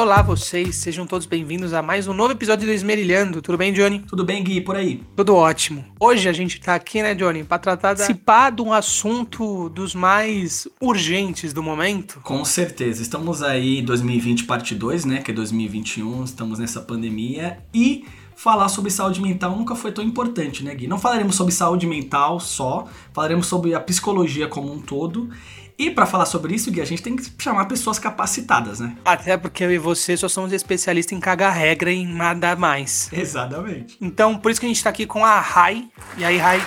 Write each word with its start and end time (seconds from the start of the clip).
Olá 0.00 0.22
vocês, 0.22 0.76
sejam 0.76 1.08
todos 1.08 1.26
bem-vindos 1.26 1.72
a 1.72 1.82
mais 1.82 2.06
um 2.06 2.14
novo 2.14 2.30
episódio 2.30 2.64
do 2.64 2.72
Esmerilhando. 2.72 3.42
Tudo 3.42 3.58
bem, 3.58 3.72
Johnny? 3.72 3.98
Tudo 3.98 4.24
bem, 4.24 4.44
Gui, 4.44 4.60
por 4.60 4.76
aí? 4.76 5.02
Tudo 5.16 5.34
ótimo. 5.34 5.84
Hoje 5.98 6.28
a 6.28 6.32
gente 6.32 6.60
tá 6.60 6.76
aqui, 6.76 7.02
né, 7.02 7.16
Johnny, 7.16 7.42
pra 7.42 7.58
tratar 7.58 7.94
da... 7.94 8.50
de 8.50 8.62
um 8.62 8.72
assunto 8.72 9.68
dos 9.70 9.96
mais 9.96 10.68
urgentes 10.80 11.52
do 11.52 11.64
momento. 11.64 12.20
Com 12.22 12.44
certeza. 12.44 13.02
Estamos 13.02 13.42
aí 13.42 13.82
2020 13.82 14.44
parte 14.44 14.72
2, 14.72 15.04
né, 15.04 15.18
que 15.18 15.32
é 15.32 15.34
2021, 15.34 16.22
estamos 16.22 16.60
nessa 16.60 16.80
pandemia 16.80 17.58
e 17.74 18.04
falar 18.36 18.68
sobre 18.68 18.92
saúde 18.92 19.20
mental 19.20 19.56
nunca 19.56 19.74
foi 19.74 19.90
tão 19.90 20.04
importante, 20.04 20.62
né, 20.62 20.72
Gui? 20.76 20.86
Não 20.86 21.00
falaremos 21.00 21.34
sobre 21.34 21.52
saúde 21.52 21.88
mental 21.88 22.38
só, 22.38 22.86
falaremos 23.12 23.48
sobre 23.48 23.74
a 23.74 23.80
psicologia 23.80 24.46
como 24.46 24.72
um 24.72 24.80
todo 24.80 25.28
e 25.78 25.90
para 25.90 26.06
falar 26.06 26.26
sobre 26.26 26.54
isso, 26.54 26.72
Gui, 26.72 26.80
a 26.80 26.84
gente 26.84 27.02
tem 27.02 27.14
que 27.14 27.30
chamar 27.38 27.66
pessoas 27.66 27.98
capacitadas, 27.98 28.80
né? 28.80 28.96
Até 29.04 29.36
porque 29.36 29.62
eu 29.62 29.70
e 29.70 29.78
você 29.78 30.16
só 30.16 30.28
somos 30.28 30.52
especialistas 30.52 31.16
em 31.16 31.20
cagar 31.20 31.52
regra 31.52 31.92
e 31.92 32.04
nada 32.04 32.56
mais. 32.56 33.08
Exatamente. 33.12 33.96
Então, 34.00 34.36
por 34.36 34.50
isso 34.50 34.60
que 34.60 34.66
a 34.66 34.68
gente 34.68 34.82
tá 34.82 34.90
aqui 34.90 35.06
com 35.06 35.24
a 35.24 35.38
Rai. 35.38 35.88
E 36.16 36.24
aí, 36.24 36.36
Rai? 36.36 36.60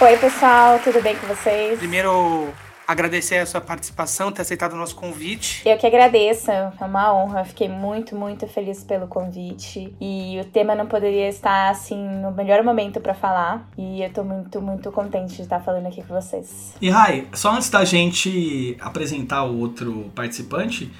Oi, 0.00 0.16
pessoal, 0.18 0.78
tudo 0.84 1.02
bem 1.02 1.16
com 1.16 1.26
vocês? 1.26 1.78
Primeiro, 1.78 2.52
agradecer 2.86 3.38
a 3.38 3.46
sua 3.46 3.60
participação, 3.60 4.30
ter 4.30 4.42
aceitado 4.42 4.74
o 4.74 4.76
nosso 4.76 4.94
convite. 4.94 5.66
Eu 5.66 5.76
que 5.76 5.86
agradeço, 5.86 6.50
é 6.50 6.72
uma 6.80 7.14
honra. 7.14 7.44
Fiquei 7.44 7.68
muito, 7.68 8.14
muito 8.14 8.46
feliz 8.46 8.84
pelo 8.84 9.06
convite. 9.06 9.94
E 10.00 10.38
o 10.40 10.44
tema 10.44 10.74
não 10.74 10.86
poderia 10.86 11.28
estar 11.28 11.70
assim 11.70 11.96
no 11.96 12.30
melhor 12.30 12.62
momento 12.62 13.00
para 13.00 13.14
falar. 13.14 13.68
E 13.76 14.02
eu 14.02 14.12
tô 14.12 14.24
muito, 14.24 14.60
muito 14.60 14.92
contente 14.92 15.36
de 15.36 15.42
estar 15.42 15.60
falando 15.60 15.86
aqui 15.86 16.02
com 16.02 16.14
vocês. 16.14 16.74
E 16.80 16.90
Rai, 16.90 17.28
só 17.32 17.52
antes 17.52 17.70
da 17.70 17.84
gente 17.84 18.76
apresentar 18.80 19.44
o 19.44 19.58
outro 19.58 20.10
participante, 20.14 20.90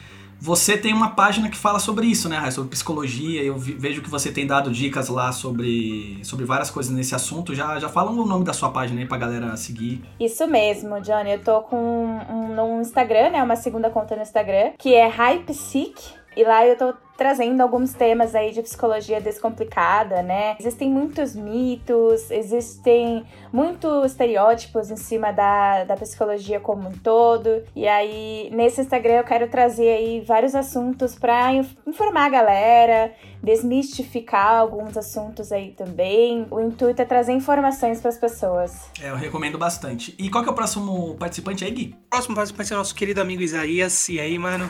você 0.45 0.77
tem 0.77 0.93
uma 0.93 1.09
página 1.15 1.49
que 1.49 1.57
fala 1.57 1.79
sobre 1.79 2.07
isso, 2.07 2.29
né, 2.29 2.51
Sobre 2.51 2.71
psicologia. 2.71 3.43
Eu 3.43 3.57
vejo 3.57 4.03
que 4.03 4.11
você 4.11 4.31
tem 4.31 4.47
dado 4.47 4.71
dicas 4.71 5.09
lá 5.09 5.33
sobre, 5.33 6.19
sobre 6.23 6.45
várias 6.45 6.71
coisas 6.71 6.93
nesse 6.93 7.15
assunto. 7.15 7.55
Já, 7.55 7.79
já 7.79 7.89
fala 7.89 8.11
o 8.11 8.27
nome 8.27 8.45
da 8.45 8.53
sua 8.53 8.71
página 8.71 9.01
aí 9.01 9.07
pra 9.07 9.17
galera 9.17 9.57
seguir. 9.57 10.03
Isso 10.21 10.47
mesmo, 10.47 11.01
Johnny. 11.01 11.33
Eu 11.33 11.43
tô 11.43 11.63
com 11.63 11.79
um, 11.79 12.61
um 12.61 12.81
Instagram, 12.83 13.31
né? 13.31 13.43
Uma 13.43 13.57
segunda 13.57 13.89
conta 13.89 14.15
no 14.15 14.21
Instagram, 14.21 14.73
que 14.79 14.93
é 14.95 15.07
Hypesick. 15.07 16.13
E 16.37 16.45
lá 16.45 16.67
eu 16.67 16.77
tô 16.77 16.93
trazendo 17.17 17.61
alguns 17.61 17.93
temas 17.93 18.35
aí 18.35 18.53
de 18.53 18.63
psicologia 18.63 19.21
descomplicada, 19.21 20.23
né? 20.23 20.57
Existem 20.59 20.91
muitos 20.91 21.35
mitos, 21.35 22.31
existem 22.31 23.25
muitos 23.53 24.13
estereótipos 24.13 24.91
em 24.91 24.97
cima 24.97 25.33
da, 25.33 25.85
da 25.85 25.97
psicologia 25.97 26.59
como 26.59 26.89
um 26.89 26.93
todo. 26.93 27.63
E 27.75 27.87
aí, 27.87 28.51
nesse 28.53 28.81
Instagram 28.81 29.15
eu 29.15 29.25
quero 29.25 29.49
trazer 29.49 29.89
aí 29.89 30.21
vários 30.21 30.55
assuntos 30.55 31.15
para 31.15 31.53
informar 31.87 32.27
a 32.27 32.29
galera, 32.29 33.13
desmistificar 33.43 34.59
alguns 34.59 34.97
assuntos 34.97 35.53
aí 35.53 35.71
também. 35.73 36.47
O 36.51 36.61
intuito 36.61 37.01
é 37.01 37.05
trazer 37.05 37.33
informações 37.33 38.01
para 38.01 38.09
as 38.09 38.19
pessoas. 38.19 38.91
É, 39.01 39.11
eu 39.11 39.17
recomendo 39.17 39.59
bastante. 39.59 40.15
E 40.19 40.29
qual 40.29 40.43
que 40.43 40.49
é 40.49 40.53
o 40.53 40.55
próximo 40.55 41.15
participante 41.17 41.65
aí, 41.65 41.71
Gui? 41.71 41.97
O 42.07 42.11
próximo 42.11 42.35
participante 42.35 42.73
é 42.73 42.77
o 42.77 42.79
nosso 42.79 42.95
querido 42.95 43.21
amigo 43.21 43.43
Isaías. 43.43 44.09
E 44.09 44.19
aí, 44.19 44.39
mano? 44.39 44.69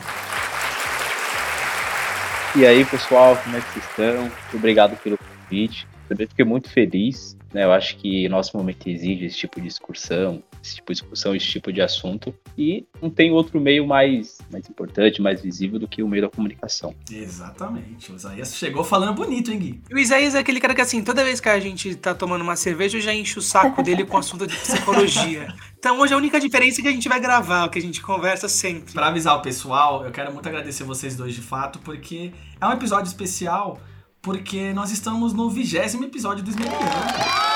E 2.57 2.65
aí, 2.65 2.85
pessoal, 2.85 3.35
como 3.43 3.57
é 3.57 3.59
que 3.59 3.67
vocês 3.73 3.85
estão? 3.85 4.21
Muito 4.21 4.55
obrigado 4.55 4.95
pelo 5.03 5.17
convite. 5.17 5.85
Eu 6.09 6.15
fiquei 6.15 6.45
muito 6.45 6.69
feliz, 6.69 7.35
né? 7.53 7.65
Eu 7.65 7.73
acho 7.73 7.97
que 7.97 8.29
nosso 8.29 8.55
momento 8.55 8.87
exige 8.87 9.25
esse 9.25 9.35
tipo 9.35 9.59
de 9.59 9.67
discussão, 9.67 10.41
esse 10.65 10.75
tipo 10.75 10.93
de 10.93 10.99
discussão, 10.99 11.35
esse 11.35 11.45
tipo 11.45 11.71
de 11.71 11.81
assunto. 11.81 12.33
E 12.57 12.85
não 13.01 13.09
tem 13.09 13.31
outro 13.31 13.59
meio 13.59 13.85
mais, 13.85 14.39
mais 14.51 14.67
importante, 14.69 15.21
mais 15.21 15.41
visível 15.41 15.79
do 15.79 15.87
que 15.87 16.01
o 16.01 16.07
meio 16.07 16.23
da 16.23 16.29
comunicação. 16.29 16.95
Exatamente. 17.09 18.11
O 18.11 18.15
Isaías 18.15 18.55
chegou 18.55 18.83
falando 18.83 19.13
bonito, 19.13 19.51
hein, 19.51 19.59
Gui? 19.59 19.81
O 19.91 19.97
Isaías 19.97 20.35
é 20.35 20.39
aquele 20.39 20.59
cara 20.59 20.73
que, 20.73 20.81
assim, 20.81 21.03
toda 21.03 21.23
vez 21.23 21.39
que 21.39 21.49
a 21.49 21.59
gente 21.59 21.95
tá 21.95 22.13
tomando 22.13 22.41
uma 22.41 22.55
cerveja, 22.55 22.97
eu 22.97 23.01
já 23.01 23.13
encho 23.13 23.39
o 23.39 23.41
saco 23.41 23.83
dele 23.83 24.05
com 24.05 24.15
o 24.15 24.19
assunto 24.19 24.47
de 24.47 24.55
psicologia. 24.55 25.53
Então 25.77 25.99
hoje 25.99 26.15
a 26.15 26.17
única 26.17 26.39
diferença 26.39 26.81
é 26.81 26.83
que 26.83 26.87
a 26.87 26.91
gente 26.91 27.07
vai 27.07 27.19
gravar, 27.19 27.65
o 27.65 27.69
que 27.69 27.77
a 27.77 27.81
gente 27.81 28.01
conversa 28.01 28.49
sempre. 28.49 28.91
Pra 28.91 29.07
avisar 29.07 29.37
o 29.37 29.41
pessoal, 29.41 30.03
eu 30.03 30.11
quero 30.11 30.33
muito 30.33 30.47
agradecer 30.47 30.83
vocês 30.83 31.15
dois 31.15 31.35
de 31.35 31.41
fato, 31.41 31.77
porque 31.79 32.31
é 32.59 32.65
um 32.65 32.71
episódio 32.71 33.07
especial, 33.07 33.79
porque 34.19 34.73
nós 34.73 34.89
estamos 34.89 35.31
no 35.31 35.47
vigésimo 35.47 36.03
episódio 36.03 36.43
do 36.43 36.49
Esmeralda. 36.49 37.54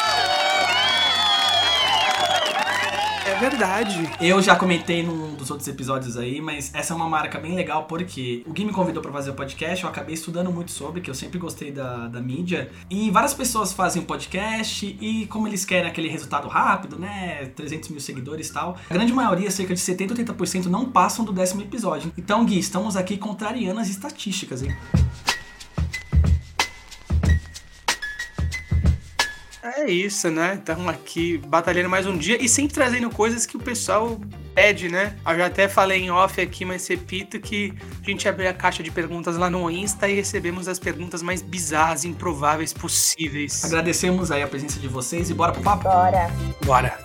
Verdade. 3.39 4.09
Eu 4.19 4.41
já 4.41 4.55
comentei 4.55 5.01
num 5.01 5.33
dos 5.33 5.49
outros 5.49 5.67
episódios 5.67 6.17
aí, 6.17 6.41
mas 6.41 6.71
essa 6.73 6.93
é 6.93 6.95
uma 6.95 7.07
marca 7.07 7.39
bem 7.39 7.55
legal 7.55 7.85
porque 7.85 8.43
o 8.45 8.51
Gui 8.51 8.65
me 8.65 8.73
convidou 8.73 9.01
para 9.01 9.11
fazer 9.11 9.31
o 9.31 9.33
podcast, 9.33 9.83
eu 9.83 9.89
acabei 9.89 10.13
estudando 10.13 10.51
muito 10.51 10.71
sobre, 10.71 10.99
que 10.99 11.09
eu 11.09 11.15
sempre 11.15 11.39
gostei 11.39 11.71
da, 11.71 12.07
da 12.07 12.21
mídia. 12.21 12.69
E 12.89 13.09
várias 13.09 13.33
pessoas 13.33 13.71
fazem 13.71 14.01
um 14.01 14.05
podcast 14.05 14.85
e 14.99 15.25
como 15.27 15.47
eles 15.47 15.63
querem 15.63 15.89
aquele 15.89 16.09
resultado 16.09 16.47
rápido, 16.49 16.99
né? 16.99 17.45
300 17.55 17.89
mil 17.89 18.01
seguidores 18.01 18.49
e 18.49 18.53
tal. 18.53 18.77
A 18.89 18.93
grande 18.93 19.13
maioria, 19.13 19.49
cerca 19.49 19.73
de 19.73 19.79
70, 19.79 20.15
80%, 20.15 20.65
não 20.65 20.85
passam 20.91 21.23
do 21.23 21.31
décimo 21.31 21.61
episódio. 21.61 22.11
Então, 22.17 22.45
Gui, 22.45 22.59
estamos 22.59 22.97
aqui 22.97 23.17
contrariando 23.17 23.79
as 23.79 23.87
estatísticas, 23.87 24.63
hein? 24.63 24.75
É 29.77 29.89
isso, 29.89 30.29
né? 30.31 30.55
Estamos 30.55 30.87
aqui 30.87 31.37
batalhando 31.37 31.89
mais 31.89 32.07
um 32.07 32.17
dia 32.17 32.41
e 32.43 32.49
sempre 32.49 32.73
trazendo 32.73 33.09
coisas 33.09 33.45
que 33.45 33.55
o 33.55 33.59
pessoal 33.59 34.19
pede, 34.55 34.89
né? 34.89 35.15
Eu 35.27 35.37
já 35.37 35.45
até 35.45 35.67
falei 35.67 36.01
em 36.01 36.09
off 36.09 36.41
aqui, 36.41 36.65
mas 36.65 36.87
repito 36.87 37.39
que 37.39 37.73
a 38.01 38.09
gente 38.09 38.27
abriu 38.27 38.49
a 38.49 38.53
caixa 38.53 38.81
de 38.81 38.89
perguntas 38.89 39.37
lá 39.37 39.49
no 39.49 39.69
Insta 39.69 40.07
e 40.07 40.15
recebemos 40.15 40.67
as 40.67 40.79
perguntas 40.79 41.21
mais 41.21 41.41
bizarras, 41.41 42.03
improváveis 42.03 42.73
possíveis. 42.73 43.63
Agradecemos 43.63 44.31
aí 44.31 44.41
a 44.41 44.47
presença 44.47 44.79
de 44.79 44.87
vocês 44.87 45.29
e 45.29 45.33
bora 45.33 45.51
pro 45.51 45.61
papo? 45.61 45.83
Bora! 45.83 46.31
Bora! 46.65 46.97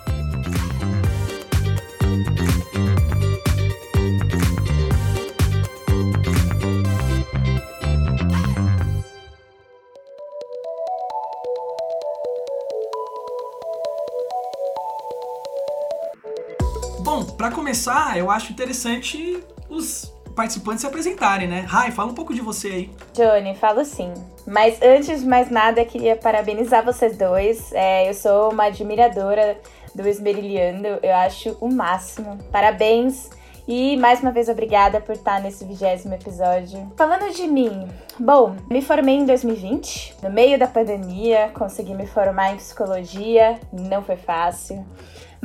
Começar, 17.75 18.17
eu 18.17 18.31
acho 18.31 18.53
interessante 18.53 19.43
os 19.69 20.13
participantes 20.33 20.81
se 20.81 20.87
apresentarem, 20.87 21.45
né? 21.45 21.65
Rai, 21.67 21.91
fala 21.91 22.09
um 22.09 22.15
pouco 22.15 22.33
de 22.33 22.39
você 22.39 22.67
aí. 22.67 22.91
Johnny, 23.13 23.53
falo 23.55 23.83
sim. 23.83 24.13
Mas 24.47 24.81
antes 24.81 25.21
de 25.21 25.27
mais 25.27 25.49
nada, 25.49 25.83
queria 25.83 26.15
parabenizar 26.15 26.85
vocês 26.85 27.17
dois. 27.17 27.73
É, 27.73 28.09
eu 28.09 28.13
sou 28.13 28.51
uma 28.51 28.65
admiradora 28.65 29.59
do 29.93 30.07
Esmerilhando, 30.07 30.87
eu 30.87 31.15
acho 31.15 31.57
o 31.59 31.69
máximo. 31.69 32.37
Parabéns! 32.49 33.29
E 33.67 33.97
mais 33.97 34.21
uma 34.21 34.31
vez, 34.31 34.47
obrigada 34.47 35.01
por 35.01 35.13
estar 35.13 35.41
nesse 35.41 35.65
vigésimo 35.65 36.13
episódio. 36.13 36.89
Falando 36.95 37.33
de 37.33 37.45
mim, 37.47 37.89
bom, 38.17 38.55
me 38.69 38.81
formei 38.81 39.15
em 39.15 39.25
2020, 39.25 40.17
no 40.23 40.29
meio 40.29 40.57
da 40.57 40.67
pandemia, 40.67 41.49
consegui 41.53 41.93
me 41.93 42.05
formar 42.05 42.53
em 42.53 42.57
psicologia, 42.57 43.59
não 43.73 44.01
foi 44.01 44.15
fácil. 44.15 44.85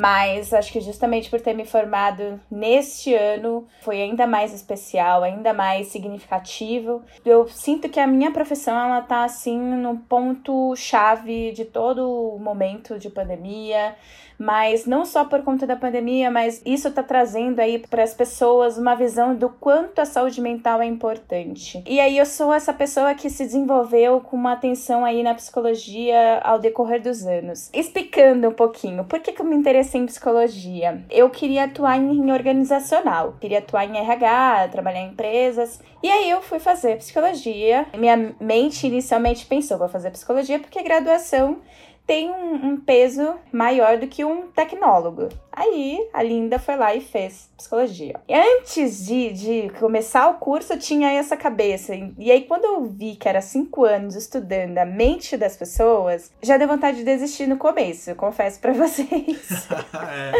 Mas 0.01 0.55
acho 0.55 0.73
que 0.73 0.81
justamente 0.81 1.29
por 1.29 1.43
ter 1.43 1.53
me 1.53 1.67
formado 1.67 2.41
neste 2.51 3.15
ano 3.15 3.67
foi 3.83 4.01
ainda 4.01 4.27
mais 4.27 4.55
especial, 4.55 5.23
ainda 5.23 5.53
mais 5.53 5.89
significativo. 5.89 7.03
Eu 7.23 7.47
sinto 7.49 7.87
que 7.87 8.01
a 8.01 8.07
minha 8.07 8.31
profissão 8.31 8.75
ela 8.79 9.03
tá 9.03 9.25
assim 9.25 9.59
no 9.59 9.99
ponto 9.99 10.75
chave 10.75 11.53
de 11.53 11.67
todo 11.67 12.39
momento 12.41 12.99
de 12.99 13.11
pandemia 13.11 13.95
mas 14.41 14.87
não 14.87 15.05
só 15.05 15.27
por 15.27 15.43
conta 15.43 15.67
da 15.67 15.77
pandemia, 15.77 16.31
mas 16.31 16.63
isso 16.65 16.89
está 16.89 17.03
trazendo 17.03 17.61
aí 17.61 17.79
para 17.79 18.03
as 18.03 18.15
pessoas 18.15 18.79
uma 18.79 18.95
visão 18.95 19.35
do 19.35 19.51
quanto 19.51 19.99
a 19.99 20.07
saúde 20.07 20.41
mental 20.41 20.81
é 20.81 20.87
importante. 20.87 21.85
E 21.87 22.01
aí 22.01 22.17
eu 22.17 22.25
sou 22.25 22.55
essa 22.55 22.73
pessoa 22.73 23.15
que 23.15 23.29
se 23.29 23.45
desenvolveu 23.45 24.19
com 24.23 24.39
uma 24.39 24.55
atenção 24.55 25.05
aí 25.05 25.23
na 25.23 25.35
psicologia 25.35 26.41
ao 26.43 26.59
decorrer 26.59 27.03
dos 27.03 27.27
anos. 27.27 27.69
Explicando 27.75 28.49
um 28.49 28.53
pouquinho, 28.53 29.05
por 29.05 29.21
que, 29.21 29.33
que 29.33 29.43
eu 29.43 29.47
me 29.47 29.55
interessei 29.55 29.90
em 29.97 30.07
psicologia? 30.07 31.05
Eu 31.11 31.31
queria 31.31 31.65
atuar 31.65 31.97
em 31.97 32.33
organizacional, 32.33 33.37
queria 33.41 33.59
atuar 33.59 33.85
em 33.85 33.97
RH, 33.97 34.69
trabalhar 34.69 35.01
em 35.01 35.11
empresas, 35.11 35.81
e 36.03 36.11
aí 36.11 36.31
eu 36.31 36.41
fui 36.41 36.59
fazer 36.59 36.97
psicologia. 36.99 37.87
Minha 37.97 38.35
mente 38.41 38.87
inicialmente 38.87 39.47
pensou, 39.47 39.79
vou 39.79 39.89
fazer 39.89 40.11
psicologia 40.11 40.59
porque 40.59 40.83
graduação 40.83 41.59
tem 42.07 42.31
um, 42.31 42.55
um, 42.55 42.77
peso 42.77 43.35
maior 43.53 43.99
do 43.99 44.09
que 44.09 44.25
um 44.25 44.49
tecnólogo. 44.49 45.29
Aí 45.53 46.09
a 46.13 46.23
Linda 46.23 46.59
foi 46.59 46.77
lá 46.77 46.95
e 46.95 47.01
fez 47.01 47.49
psicologia. 47.57 48.19
Antes 48.29 49.07
de, 49.07 49.33
de 49.33 49.71
começar 49.79 50.29
o 50.29 50.35
curso, 50.35 50.73
eu 50.73 50.79
tinha 50.79 51.13
essa 51.13 51.37
cabeça. 51.37 51.95
E 52.19 52.31
aí, 52.31 52.43
quando 52.43 52.65
eu 52.65 52.85
vi 52.85 53.17
que 53.17 53.29
era 53.29 53.41
cinco 53.41 53.85
anos 53.85 54.17
estudando 54.17 54.79
a 54.79 54.85
mente 54.85 55.37
das 55.37 55.57
pessoas, 55.57 56.33
já 56.43 56.57
deu 56.57 56.67
vontade 56.67 56.99
de 56.99 57.05
desistir 57.05 57.47
no 57.47 57.57
começo, 57.57 58.15
confesso 58.15 58.59
para 58.61 58.73
vocês. 58.75 59.69
é. 59.71 60.33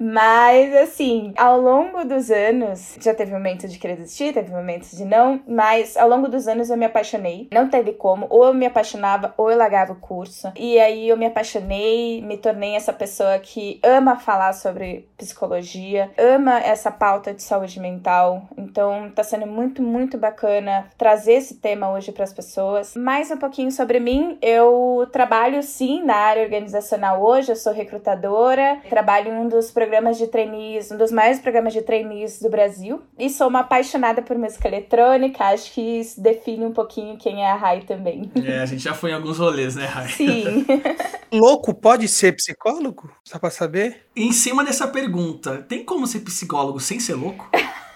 Mas, 0.00 0.74
assim, 0.76 1.34
ao 1.36 1.60
longo 1.60 2.04
dos 2.04 2.30
anos, 2.30 2.96
já 3.00 3.12
teve 3.12 3.32
momentos 3.32 3.72
de 3.72 3.78
querer 3.78 3.96
desistir, 3.96 4.32
teve 4.32 4.50
momentos 4.50 4.92
de 4.92 5.04
não, 5.04 5.40
mas 5.46 5.96
ao 5.96 6.08
longo 6.08 6.28
dos 6.28 6.46
anos 6.46 6.70
eu 6.70 6.76
me 6.76 6.86
apaixonei. 6.86 7.48
Não 7.52 7.68
teve 7.68 7.92
como, 7.92 8.26
ou 8.30 8.46
eu 8.46 8.54
me 8.54 8.64
apaixonava 8.64 9.34
ou 9.36 9.50
eu 9.50 9.58
largava 9.58 9.92
o 9.92 9.96
curso. 9.96 10.52
E 10.56 10.78
aí 10.78 11.08
eu 11.08 11.17
me 11.18 11.26
apaixonei, 11.26 12.22
me 12.22 12.38
tornei 12.38 12.76
essa 12.76 12.92
pessoa 12.92 13.38
que 13.38 13.80
ama 13.82 14.16
falar 14.16 14.52
sobre 14.52 15.08
psicologia, 15.18 16.10
ama 16.16 16.58
essa 16.60 16.90
pauta 16.90 17.34
de 17.34 17.42
saúde 17.42 17.80
mental. 17.80 18.48
Então 18.56 19.10
tá 19.14 19.24
sendo 19.24 19.46
muito, 19.46 19.82
muito 19.82 20.16
bacana 20.16 20.86
trazer 20.96 21.32
esse 21.32 21.56
tema 21.56 21.90
hoje 21.90 22.12
para 22.12 22.24
as 22.24 22.32
pessoas. 22.32 22.94
Mais 22.94 23.30
um 23.30 23.36
pouquinho 23.36 23.72
sobre 23.72 23.98
mim, 23.98 24.38
eu 24.40 25.08
trabalho 25.12 25.62
sim 25.62 26.02
na 26.04 26.14
área 26.14 26.42
organizacional 26.42 27.22
hoje, 27.22 27.50
eu 27.50 27.56
sou 27.56 27.72
recrutadora, 27.72 28.78
trabalho 28.88 29.32
em 29.32 29.36
um 29.36 29.48
dos 29.48 29.70
programas 29.70 30.16
de 30.16 30.28
trainees, 30.28 30.90
um 30.92 30.96
dos 30.96 31.10
maiores 31.10 31.40
programas 31.40 31.72
de 31.72 31.82
trainees 31.82 32.40
do 32.40 32.48
Brasil, 32.48 33.02
e 33.18 33.28
sou 33.28 33.48
uma 33.48 33.60
apaixonada 33.60 34.22
por 34.22 34.38
música 34.38 34.68
eletrônica, 34.68 35.44
acho 35.44 35.72
que 35.72 35.80
isso 35.80 36.20
define 36.20 36.64
um 36.64 36.72
pouquinho 36.72 37.16
quem 37.16 37.42
é 37.42 37.50
a 37.50 37.56
Rai 37.56 37.80
também. 37.80 38.30
É, 38.44 38.60
a 38.60 38.66
gente 38.66 38.82
já 38.82 38.94
foi 38.94 39.10
em 39.10 39.14
alguns 39.14 39.38
rolês, 39.38 39.74
né, 39.74 39.86
Rai? 39.86 40.08
Sim. 40.08 40.64
Louco 41.32 41.74
pode 41.74 42.08
ser 42.08 42.32
psicólogo? 42.36 43.10
Só 43.24 43.38
pra 43.38 43.50
saber? 43.50 44.06
Em 44.16 44.32
cima 44.32 44.64
dessa 44.64 44.88
pergunta, 44.88 45.62
tem 45.68 45.84
como 45.84 46.06
ser 46.06 46.20
psicólogo 46.20 46.80
sem 46.80 46.98
ser 46.98 47.14
louco? 47.14 47.48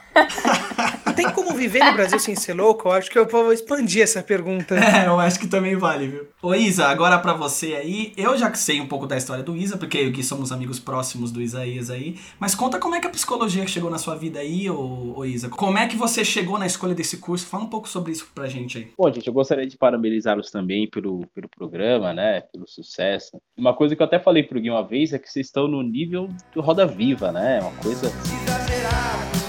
Tem 1.15 1.31
como 1.31 1.55
viver 1.55 1.85
no 1.85 1.93
Brasil 1.93 2.19
sem 2.19 2.35
ser 2.35 2.55
louco? 2.55 2.89
Eu 2.89 2.93
acho 2.93 3.11
que 3.11 3.19
eu 3.19 3.27
vou 3.27 3.53
expandir 3.53 4.03
essa 4.03 4.23
pergunta. 4.23 4.75
É, 4.75 5.07
eu 5.07 5.19
acho 5.21 5.39
que 5.39 5.47
também 5.47 5.77
vale, 5.77 6.09
viu? 6.09 6.29
Ô 6.43 6.55
Isa, 6.55 6.87
agora 6.87 7.19
para 7.19 7.33
você 7.33 7.75
aí, 7.75 8.13
eu 8.17 8.37
já 8.37 8.53
sei 8.55 8.81
um 8.81 8.87
pouco 8.87 9.07
da 9.07 9.17
história 9.17 9.43
do 9.43 9.57
Isa, 9.57 9.77
porque 9.77 9.99
eu 9.99 10.11
e 10.11 10.23
somos 10.23 10.53
amigos 10.53 10.79
próximos 10.79 11.31
do 11.31 11.41
Isaías 11.41 11.91
aí, 11.91 12.19
mas 12.39 12.55
conta 12.55 12.79
como 12.79 12.95
é 12.95 13.01
que 13.01 13.07
a 13.07 13.11
psicologia 13.11 13.67
chegou 13.67 13.91
na 13.91 13.99
sua 13.99 14.15
vida 14.15 14.41
aí, 14.41 14.69
ô, 14.69 15.15
ô 15.17 15.25
Isa. 15.25 15.49
Como 15.49 15.79
é 15.79 15.87
que 15.87 15.97
você 15.97 16.25
chegou 16.25 16.59
na 16.59 16.67
escolha 16.67 16.95
desse 16.95 17.19
curso? 17.19 17.47
Fala 17.47 17.65
um 17.65 17.69
pouco 17.69 17.89
sobre 17.89 18.13
isso 18.13 18.29
pra 18.35 18.47
gente 18.47 18.79
aí. 18.79 18.89
Bom, 18.99 19.13
gente, 19.13 19.27
eu 19.27 19.33
gostaria 19.33 19.67
de 19.67 19.77
parabenizá-los 19.77 20.51
também 20.51 20.89
pelo, 20.89 21.27
pelo 21.35 21.49
programa, 21.49 22.13
né, 22.13 22.41
pelo 22.53 22.67
sucesso. 22.67 23.41
Uma 23.57 23.75
coisa 23.75 23.95
que 23.95 24.03
eu 24.03 24.07
até 24.07 24.19
falei 24.19 24.43
pro 24.43 24.61
Gui 24.61 24.71
uma 24.71 24.87
vez 24.87 25.13
é 25.13 25.19
que 25.19 25.31
vocês 25.31 25.47
estão 25.47 25.69
no 25.69 25.83
nível 25.83 26.29
do 26.55 26.61
Roda 26.61 26.87
Viva, 26.87 27.31
né, 27.33 27.61
uma 27.61 27.73
coisa... 27.83 28.07
Exagerado 28.07 29.42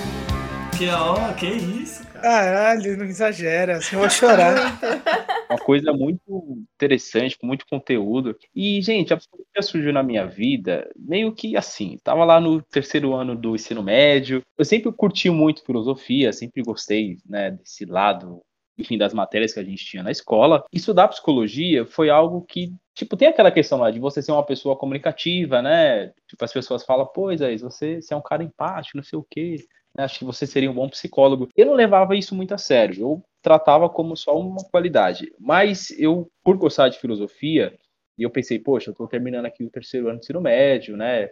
que, 0.78 0.90
ó, 0.90 1.34
que 1.34 1.46
isso, 1.46 2.06
cara. 2.08 2.22
Caralho, 2.22 2.98
não 2.98 3.06
exagera, 3.06 3.78
assim, 3.78 3.96
eu 3.96 4.00
vou 4.02 4.10
chorar. 4.10 4.80
Uma 5.50 5.60
coisa 5.60 5.94
muito 5.94 6.66
interessante, 6.76 7.38
com 7.38 7.46
muito 7.46 7.66
conteúdo. 7.68 8.36
E, 8.56 8.82
gente, 8.82 9.14
a 9.14 9.18
psicologia 9.18 9.62
surgiu 9.62 9.94
na 9.94 10.02
minha 10.02 10.26
vida 10.26 10.90
meio 10.98 11.34
que 11.34 11.56
assim. 11.56 12.00
Tava 12.04 12.26
lá 12.26 12.40
no 12.40 12.62
terceiro 12.62 13.14
ano 13.14 13.36
do 13.36 13.56
ensino 13.56 13.84
médio. 13.84 14.42
Eu 14.58 14.66
sempre 14.66 14.92
curti 14.92 15.30
muito 15.30 15.64
filosofia, 15.64 16.34
sempre 16.34 16.64
gostei, 16.64 17.18
né, 17.28 17.52
desse 17.52 17.86
lado 17.86 18.42
enfim, 18.76 18.98
das 18.98 19.14
matérias 19.14 19.54
que 19.54 19.60
a 19.60 19.64
gente 19.64 19.86
tinha 19.86 20.02
na 20.02 20.10
escola. 20.10 20.64
Estudar 20.74 21.08
psicologia 21.08 21.86
foi 21.86 22.10
algo 22.10 22.42
que, 22.42 22.74
tipo, 22.96 23.16
tem 23.16 23.28
aquela 23.28 23.52
questão 23.52 23.78
lá 23.78 23.92
de 23.92 24.00
você 24.00 24.20
ser 24.20 24.32
uma 24.32 24.44
pessoa 24.44 24.76
comunicativa, 24.76 25.62
né? 25.62 26.08
Tipo, 26.28 26.44
as 26.44 26.52
pessoas 26.52 26.84
falam, 26.84 27.08
pois 27.14 27.40
é, 27.40 27.56
você, 27.56 28.02
você 28.02 28.16
é 28.16 28.18
um 28.18 28.22
cara 28.22 28.44
empático, 28.44 28.98
não 28.98 29.04
sei 29.04 29.20
o 29.20 29.28
quê 29.30 29.58
acho 29.98 30.20
que 30.20 30.26
você 30.26 30.48
seria 30.48 30.72
um 30.72 30.74
bom 30.74 30.90
psicólogo. 30.90 31.50
Eu 31.56 31.68
não 31.68 31.74
levava 31.74 32.16
isso 32.16 32.36
muito 32.36 32.54
a 32.54 32.58
sério, 32.58 33.02
eu 33.02 33.24
tratava 33.42 33.90
como 33.90 34.16
só 34.16 34.38
uma 34.40 34.64
qualidade. 34.72 35.32
Mas 35.40 35.92
eu, 35.92 36.30
por 36.44 36.58
gostar 36.58 36.90
de 36.90 37.00
filosofia, 37.00 37.78
e 38.18 38.24
eu 38.24 38.30
pensei, 38.30 38.60
poxa, 38.60 38.90
eu 38.90 38.94
estou 38.94 39.08
terminando 39.08 39.46
aqui 39.46 39.64
o 39.64 39.70
terceiro 39.70 40.08
ano 40.08 40.20
de 40.20 40.26
ensino 40.26 40.42
médio, 40.42 40.96
né, 40.96 41.28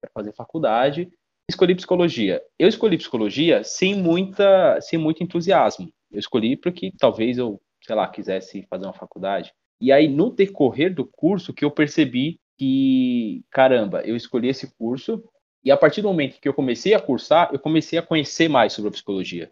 para 0.00 0.10
fazer 0.12 0.32
faculdade, 0.32 1.10
escolhi 1.48 1.74
psicologia. 1.74 2.42
Eu 2.58 2.68
escolhi 2.68 2.96
psicologia 2.96 3.62
sem 3.62 3.94
muita, 3.94 4.80
sem 4.80 4.98
muito 4.98 5.22
entusiasmo. 5.22 5.88
Eu 6.10 6.18
escolhi 6.18 6.56
porque 6.56 6.92
talvez 6.98 7.38
eu, 7.38 7.60
sei 7.82 7.94
lá, 7.94 8.08
quisesse 8.08 8.66
fazer 8.68 8.84
uma 8.86 8.92
faculdade. 8.92 9.52
E 9.80 9.90
aí, 9.90 10.08
no 10.08 10.30
decorrer 10.30 10.94
do 10.94 11.04
curso, 11.04 11.52
que 11.52 11.64
eu 11.64 11.70
percebi 11.70 12.38
que, 12.56 13.42
caramba, 13.50 14.02
eu 14.02 14.14
escolhi 14.14 14.48
esse 14.48 14.72
curso 14.76 15.22
e 15.64 15.70
a 15.70 15.76
partir 15.76 16.02
do 16.02 16.08
momento 16.08 16.40
que 16.40 16.48
eu 16.48 16.54
comecei 16.54 16.94
a 16.94 17.00
cursar, 17.00 17.50
eu 17.52 17.58
comecei 17.58 17.98
a 17.98 18.02
conhecer 18.02 18.48
mais 18.48 18.72
sobre 18.72 18.88
a 18.88 18.92
psicologia. 18.92 19.50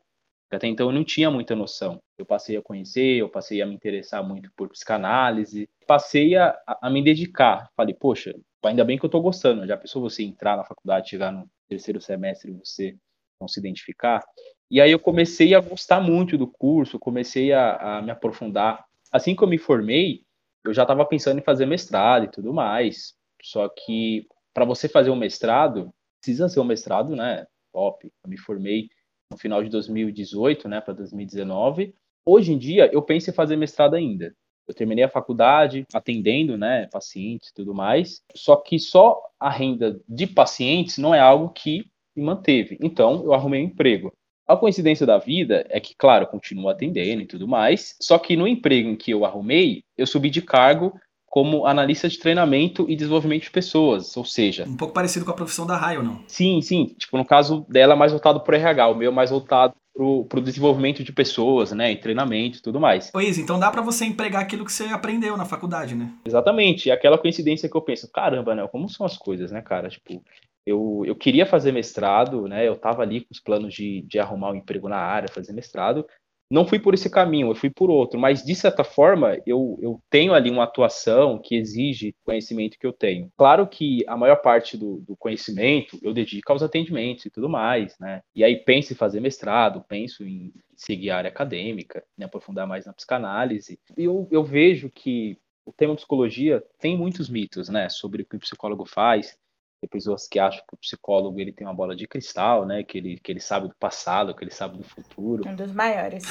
Até 0.50 0.66
então 0.66 0.88
eu 0.88 0.92
não 0.92 1.04
tinha 1.04 1.30
muita 1.30 1.54
noção. 1.54 2.02
Eu 2.18 2.26
passei 2.26 2.56
a 2.56 2.62
conhecer, 2.62 3.18
eu 3.18 3.28
passei 3.28 3.62
a 3.62 3.66
me 3.66 3.74
interessar 3.74 4.26
muito 4.26 4.50
por 4.56 4.68
psicanálise, 4.68 5.68
passei 5.86 6.34
a, 6.36 6.58
a 6.66 6.90
me 6.90 7.02
dedicar. 7.02 7.70
Falei, 7.76 7.94
poxa, 7.94 8.34
ainda 8.64 8.84
bem 8.84 8.98
que 8.98 9.04
eu 9.04 9.08
estou 9.08 9.22
gostando. 9.22 9.66
Já 9.66 9.76
pensou 9.76 10.02
você 10.02 10.24
entrar 10.24 10.56
na 10.56 10.64
faculdade, 10.64 11.08
chegar 11.08 11.30
no 11.30 11.48
terceiro 11.68 12.00
semestre 12.00 12.50
e 12.50 12.54
você 12.54 12.96
não 13.40 13.46
se 13.46 13.60
identificar? 13.60 14.24
E 14.68 14.80
aí 14.80 14.90
eu 14.90 14.98
comecei 14.98 15.54
a 15.54 15.60
gostar 15.60 16.00
muito 16.00 16.36
do 16.36 16.48
curso, 16.48 16.98
comecei 16.98 17.52
a, 17.52 17.98
a 17.98 18.02
me 18.02 18.10
aprofundar. 18.10 18.84
Assim 19.12 19.36
que 19.36 19.44
eu 19.44 19.48
me 19.48 19.58
formei, 19.58 20.24
eu 20.64 20.74
já 20.74 20.82
estava 20.82 21.04
pensando 21.04 21.38
em 21.38 21.44
fazer 21.44 21.66
mestrado 21.66 22.24
e 22.24 22.30
tudo 22.30 22.52
mais. 22.52 23.14
Só 23.40 23.68
que 23.68 24.26
para 24.52 24.64
você 24.64 24.88
fazer 24.88 25.10
um 25.10 25.16
mestrado, 25.16 25.92
precisa 26.20 26.48
ser 26.48 26.60
um 26.60 26.64
mestrado, 26.64 27.16
né? 27.16 27.46
Top. 27.72 28.06
Eu 28.06 28.30
me 28.30 28.36
formei 28.36 28.88
no 29.30 29.38
final 29.38 29.62
de 29.62 29.70
2018, 29.70 30.68
né, 30.68 30.80
para 30.80 30.94
2019. 30.94 31.94
Hoje 32.26 32.52
em 32.52 32.58
dia, 32.58 32.90
eu 32.92 33.02
penso 33.02 33.30
em 33.30 33.32
fazer 33.32 33.56
mestrado 33.56 33.94
ainda. 33.94 34.34
Eu 34.66 34.74
terminei 34.74 35.04
a 35.04 35.08
faculdade 35.08 35.84
atendendo, 35.92 36.56
né, 36.56 36.86
pacientes 36.92 37.48
e 37.48 37.54
tudo 37.54 37.74
mais. 37.74 38.22
Só 38.34 38.56
que 38.56 38.78
só 38.78 39.20
a 39.38 39.50
renda 39.50 40.00
de 40.08 40.26
pacientes 40.26 40.98
não 40.98 41.14
é 41.14 41.20
algo 41.20 41.48
que 41.50 41.84
me 42.14 42.22
manteve. 42.22 42.78
Então, 42.80 43.24
eu 43.24 43.32
arrumei 43.32 43.62
um 43.62 43.66
emprego. 43.66 44.12
A 44.46 44.56
coincidência 44.56 45.06
da 45.06 45.16
vida 45.16 45.64
é 45.70 45.78
que, 45.78 45.94
claro, 45.96 46.24
eu 46.24 46.28
continuo 46.28 46.68
atendendo 46.68 47.22
e 47.22 47.26
tudo 47.26 47.46
mais, 47.46 47.94
só 48.02 48.18
que 48.18 48.36
no 48.36 48.48
emprego 48.48 48.88
em 48.88 48.96
que 48.96 49.12
eu 49.12 49.24
arrumei, 49.24 49.84
eu 49.96 50.06
subi 50.06 50.28
de 50.28 50.42
cargo 50.42 50.92
como 51.30 51.64
analista 51.64 52.08
de 52.08 52.18
treinamento 52.18 52.84
e 52.88 52.96
desenvolvimento 52.96 53.44
de 53.44 53.50
pessoas, 53.52 54.16
ou 54.16 54.24
seja... 54.24 54.64
Um 54.68 54.76
pouco 54.76 54.92
parecido 54.92 55.24
com 55.24 55.30
a 55.30 55.34
profissão 55.34 55.64
da 55.64 55.76
Rai, 55.76 55.96
ou 55.96 56.02
não? 56.02 56.24
Sim, 56.26 56.60
sim. 56.60 56.86
Tipo, 56.98 57.16
no 57.16 57.24
caso 57.24 57.64
dela, 57.68 57.94
mais 57.94 58.10
voltado 58.10 58.40
para 58.40 58.52
o 58.52 58.58
RH, 58.58 58.88
o 58.88 58.94
meu 58.96 59.12
mais 59.12 59.30
voltado 59.30 59.72
para 59.94 60.04
o 60.04 60.42
desenvolvimento 60.42 61.04
de 61.04 61.12
pessoas, 61.12 61.70
né, 61.70 61.92
em 61.92 61.96
treinamento 61.96 62.58
e 62.58 62.62
tudo 62.62 62.80
mais. 62.80 63.10
Pois, 63.12 63.38
então 63.38 63.60
dá 63.60 63.70
para 63.70 63.80
você 63.80 64.04
empregar 64.04 64.42
aquilo 64.42 64.64
que 64.64 64.72
você 64.72 64.84
aprendeu 64.86 65.36
na 65.36 65.44
faculdade, 65.44 65.94
né? 65.94 66.12
Exatamente. 66.24 66.88
E 66.88 66.92
aquela 66.92 67.18
coincidência 67.18 67.68
que 67.68 67.76
eu 67.76 67.82
penso, 67.82 68.10
caramba, 68.10 68.54
né, 68.54 68.66
como 68.66 68.88
são 68.88 69.06
as 69.06 69.16
coisas, 69.16 69.52
né, 69.52 69.62
cara? 69.62 69.88
Tipo, 69.88 70.22
eu, 70.66 71.04
eu 71.06 71.14
queria 71.14 71.46
fazer 71.46 71.70
mestrado, 71.70 72.48
né, 72.48 72.66
eu 72.66 72.74
tava 72.74 73.02
ali 73.02 73.20
com 73.20 73.28
os 73.30 73.40
planos 73.40 73.72
de, 73.72 74.02
de 74.02 74.18
arrumar 74.18 74.50
um 74.50 74.56
emprego 74.56 74.88
na 74.88 74.98
área, 74.98 75.28
fazer 75.28 75.52
mestrado, 75.52 76.04
não 76.50 76.66
fui 76.66 76.78
por 76.78 76.94
esse 76.94 77.08
caminho, 77.08 77.48
eu 77.48 77.54
fui 77.54 77.70
por 77.70 77.90
outro, 77.90 78.18
mas 78.18 78.44
de 78.44 78.54
certa 78.54 78.82
forma 78.82 79.38
eu, 79.46 79.78
eu 79.80 80.00
tenho 80.10 80.34
ali 80.34 80.50
uma 80.50 80.64
atuação 80.64 81.40
que 81.40 81.54
exige 81.54 82.14
conhecimento 82.24 82.78
que 82.78 82.86
eu 82.86 82.92
tenho. 82.92 83.30
Claro 83.36 83.66
que 83.68 84.04
a 84.08 84.16
maior 84.16 84.36
parte 84.36 84.76
do, 84.76 84.98
do 85.06 85.16
conhecimento 85.16 85.98
eu 86.02 86.12
dedico 86.12 86.50
aos 86.52 86.62
atendimentos 86.62 87.24
e 87.24 87.30
tudo 87.30 87.48
mais, 87.48 87.96
né? 87.98 88.22
E 88.34 88.42
aí 88.42 88.56
penso 88.56 88.92
em 88.92 88.96
fazer 88.96 89.20
mestrado, 89.20 89.84
penso 89.88 90.24
em 90.24 90.52
seguir 90.74 91.10
a 91.10 91.18
área 91.18 91.28
acadêmica, 91.28 92.02
me 92.18 92.24
aprofundar 92.24 92.66
mais 92.66 92.86
na 92.86 92.92
psicanálise. 92.92 93.78
E 93.96 94.04
eu, 94.04 94.26
eu 94.30 94.42
vejo 94.42 94.90
que 94.90 95.38
o 95.64 95.72
tema 95.72 95.94
psicologia 95.94 96.62
tem 96.78 96.96
muitos 96.96 97.28
mitos, 97.28 97.68
né, 97.68 97.88
sobre 97.88 98.22
o 98.22 98.26
que 98.26 98.36
o 98.36 98.40
psicólogo 98.40 98.84
faz, 98.84 99.38
tem 99.80 99.88
pessoas 99.88 100.28
que 100.28 100.38
acham 100.38 100.60
que 100.60 100.74
o 100.74 100.78
psicólogo 100.78 101.40
ele 101.40 101.52
tem 101.52 101.66
uma 101.66 101.74
bola 101.74 101.96
de 101.96 102.06
cristal, 102.06 102.66
né? 102.66 102.82
Que 102.82 102.98
ele, 102.98 103.18
que 103.18 103.32
ele 103.32 103.40
sabe 103.40 103.68
do 103.68 103.74
passado, 103.74 104.34
que 104.34 104.44
ele 104.44 104.50
sabe 104.50 104.76
do 104.76 104.84
futuro. 104.84 105.48
Um 105.48 105.56
dos 105.56 105.72
maiores. 105.72 106.22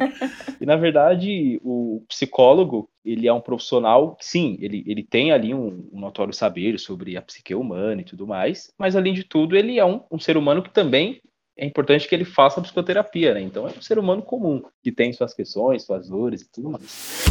e 0.58 0.64
na 0.64 0.76
verdade, 0.76 1.60
o 1.62 2.02
psicólogo 2.08 2.88
ele 3.04 3.28
é 3.28 3.32
um 3.32 3.40
profissional, 3.40 4.16
sim, 4.20 4.56
ele, 4.60 4.82
ele 4.86 5.04
tem 5.04 5.30
ali 5.30 5.54
um, 5.54 5.88
um, 5.92 6.00
notório 6.00 6.32
saber 6.32 6.76
sobre 6.78 7.16
a 7.16 7.22
psique 7.22 7.54
humana 7.54 8.00
e 8.00 8.04
tudo 8.04 8.26
mais, 8.26 8.72
mas 8.76 8.96
além 8.96 9.14
de 9.14 9.22
tudo, 9.22 9.56
ele 9.56 9.78
é 9.78 9.84
um, 9.84 10.00
um 10.10 10.18
ser 10.18 10.36
humano 10.36 10.62
que 10.62 10.70
também 10.70 11.20
é 11.56 11.64
importante 11.64 12.08
que 12.08 12.14
ele 12.14 12.24
faça 12.24 12.60
psicoterapia, 12.60 13.34
né? 13.34 13.40
Então 13.40 13.68
é 13.68 13.70
um 13.70 13.82
ser 13.82 13.98
humano 13.98 14.22
comum, 14.22 14.62
que 14.82 14.90
tem 14.90 15.12
suas 15.12 15.32
questões, 15.32 15.84
suas 15.84 16.08
dores 16.08 16.42
e 16.42 16.50
tudo 16.50 16.70
mais. 16.70 17.26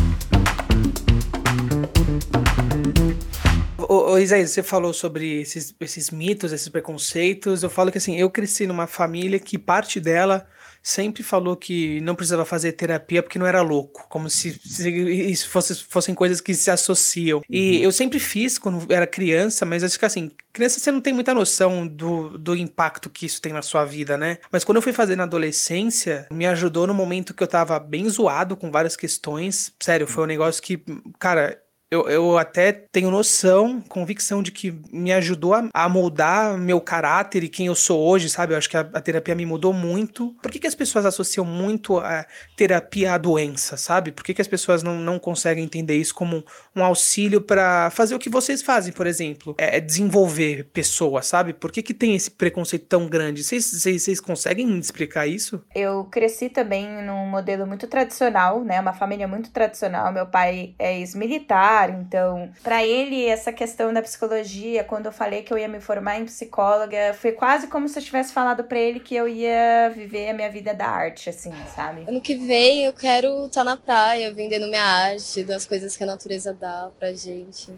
Ô, 3.88 4.12
ô 4.12 4.18
Isaías, 4.18 4.52
você 4.52 4.64
falou 4.64 4.94
sobre 4.94 5.42
esses, 5.42 5.76
esses 5.80 6.10
mitos, 6.10 6.52
esses 6.52 6.70
preconceitos. 6.70 7.64
Eu 7.64 7.70
falo 7.70 7.92
que 7.92 7.98
assim, 7.98 8.16
eu 8.18 8.30
cresci 8.30 8.66
numa 8.68 8.88
família 8.88 9.40
que 9.40 9.58
parte 9.58 10.00
dela 10.00 10.48
sempre 10.86 11.24
falou 11.24 11.58
que 11.58 12.00
não 12.02 12.14
precisava 12.14 12.46
fazer 12.46 12.74
terapia 12.74 13.24
porque 13.24 13.40
não 13.40 13.48
era 13.48 13.64
louco, 13.64 14.06
como 14.08 14.30
se, 14.30 14.54
se 14.64 14.88
isso 14.92 15.50
fosse, 15.50 15.84
fossem 15.84 16.14
coisas 16.14 16.40
que 16.40 16.54
se 16.54 16.70
associam. 16.70 17.42
E 17.50 17.78
uhum. 17.78 17.84
eu 17.86 17.92
sempre 17.92 18.20
fiz 18.20 18.60
quando 18.60 18.94
era 18.94 19.08
criança, 19.08 19.66
mas 19.66 19.84
acho 19.84 19.98
que 19.98 20.06
assim, 20.06 20.30
criança 20.54 20.80
você 20.80 20.92
não 20.92 21.02
tem 21.02 21.12
muita 21.12 21.34
noção 21.34 21.88
do, 21.88 22.38
do 22.38 22.56
impacto 22.56 23.10
que 23.10 23.26
isso 23.26 23.42
tem 23.42 23.52
na 23.52 23.64
sua 23.64 23.84
vida, 23.84 24.16
né? 24.16 24.38
Mas 24.52 24.64
quando 24.64 24.76
eu 24.76 24.82
fui 24.82 24.94
fazer 24.94 25.16
na 25.16 25.24
adolescência, 25.24 26.28
me 26.32 26.46
ajudou 26.46 26.86
no 26.86 26.94
momento 26.94 27.34
que 27.34 27.42
eu 27.42 27.48
tava 27.48 27.80
bem 27.80 28.08
zoado 28.08 28.56
com 28.56 28.70
várias 28.70 28.96
questões. 28.96 29.74
Sério, 29.80 30.06
foi 30.06 30.24
um 30.24 30.28
negócio 30.28 30.62
que, 30.62 30.84
cara, 31.18 31.60
eu, 31.90 32.10
eu 32.10 32.38
até 32.38 32.72
tenho 32.72 33.12
noção, 33.12 33.80
convicção 33.82 34.42
de 34.42 34.52
que 34.52 34.72
me 34.92 35.14
ajudou 35.14 35.54
a, 35.54 35.70
a 35.72 35.88
moldar 35.88 36.58
meu 36.58 36.82
caráter 36.82 37.44
e 37.44 37.50
quem 37.50 37.68
eu 37.68 37.76
sou 37.76 38.04
hoje, 38.04 38.28
sabe? 38.28 38.54
Eu 38.54 38.58
acho 38.58 38.70
que 38.70 38.76
a, 38.76 38.82
a, 38.82 39.00
terapia 39.00 39.36
me 39.36 39.46
mudou 39.46 39.72
muito. 39.72 40.36
Por 40.42 40.52
que, 40.52 40.60
que 40.60 40.68
as 40.68 40.74
pessoas 40.74 41.06
associam 41.06 41.46
muito 41.46 42.00
a 42.00 42.26
terapia 42.58 43.14
à 43.14 43.18
doença, 43.18 43.78
sabe? 43.78 44.12
Por 44.12 44.24
que, 44.24 44.34
que 44.34 44.42
as 44.42 44.48
pessoas 44.48 44.82
não, 44.82 44.96
não 44.96 45.20
conseguem 45.20 45.64
entender 45.64 45.96
isso 45.96 46.16
como 46.16 46.44
um 46.76 46.84
auxílio 46.84 47.42
para 47.42 47.90
fazer 47.90 48.16
o 48.16 48.20
que 48.20 48.30
vocês 48.30 48.62
fazem, 48.62 48.92
por 48.92 49.08
exemplo? 49.08 49.56
É, 49.58 49.78
é 49.78 49.80
desenvolver 49.80 50.66
pessoas, 50.74 51.28
sabe? 51.28 51.54
Por 51.54 51.72
que, 51.72 51.82
que 51.82 51.94
tem 51.94 52.16
esse 52.16 52.30
preconceito 52.30 52.86
tão 52.88 53.08
grande? 53.08 53.44
Vocês, 53.44 54.20
conseguem 54.20 54.78
explicar 54.78 55.28
isso? 55.28 55.62
Eu 55.74 56.06
cresci 56.06 56.50
também 56.50 56.88
num 57.04 57.28
modelo 57.28 57.66
muito 57.66 57.88
tradicional, 57.88 58.64
né? 58.64 58.80
Uma 58.80 58.94
família 58.94 59.28
muito 59.28 59.52
tradicional. 59.52 60.12
Meu 60.12 60.26
pai 60.26 60.74
é 60.78 61.00
ex-militar 61.00 61.46
então, 61.90 62.50
para 62.64 62.86
ele, 62.86 63.26
essa 63.26 63.52
questão 63.52 63.94
da 63.94 64.02
psicologia, 64.02 64.84
quando 64.84 65.06
eu 65.08 65.12
falei 65.12 65.44
que 65.44 65.52
eu 65.52 65.58
ia 65.58 65.68
me 65.68 65.80
formar 65.80 66.20
em 66.20 66.26
psicóloga, 66.26 67.14
foi 67.14 67.32
quase 67.32 67.68
como 67.68 67.88
se 67.88 68.00
eu 68.00 68.04
tivesse 68.04 68.34
falado 68.34 68.64
para 68.64 68.80
ele 68.80 69.00
que 69.00 69.16
eu 69.16 69.28
ia 69.28 69.90
viver 69.94 70.30
a 70.30 70.34
minha 70.34 70.50
vida 70.50 70.74
da 70.74 70.88
arte, 70.88 71.30
assim, 71.30 71.52
sabe? 71.74 72.06
Ano 72.08 72.22
que 72.22 72.36
vem 72.36 72.86
eu 72.86 72.94
quero 72.94 73.46
estar 73.46 73.62
tá 73.62 73.64
na 73.64 73.78
praia, 73.78 74.34
vendendo 74.34 74.68
minha 74.68 74.84
arte, 74.84 75.44
das 75.44 75.66
coisas 75.66 75.96
que 75.96 76.04
a 76.04 76.08
natureza 76.08 76.54
dá 76.54 76.65
pra 77.00 77.14
gente. 77.14 77.72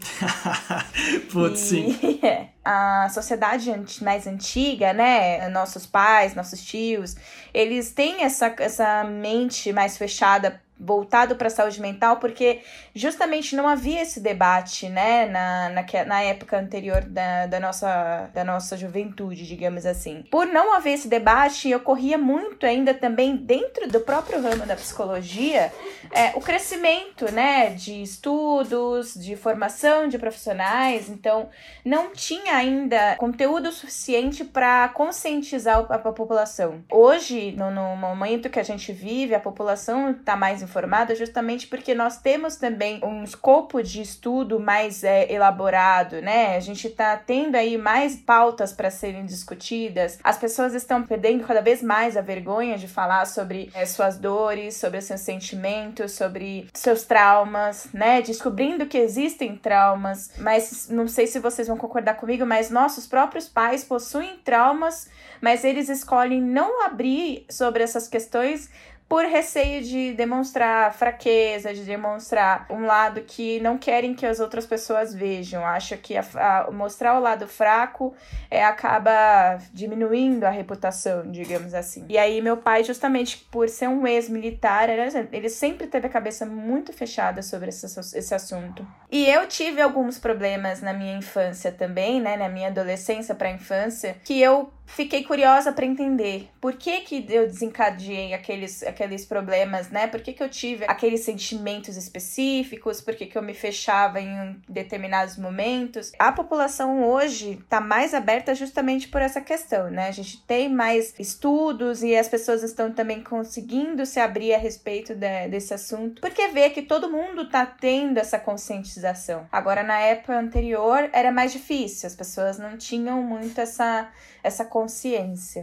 Putz, 1.32 1.60
sim. 1.60 1.98
É. 2.22 2.48
a 2.64 3.08
sociedade 3.08 3.72
mais 4.02 4.26
antiga, 4.26 4.92
né? 4.92 5.48
Nossos 5.48 5.86
pais, 5.86 6.34
nossos 6.34 6.62
tios, 6.62 7.16
eles 7.52 7.92
têm 7.92 8.22
essa, 8.22 8.54
essa 8.58 9.04
mente 9.04 9.72
mais 9.72 9.96
fechada 9.96 10.60
voltado 10.78 11.34
para 11.34 11.48
a 11.48 11.50
saúde 11.50 11.80
mental, 11.80 12.18
porque 12.18 12.62
justamente 12.98 13.56
não 13.56 13.68
havia 13.68 14.02
esse 14.02 14.20
debate, 14.20 14.88
né, 14.88 15.26
na, 15.26 15.68
na, 15.70 16.04
na 16.04 16.22
época 16.22 16.58
anterior 16.58 17.02
da, 17.02 17.46
da, 17.46 17.60
nossa, 17.60 18.30
da 18.34 18.44
nossa 18.44 18.76
juventude, 18.76 19.46
digamos 19.46 19.86
assim. 19.86 20.24
Por 20.30 20.46
não 20.46 20.74
haver 20.74 20.94
esse 20.94 21.08
debate, 21.08 21.74
ocorria 21.74 22.18
muito 22.18 22.66
ainda 22.66 22.92
também 22.92 23.36
dentro 23.36 23.88
do 23.88 24.00
próprio 24.00 24.42
ramo 24.42 24.66
da 24.66 24.76
psicologia 24.76 25.72
é, 26.10 26.32
o 26.34 26.40
crescimento, 26.40 27.30
né, 27.30 27.70
de 27.70 28.02
estudos, 28.02 29.14
de 29.14 29.36
formação 29.36 30.08
de 30.08 30.18
profissionais, 30.18 31.08
então 31.08 31.48
não 31.84 32.12
tinha 32.12 32.54
ainda 32.54 33.16
conteúdo 33.16 33.70
suficiente 33.70 34.44
para 34.44 34.88
conscientizar 34.88 35.86
a, 35.88 35.94
a, 35.94 35.98
população. 35.98 36.82
Hoje, 36.90 37.52
no, 37.52 37.70
no 37.70 37.96
momento 37.96 38.50
que 38.50 38.58
a 38.58 38.62
gente 38.62 38.92
vive, 38.92 39.34
a 39.34 39.40
população 39.40 40.10
está 40.10 40.36
mais 40.36 40.62
informada 40.62 41.14
justamente 41.14 41.66
porque 41.66 41.94
nós 41.94 42.18
temos 42.18 42.56
também 42.56 42.87
um 43.02 43.24
escopo 43.24 43.82
de 43.82 44.00
estudo 44.02 44.58
mais 44.58 45.04
é, 45.04 45.30
elaborado, 45.32 46.20
né? 46.20 46.56
A 46.56 46.60
gente 46.60 46.86
está 46.86 47.16
tendo 47.16 47.56
aí 47.56 47.76
mais 47.76 48.16
pautas 48.16 48.72
para 48.72 48.90
serem 48.90 49.24
discutidas. 49.24 50.18
As 50.22 50.38
pessoas 50.38 50.74
estão 50.74 51.02
perdendo 51.02 51.46
cada 51.46 51.60
vez 51.60 51.82
mais 51.82 52.16
a 52.16 52.20
vergonha 52.20 52.78
de 52.78 52.88
falar 52.88 53.26
sobre 53.26 53.70
é, 53.74 53.84
suas 53.84 54.18
dores, 54.18 54.76
sobre 54.76 55.00
seus 55.00 55.20
sentimentos, 55.20 56.12
sobre 56.12 56.68
seus 56.74 57.02
traumas, 57.02 57.88
né? 57.92 58.22
Descobrindo 58.22 58.86
que 58.86 58.98
existem 58.98 59.56
traumas, 59.56 60.30
mas 60.38 60.88
não 60.88 61.08
sei 61.08 61.26
se 61.26 61.38
vocês 61.38 61.68
vão 61.68 61.76
concordar 61.76 62.14
comigo, 62.14 62.46
mas 62.46 62.70
nossos 62.70 63.06
próprios 63.06 63.48
pais 63.48 63.84
possuem 63.84 64.38
traumas, 64.44 65.08
mas 65.40 65.64
eles 65.64 65.88
escolhem 65.88 66.40
não 66.40 66.84
abrir 66.84 67.44
sobre 67.48 67.82
essas 67.82 68.08
questões 68.08 68.70
por 69.08 69.24
receio 69.24 69.82
de 69.82 70.12
demonstrar 70.12 70.92
fraqueza, 70.92 71.72
de 71.72 71.82
demonstrar 71.82 72.66
um 72.68 72.84
lado 72.84 73.22
que 73.22 73.58
não 73.60 73.78
querem 73.78 74.14
que 74.14 74.26
as 74.26 74.38
outras 74.38 74.66
pessoas 74.66 75.14
vejam. 75.14 75.64
Acho 75.64 75.96
que 75.96 76.14
a, 76.14 76.24
a, 76.34 76.70
mostrar 76.70 77.16
o 77.16 77.20
lado 77.20 77.48
fraco 77.48 78.14
é, 78.50 78.62
acaba 78.62 79.58
diminuindo 79.72 80.44
a 80.44 80.50
reputação, 80.50 81.30
digamos 81.30 81.72
assim. 81.72 82.04
E 82.08 82.18
aí, 82.18 82.42
meu 82.42 82.58
pai, 82.58 82.84
justamente 82.84 83.38
por 83.50 83.68
ser 83.70 83.88
um 83.88 84.06
ex-militar, 84.06 84.90
ele 85.32 85.48
sempre 85.48 85.86
teve 85.86 86.06
a 86.06 86.10
cabeça 86.10 86.44
muito 86.44 86.92
fechada 86.92 87.42
sobre 87.42 87.70
esse, 87.70 87.86
esse 87.86 88.34
assunto. 88.34 88.86
E 89.10 89.26
eu 89.26 89.48
tive 89.48 89.80
alguns 89.80 90.18
problemas 90.18 90.82
na 90.82 90.92
minha 90.92 91.16
infância 91.16 91.72
também, 91.72 92.20
né, 92.20 92.36
na 92.36 92.48
minha 92.50 92.68
adolescência 92.68 93.34
para 93.34 93.50
infância, 93.50 94.16
que 94.22 94.38
eu 94.38 94.70
fiquei 94.88 95.22
curiosa 95.22 95.70
para 95.70 95.84
entender 95.84 96.50
por 96.60 96.74
que 96.74 97.00
que 97.02 97.24
eu 97.28 97.46
desencadeei 97.46 98.32
aqueles, 98.32 98.82
aqueles 98.82 99.24
problemas, 99.24 99.90
né? 99.90 100.06
Por 100.06 100.20
que 100.20 100.32
que 100.32 100.42
eu 100.42 100.48
tive 100.48 100.84
aqueles 100.88 101.20
sentimentos 101.20 101.96
específicos? 101.96 103.00
Por 103.00 103.14
que 103.14 103.26
que 103.26 103.36
eu 103.36 103.42
me 103.42 103.54
fechava 103.54 104.20
em 104.20 104.60
determinados 104.68 105.36
momentos? 105.36 106.12
A 106.18 106.32
população 106.32 107.04
hoje 107.04 107.58
está 107.62 107.80
mais 107.80 108.14
aberta 108.14 108.54
justamente 108.54 109.08
por 109.08 109.20
essa 109.20 109.40
questão, 109.40 109.90
né? 109.90 110.08
A 110.08 110.12
gente 110.12 110.42
tem 110.44 110.68
mais 110.68 111.14
estudos 111.18 112.02
e 112.02 112.16
as 112.16 112.28
pessoas 112.28 112.62
estão 112.62 112.90
também 112.90 113.22
conseguindo 113.22 114.06
se 114.06 114.18
abrir 114.18 114.54
a 114.54 114.58
respeito 114.58 115.14
de, 115.14 115.48
desse 115.48 115.74
assunto, 115.74 116.20
porque 116.20 116.48
vê 116.48 116.70
que 116.70 116.82
todo 116.82 117.10
mundo 117.10 117.42
está 117.42 117.66
tendo 117.66 118.18
essa 118.18 118.38
conscientização. 118.38 119.46
Agora, 119.52 119.82
na 119.82 119.98
época 119.98 120.38
anterior, 120.38 121.10
era 121.12 121.30
mais 121.30 121.52
difícil, 121.52 122.06
as 122.06 122.16
pessoas 122.16 122.58
não 122.58 122.76
tinham 122.76 123.22
muito 123.22 123.60
essa 123.60 124.08
essa 124.42 124.64
consciência. 124.64 124.77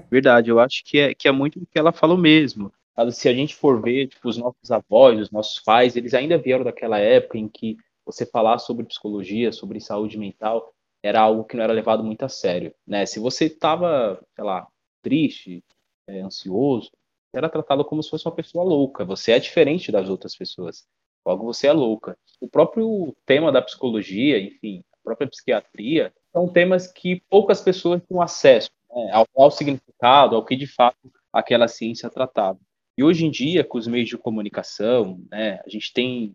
Verdade, 0.10 0.50
eu 0.50 0.60
acho 0.60 0.84
que 0.84 1.00
é, 1.00 1.14
que 1.14 1.28
é 1.28 1.32
muito 1.32 1.60
o 1.60 1.66
que 1.66 1.78
ela 1.80 1.92
falou 1.92 2.18
mesmo. 2.18 2.72
Se 3.12 3.28
a 3.28 3.34
gente 3.34 3.56
for 3.56 3.82
ver, 3.82 4.08
tipo, 4.08 4.28
os 4.28 4.38
nossos 4.38 4.72
avós, 4.72 5.20
os 5.20 5.32
nossos 5.32 5.60
pais, 5.60 5.96
eles 5.96 6.14
ainda 6.14 6.38
vieram 6.38 6.64
daquela 6.64 6.98
época 6.98 7.38
em 7.38 7.48
que 7.48 7.78
você 8.06 8.26
falar 8.26 8.58
sobre 8.60 8.86
psicologia, 8.86 9.52
sobre 9.52 9.82
saúde 9.82 10.18
mental, 10.18 10.74
era 11.04 11.20
algo 11.20 11.44
que 11.44 11.58
não 11.58 11.64
era 11.64 11.74
levado 11.74 12.04
muito 12.04 12.24
a 12.24 12.30
sério, 12.30 12.74
né? 12.88 13.06
Se 13.06 13.20
você 13.20 13.46
estava, 13.46 14.20
sei 14.34 14.44
lá, 14.44 14.68
triste, 15.02 15.64
é, 16.08 16.22
ansioso, 16.22 16.90
era 17.34 17.50
tratado 17.50 17.84
como 17.84 18.02
se 18.02 18.10
fosse 18.10 18.26
uma 18.26 18.34
pessoa 18.34 18.64
louca. 18.64 19.04
Você 19.06 19.34
é 19.34 19.40
diferente 19.40 19.92
das 19.92 20.10
outras 20.10 20.36
pessoas. 20.36 20.86
Logo, 21.26 21.44
você 21.44 21.68
é 21.68 21.74
louca. 21.74 22.18
O 22.40 22.48
próprio 22.48 23.14
tema 23.26 23.52
da 23.52 23.62
psicologia, 23.62 24.40
enfim, 24.40 24.84
a 24.94 24.98
própria 25.04 25.28
psiquiatria, 25.28 26.14
são 26.32 26.48
temas 26.48 26.88
que 26.88 27.22
poucas 27.30 27.62
pessoas 27.62 28.02
têm 28.08 28.22
acesso 28.22 28.70
né, 28.96 29.12
ao, 29.12 29.28
ao 29.36 29.52
significado, 29.52 30.36
ao 30.36 30.46
que 30.46 30.56
de 30.56 30.68
fato 30.68 31.12
aquela 31.32 31.68
ciência 31.68 32.10
tratava. 32.10 32.60
E 32.98 33.04
hoje 33.04 33.26
em 33.26 33.32
dia, 33.32 33.64
com 33.64 33.78
os 33.78 33.88
meios 33.88 34.08
de 34.08 34.18
comunicação, 34.18 35.22
né, 35.30 35.60
a 35.66 35.70
gente 35.70 35.92
tem 35.92 36.34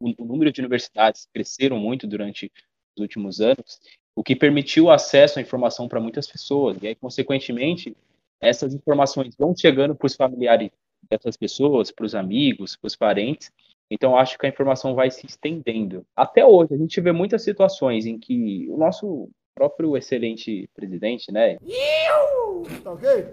o, 0.00 0.22
o 0.22 0.24
número 0.24 0.50
de 0.50 0.60
universidades 0.60 1.28
cresceram 1.32 1.78
muito 1.78 2.06
durante 2.06 2.50
os 2.96 3.02
últimos 3.02 3.40
anos, 3.40 3.80
o 4.16 4.24
que 4.24 4.34
permitiu 4.34 4.86
o 4.86 4.90
acesso 4.90 5.38
à 5.38 5.42
informação 5.42 5.86
para 5.86 6.00
muitas 6.00 6.26
pessoas. 6.26 6.76
E 6.82 6.88
aí, 6.88 6.94
consequentemente, 6.94 7.96
essas 8.40 8.74
informações 8.74 9.36
vão 9.36 9.54
chegando 9.56 9.94
para 9.94 10.06
os 10.06 10.16
familiares 10.16 10.70
dessas 11.08 11.36
pessoas, 11.36 11.90
para 11.90 12.06
os 12.06 12.14
amigos, 12.14 12.76
para 12.76 12.88
os 12.88 12.96
parentes. 12.96 13.52
Então, 13.90 14.16
acho 14.16 14.38
que 14.38 14.46
a 14.46 14.48
informação 14.48 14.94
vai 14.94 15.10
se 15.10 15.26
estendendo. 15.26 16.04
Até 16.16 16.44
hoje, 16.44 16.74
a 16.74 16.76
gente 16.76 17.00
vê 17.00 17.12
muitas 17.12 17.42
situações 17.42 18.06
em 18.06 18.18
que 18.18 18.66
o 18.68 18.76
nosso 18.76 19.28
próprio 19.60 19.94
excelente 19.94 20.70
presidente, 20.74 21.30
né? 21.30 21.58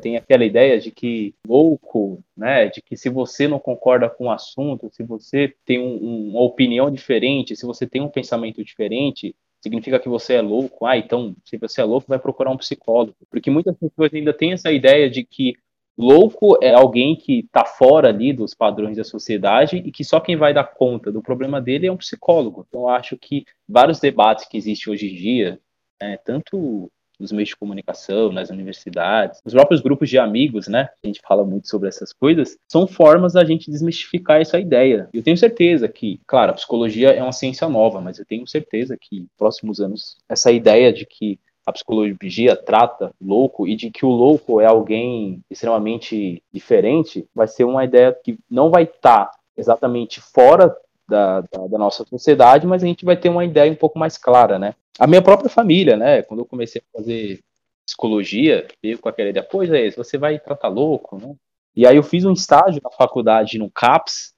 Tem 0.02 0.18
aquela 0.18 0.44
ideia 0.44 0.78
de 0.78 0.92
que 0.92 1.34
louco, 1.48 2.22
né? 2.36 2.68
De 2.68 2.82
que 2.82 2.98
se 2.98 3.08
você 3.08 3.48
não 3.48 3.60
concorda 3.60 4.10
com 4.10 4.26
o 4.26 4.32
assunto, 4.32 4.90
se 4.92 5.04
você 5.04 5.54
tem 5.64 5.80
um, 5.80 6.32
uma 6.32 6.42
opinião 6.42 6.92
diferente, 6.92 7.56
se 7.56 7.66
você 7.66 7.88
tem 7.88 8.02
um 8.02 8.10
pensamento 8.10 8.62
diferente, 8.62 9.34
significa 9.62 10.00
que 10.00 10.10
você 10.10 10.34
é 10.34 10.42
louco. 10.42 10.86
Ah, 10.86 10.98
então, 10.98 11.34
se 11.46 11.58
você 11.58 11.80
é 11.80 11.86
louco, 11.86 12.10
vai 12.10 12.20
procurar 12.20 12.52
um 12.52 12.58
psicólogo. 12.58 13.16
Porque 13.30 13.50
muitas 13.50 13.78
pessoas 13.78 14.14
ainda 14.14 14.34
têm 14.34 14.52
essa 14.52 14.70
ideia 14.70 15.10
de 15.10 15.24
que 15.24 15.56
louco 15.98 16.58
é 16.62 16.74
alguém 16.74 17.16
que 17.16 17.40
está 17.40 17.64
fora 17.64 18.10
ali 18.10 18.34
dos 18.34 18.54
padrões 18.54 18.98
da 18.98 19.04
sociedade 19.06 19.78
e 19.78 19.94
que 19.94 20.04
só 20.04 20.20
quem 20.20 20.36
vai 20.36 20.54
dar 20.54 20.66
conta 20.66 21.10
do 21.10 21.22
problema 21.22 21.62
dele 21.62 21.88
é 21.88 21.92
um 21.92 21.98
psicólogo. 21.98 22.66
Então, 22.68 22.90
acho 22.90 23.16
que 23.16 23.46
vários 23.68 24.02
debates 24.02 24.46
que 24.46 24.58
existem 24.58 24.92
hoje 24.92 25.10
em 25.10 25.16
dia, 25.16 25.60
é, 26.00 26.18
tanto 26.18 26.92
nos 27.20 27.32
meios 27.32 27.50
de 27.50 27.56
comunicação, 27.56 28.32
nas 28.32 28.50
universidades, 28.50 29.42
os 29.44 29.54
próprios 29.54 29.82
grupos 29.82 30.10
de 30.10 30.20
amigos, 30.20 30.68
né? 30.68 30.89
A 31.04 31.08
gente 31.08 31.22
fala 31.27 31.44
muito 31.44 31.68
sobre 31.68 31.89
essas 31.89 32.13
coisas, 32.13 32.58
são 32.68 32.88
formas 32.88 33.34
da 33.34 33.44
gente 33.44 33.72
desmistificar 33.72 34.39
essa 34.39 34.60
ideia. 34.60 35.10
Eu 35.12 35.24
tenho 35.24 35.38
certeza 35.38 35.88
que, 35.88 36.20
claro, 36.27 36.51
a 36.51 36.56
psicologia 36.56 37.10
é 37.10 37.22
uma 37.22 37.32
ciência 37.32 37.68
nova, 37.68 38.00
mas 38.00 38.20
eu 38.20 38.25
tenho 38.25 38.48
certeza 38.48 38.96
que, 39.00 39.22
nos 39.22 39.30
próximos 39.38 39.80
anos, 39.80 40.18
essa 40.30 40.51
ideia 40.51 40.94
de 40.94 41.06
que 41.06 41.39
a 41.66 41.74
psicologia 41.74 42.56
trata 42.56 43.12
louco 43.20 43.68
e 43.68 43.75
de 43.75 43.92
que 43.92 44.06
o 44.06 44.10
louco 44.10 44.62
é 44.62 44.66
alguém 44.66 45.42
extremamente 45.50 46.42
diferente, 46.54 47.27
vai 47.36 47.48
ser 47.48 47.66
uma 47.66 47.84
ideia 47.84 48.18
que 48.24 48.39
não 48.50 48.70
vai 48.70 48.84
estar 48.84 49.25
tá 49.25 49.32
exatamente 49.58 50.22
fora 50.22 50.74
da, 51.08 51.42
da, 51.42 51.68
da, 51.68 51.78
nossa 51.78 52.06
sociedade, 52.06 52.68
mas 52.68 52.84
a 52.84 52.88
gente 52.88 53.06
vai 53.06 53.16
ter 53.16 53.30
uma 53.30 53.46
ideia 53.46 53.72
um 53.72 53.76
pouco 53.76 53.98
mais 53.98 54.18
clara, 54.18 54.60
né? 54.60 54.76
A 55.00 55.08
minha 55.08 55.22
própria 55.22 55.50
família, 55.50 55.96
né? 55.96 56.22
Quando 56.22 56.42
eu 56.42 56.46
comecei 56.46 56.82
a 56.82 56.98
fazer 56.98 57.40
psicologia, 57.86 58.68
veio 58.84 59.00
com 59.00 59.08
aquela 59.08 59.30
ideia, 59.30 59.48
pois 59.50 59.72
é, 59.72 59.90
você 59.92 60.18
vai 60.18 60.38
tratar 60.40 60.68
louco, 60.68 61.18
né? 61.18 61.36
E 61.76 61.86
aí 61.86 61.96
eu 61.96 62.04
fiz 62.04 62.26
um 62.26 62.34
estágio 62.34 62.82
na 62.84 62.90
faculdade 62.90 63.58
no 63.60 63.70
CAPS, 63.70 64.34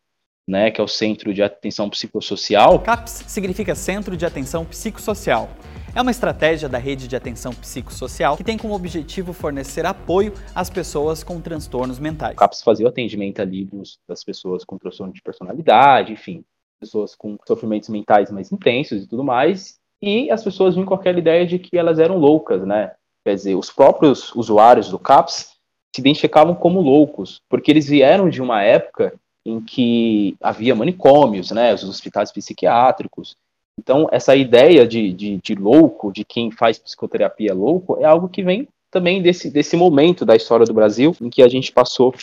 né, 0.45 0.71
que 0.71 0.81
é 0.81 0.83
o 0.83 0.87
Centro 0.87 1.33
de 1.33 1.41
Atenção 1.41 1.89
Psicossocial. 1.89 2.79
CAPS 2.79 3.23
significa 3.27 3.75
Centro 3.75 4.17
de 4.17 4.25
Atenção 4.25 4.65
Psicossocial. 4.65 5.49
É 5.95 6.01
uma 6.01 6.11
estratégia 6.11 6.67
da 6.67 6.77
rede 6.77 7.07
de 7.07 7.15
atenção 7.15 7.51
psicossocial 7.53 8.37
que 8.37 8.43
tem 8.43 8.57
como 8.57 8.75
objetivo 8.75 9.33
fornecer 9.33 9.85
apoio 9.85 10.33
às 10.53 10.69
pessoas 10.69 11.23
com 11.23 11.41
transtornos 11.41 11.97
mentais. 11.97 12.33
O 12.33 12.37
CAPS 12.37 12.61
fazia 12.61 12.85
o 12.85 12.89
atendimento 12.89 13.41
ali 13.41 13.65
dos, 13.65 13.99
das 14.07 14.23
pessoas 14.23 14.63
com 14.63 14.77
transtorno 14.77 15.13
de 15.13 15.21
personalidade, 15.21 16.13
enfim, 16.13 16.43
pessoas 16.79 17.15
com 17.15 17.37
sofrimentos 17.47 17.89
mentais 17.89 18.31
mais 18.31 18.51
intensos 18.51 19.03
e 19.03 19.07
tudo 19.07 19.23
mais, 19.23 19.79
e 20.01 20.31
as 20.31 20.43
pessoas 20.43 20.75
vinham 20.75 20.87
com 20.87 20.93
aquela 20.93 21.19
ideia 21.19 21.45
de 21.45 21.59
que 21.59 21.77
elas 21.77 21.99
eram 21.99 22.17
loucas, 22.17 22.65
né? 22.65 22.93
Quer 23.25 23.35
dizer, 23.35 23.55
os 23.55 23.69
próprios 23.69 24.33
usuários 24.33 24.89
do 24.89 24.97
CAPS 24.97 25.57
se 25.93 26.01
identificavam 26.01 26.55
como 26.55 26.81
loucos, 26.81 27.41
porque 27.49 27.69
eles 27.69 27.87
vieram 27.87 28.29
de 28.29 28.41
uma 28.41 28.63
época 28.63 29.13
em 29.45 29.59
que 29.59 30.37
havia 30.41 30.75
manicômios, 30.75 31.51
né, 31.51 31.73
os 31.73 31.83
hospitais 31.83 32.31
psiquiátricos, 32.31 33.35
então, 33.79 34.09
essa 34.11 34.35
ideia 34.35 34.85
de, 34.85 35.13
de, 35.13 35.37
de, 35.37 35.55
louco, 35.55 36.11
de 36.11 36.25
quem 36.25 36.51
faz 36.51 36.77
psicoterapia 36.77 37.53
louco, 37.53 37.97
é 37.97 38.03
algo 38.03 38.27
que 38.27 38.43
vem 38.43 38.67
também 38.91 39.21
desse, 39.21 39.49
desse 39.49 39.75
momento 39.75 40.25
da 40.25 40.35
história 40.35 40.65
do 40.65 40.73
Brasil, 40.73 41.15
em 41.21 41.29
que 41.29 41.41
a 41.43 41.47
gente 41.47 41.71
passou 41.71 42.13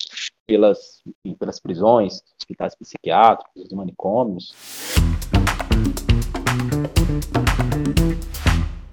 pelas, 0.46 1.00
enfim, 1.06 1.36
pelas 1.36 1.60
prisões, 1.60 2.22
hospitais 2.38 2.74
psiquiátricos, 2.74 3.72
manicômios. 3.72 4.54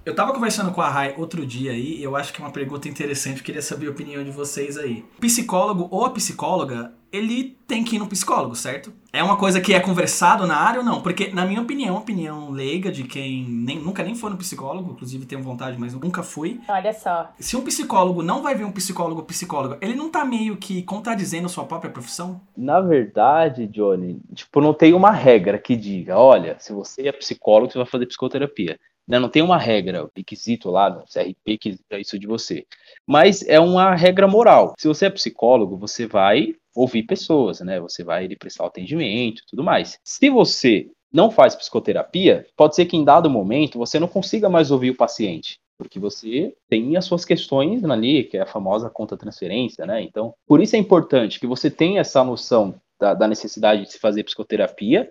Eu 0.05 0.13
tava 0.13 0.33
conversando 0.33 0.71
com 0.71 0.81
a 0.81 0.89
Rai 0.89 1.15
outro 1.17 1.45
dia 1.45 1.71
aí, 1.71 2.03
eu 2.03 2.15
acho 2.15 2.33
que 2.33 2.41
é 2.41 2.45
uma 2.45 2.51
pergunta 2.51 2.89
interessante, 2.89 3.41
queria 3.41 3.61
saber 3.61 3.87
a 3.87 3.91
opinião 3.91 4.23
de 4.23 4.31
vocês 4.31 4.77
aí. 4.77 5.03
Psicólogo 5.19 5.87
ou 5.89 6.05
a 6.05 6.09
psicóloga 6.09 6.93
ele 7.13 7.55
tem 7.67 7.83
que 7.83 7.95
ir 7.95 7.99
no 7.99 8.07
psicólogo, 8.07 8.55
certo? 8.55 8.91
É 9.13 9.23
uma 9.23 9.37
coisa 9.37 9.61
que 9.61 9.71
é 9.71 9.79
conversado 9.79 10.47
na 10.47 10.57
área 10.57 10.79
ou 10.79 10.85
não? 10.85 10.99
Porque, 10.99 11.27
na 11.27 11.45
minha 11.45 11.61
opinião, 11.61 11.95
opinião 11.95 12.49
leiga 12.49 12.91
de 12.91 13.03
quem 13.03 13.45
nem, 13.45 13.79
nunca 13.79 14.01
nem 14.01 14.15
foi 14.15 14.31
no 14.31 14.37
psicólogo, 14.37 14.93
inclusive 14.93 15.27
tenho 15.27 15.43
vontade, 15.43 15.79
mas 15.79 15.93
nunca 15.93 16.23
fui. 16.23 16.59
Olha 16.67 16.91
só. 16.91 17.31
Se 17.39 17.55
um 17.55 17.61
psicólogo 17.61 18.23
não 18.23 18.41
vai 18.41 18.55
ver 18.55 18.63
um 18.63 18.71
psicólogo 18.71 19.19
ou 19.19 19.25
psicóloga, 19.27 19.77
ele 19.79 19.93
não 19.93 20.09
tá 20.09 20.25
meio 20.25 20.57
que 20.57 20.81
contradizendo 20.81 21.45
a 21.45 21.49
sua 21.49 21.65
própria 21.65 21.91
profissão? 21.91 22.41
Na 22.57 22.81
verdade, 22.81 23.67
Johnny, 23.67 24.19
tipo, 24.33 24.59
não 24.59 24.73
tem 24.73 24.93
uma 24.93 25.11
regra 25.11 25.59
que 25.59 25.75
diga, 25.75 26.17
olha, 26.17 26.57
se 26.59 26.73
você 26.73 27.07
é 27.07 27.11
psicólogo, 27.11 27.71
você 27.71 27.77
vai 27.77 27.87
fazer 27.87 28.07
psicoterapia. 28.07 28.79
Né? 29.07 29.19
Não 29.19 29.29
tem 29.29 29.43
uma 29.43 29.57
regra, 29.57 30.09
requisito 30.15 30.71
lá 30.71 30.89
no 30.89 31.01
CRP 31.01 31.57
que 31.59 31.79
é 31.91 31.99
isso 31.99 32.17
de 32.17 32.25
você. 32.25 32.65
Mas 33.05 33.43
é 33.47 33.59
uma 33.59 33.93
regra 33.93 34.27
moral. 34.27 34.73
Se 34.79 34.87
você 34.87 35.05
é 35.05 35.09
psicólogo, 35.09 35.77
você 35.77 36.07
vai 36.07 36.55
ouvir 36.75 37.03
pessoas, 37.03 37.59
né? 37.61 37.79
Você 37.79 38.03
vai 38.03 38.25
ele 38.25 38.35
prestar 38.35 38.65
atendimento 38.65 39.43
tudo 39.47 39.63
mais. 39.63 39.97
Se 40.03 40.29
você 40.29 40.89
não 41.11 41.29
faz 41.29 41.55
psicoterapia, 41.55 42.45
pode 42.55 42.75
ser 42.75 42.85
que 42.85 42.97
em 42.97 43.03
dado 43.03 43.29
momento 43.29 43.77
você 43.77 43.99
não 43.99 44.07
consiga 44.07 44.49
mais 44.49 44.71
ouvir 44.71 44.91
o 44.91 44.97
paciente, 44.97 45.59
porque 45.77 45.99
você 45.99 46.55
tem 46.67 46.97
as 46.97 47.05
suas 47.05 47.23
questões 47.23 47.83
ali, 47.83 48.23
que 48.23 48.37
é 48.37 48.41
a 48.41 48.47
famosa 48.47 48.89
conta 48.89 49.17
transferência, 49.17 49.85
né? 49.85 50.01
Então, 50.01 50.33
por 50.47 50.61
isso 50.61 50.75
é 50.75 50.79
importante 50.79 51.39
que 51.39 51.47
você 51.47 51.69
tenha 51.69 52.01
essa 52.01 52.23
noção 52.23 52.75
da, 52.99 53.13
da 53.13 53.27
necessidade 53.27 53.83
de 53.83 53.91
se 53.91 53.99
fazer 53.99 54.23
psicoterapia 54.23 55.09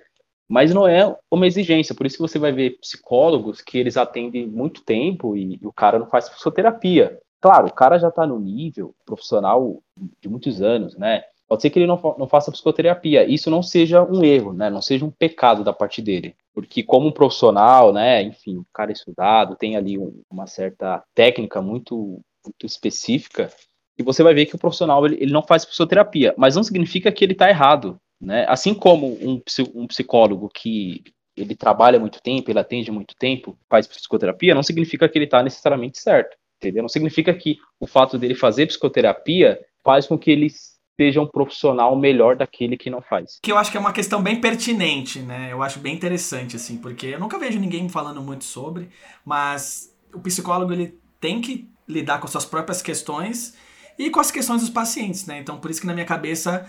mas 0.53 0.75
não 0.75 0.87
é 0.87 1.17
uma 1.31 1.47
exigência. 1.47 1.95
Por 1.95 2.05
isso 2.05 2.17
que 2.17 2.23
você 2.23 2.39
vai 2.39 2.53
ver 2.53 2.79
psicólogos 2.79 3.63
que 3.63 3.79
eles 3.79 3.97
atendem 3.97 4.47
muito 4.47 4.85
tempo 4.85 5.35
e, 5.35 5.59
e 5.61 5.67
o 5.67 5.73
cara 5.73 5.99
não 5.99 6.07
faz 6.07 6.29
psicoterapia. 6.29 7.19
Claro, 7.41 7.69
o 7.69 7.73
cara 7.73 7.99
já 7.99 8.09
está 8.09 8.27
no 8.27 8.39
nível 8.39 8.95
profissional 9.07 9.83
de 10.21 10.29
muitos 10.29 10.61
anos, 10.61 10.95
né? 10.97 11.25
Pode 11.53 11.61
ser 11.61 11.69
que 11.69 11.79
ele 11.79 11.87
não, 11.87 12.01
não 12.19 12.27
faça 12.27 12.51
psicoterapia. 12.51 13.27
Isso 13.27 13.51
não 13.51 13.63
seja 13.63 14.03
um 14.03 14.25
erro, 14.25 14.55
né? 14.55 14.71
Não 14.71 14.81
seja 14.81 15.05
um 15.05 15.11
pecado 15.11 15.63
da 15.63 15.71
parte 15.71 16.01
dele. 16.01 16.35
Porque 16.55 16.83
como 16.83 17.09
um 17.09 17.13
profissional, 17.13 17.93
né? 17.93 18.23
Enfim, 18.23 18.57
o 18.57 18.67
cara 18.73 18.91
estudado, 18.91 19.55
tem 19.55 19.77
ali 19.77 19.99
um, 19.99 20.23
uma 20.31 20.47
certa 20.47 21.05
técnica 21.15 21.61
muito, 21.61 22.23
muito 22.43 22.65
específica, 22.65 23.51
e 23.99 24.03
você 24.03 24.23
vai 24.23 24.33
ver 24.33 24.47
que 24.47 24.55
o 24.55 24.59
profissional 24.59 25.05
ele, 25.05 25.19
ele 25.21 25.31
não 25.31 25.43
faz 25.43 25.67
psicoterapia. 25.67 26.35
Mas 26.39 26.57
não 26.57 26.63
significa 26.63 27.13
que 27.13 27.23
ele 27.23 27.35
está 27.35 27.51
errado. 27.51 28.01
Né? 28.19 28.47
Assim 28.49 28.73
como 28.73 29.09
um, 29.09 29.39
um 29.75 29.87
psicólogo 29.87 30.49
que 30.49 31.05
ele 31.37 31.55
trabalha 31.55 32.01
muito 32.01 32.19
tempo, 32.23 32.51
ele 32.51 32.61
atende 32.61 32.91
muito 32.91 33.15
tempo, 33.15 33.59
faz 33.69 33.87
psicoterapia, 33.87 34.55
não 34.55 34.63
significa 34.63 35.07
que 35.07 35.19
ele 35.19 35.27
está 35.27 35.43
necessariamente 35.43 36.01
certo, 36.01 36.35
entendeu? 36.57 36.81
Não 36.81 36.89
significa 36.89 37.35
que 37.35 37.59
o 37.79 37.87
fato 37.87 38.19
dele 38.19 38.35
fazer 38.35 38.67
psicoterapia 38.67 39.61
faz 39.85 40.07
com 40.07 40.19
que 40.19 40.31
ele 40.31 40.49
seja 41.01 41.21
um 41.21 41.27
profissional 41.27 41.97
melhor 41.97 42.37
daquele 42.37 42.77
que 42.77 42.91
não 42.91 43.01
faz. 43.03 43.39
Que 43.43 43.53
eu 43.53 43.59
acho 43.59 43.71
que 43.71 43.77
é 43.77 43.81
uma 43.81 43.93
questão 43.93 44.23
bem 44.23 44.41
pertinente, 44.41 45.21
né? 45.21 45.49
Eu 45.51 45.63
acho 45.63 45.79
bem 45.79 45.95
interessante, 45.95 46.57
assim, 46.57 46.77
porque 46.77 47.07
eu 47.07 47.21
nunca 47.21 47.39
vejo 47.39 47.59
ninguém 47.59 47.89
falando 47.89 48.23
muito 48.23 48.45
sobre, 48.45 48.89
mas 49.25 49.95
o 50.15 50.21
psicólogo, 50.21 50.73
ele 50.73 50.99
tem 51.21 51.41
que 51.41 51.69
lidar 51.89 52.21
com 52.21 52.29
suas 52.29 52.45
próprias 52.45 52.83
questões 52.83 53.57
e 53.99 54.11
com 54.11 54.21
as 54.21 54.31
questões 54.31 54.61
dos 54.61 54.71
pacientes, 54.71 55.27
né? 55.27 55.39
Então, 55.39 55.59
por 55.59 55.71
isso 55.71 55.81
que 55.81 55.87
na 55.87 55.95
minha 55.95 56.07
cabeça 56.07 56.67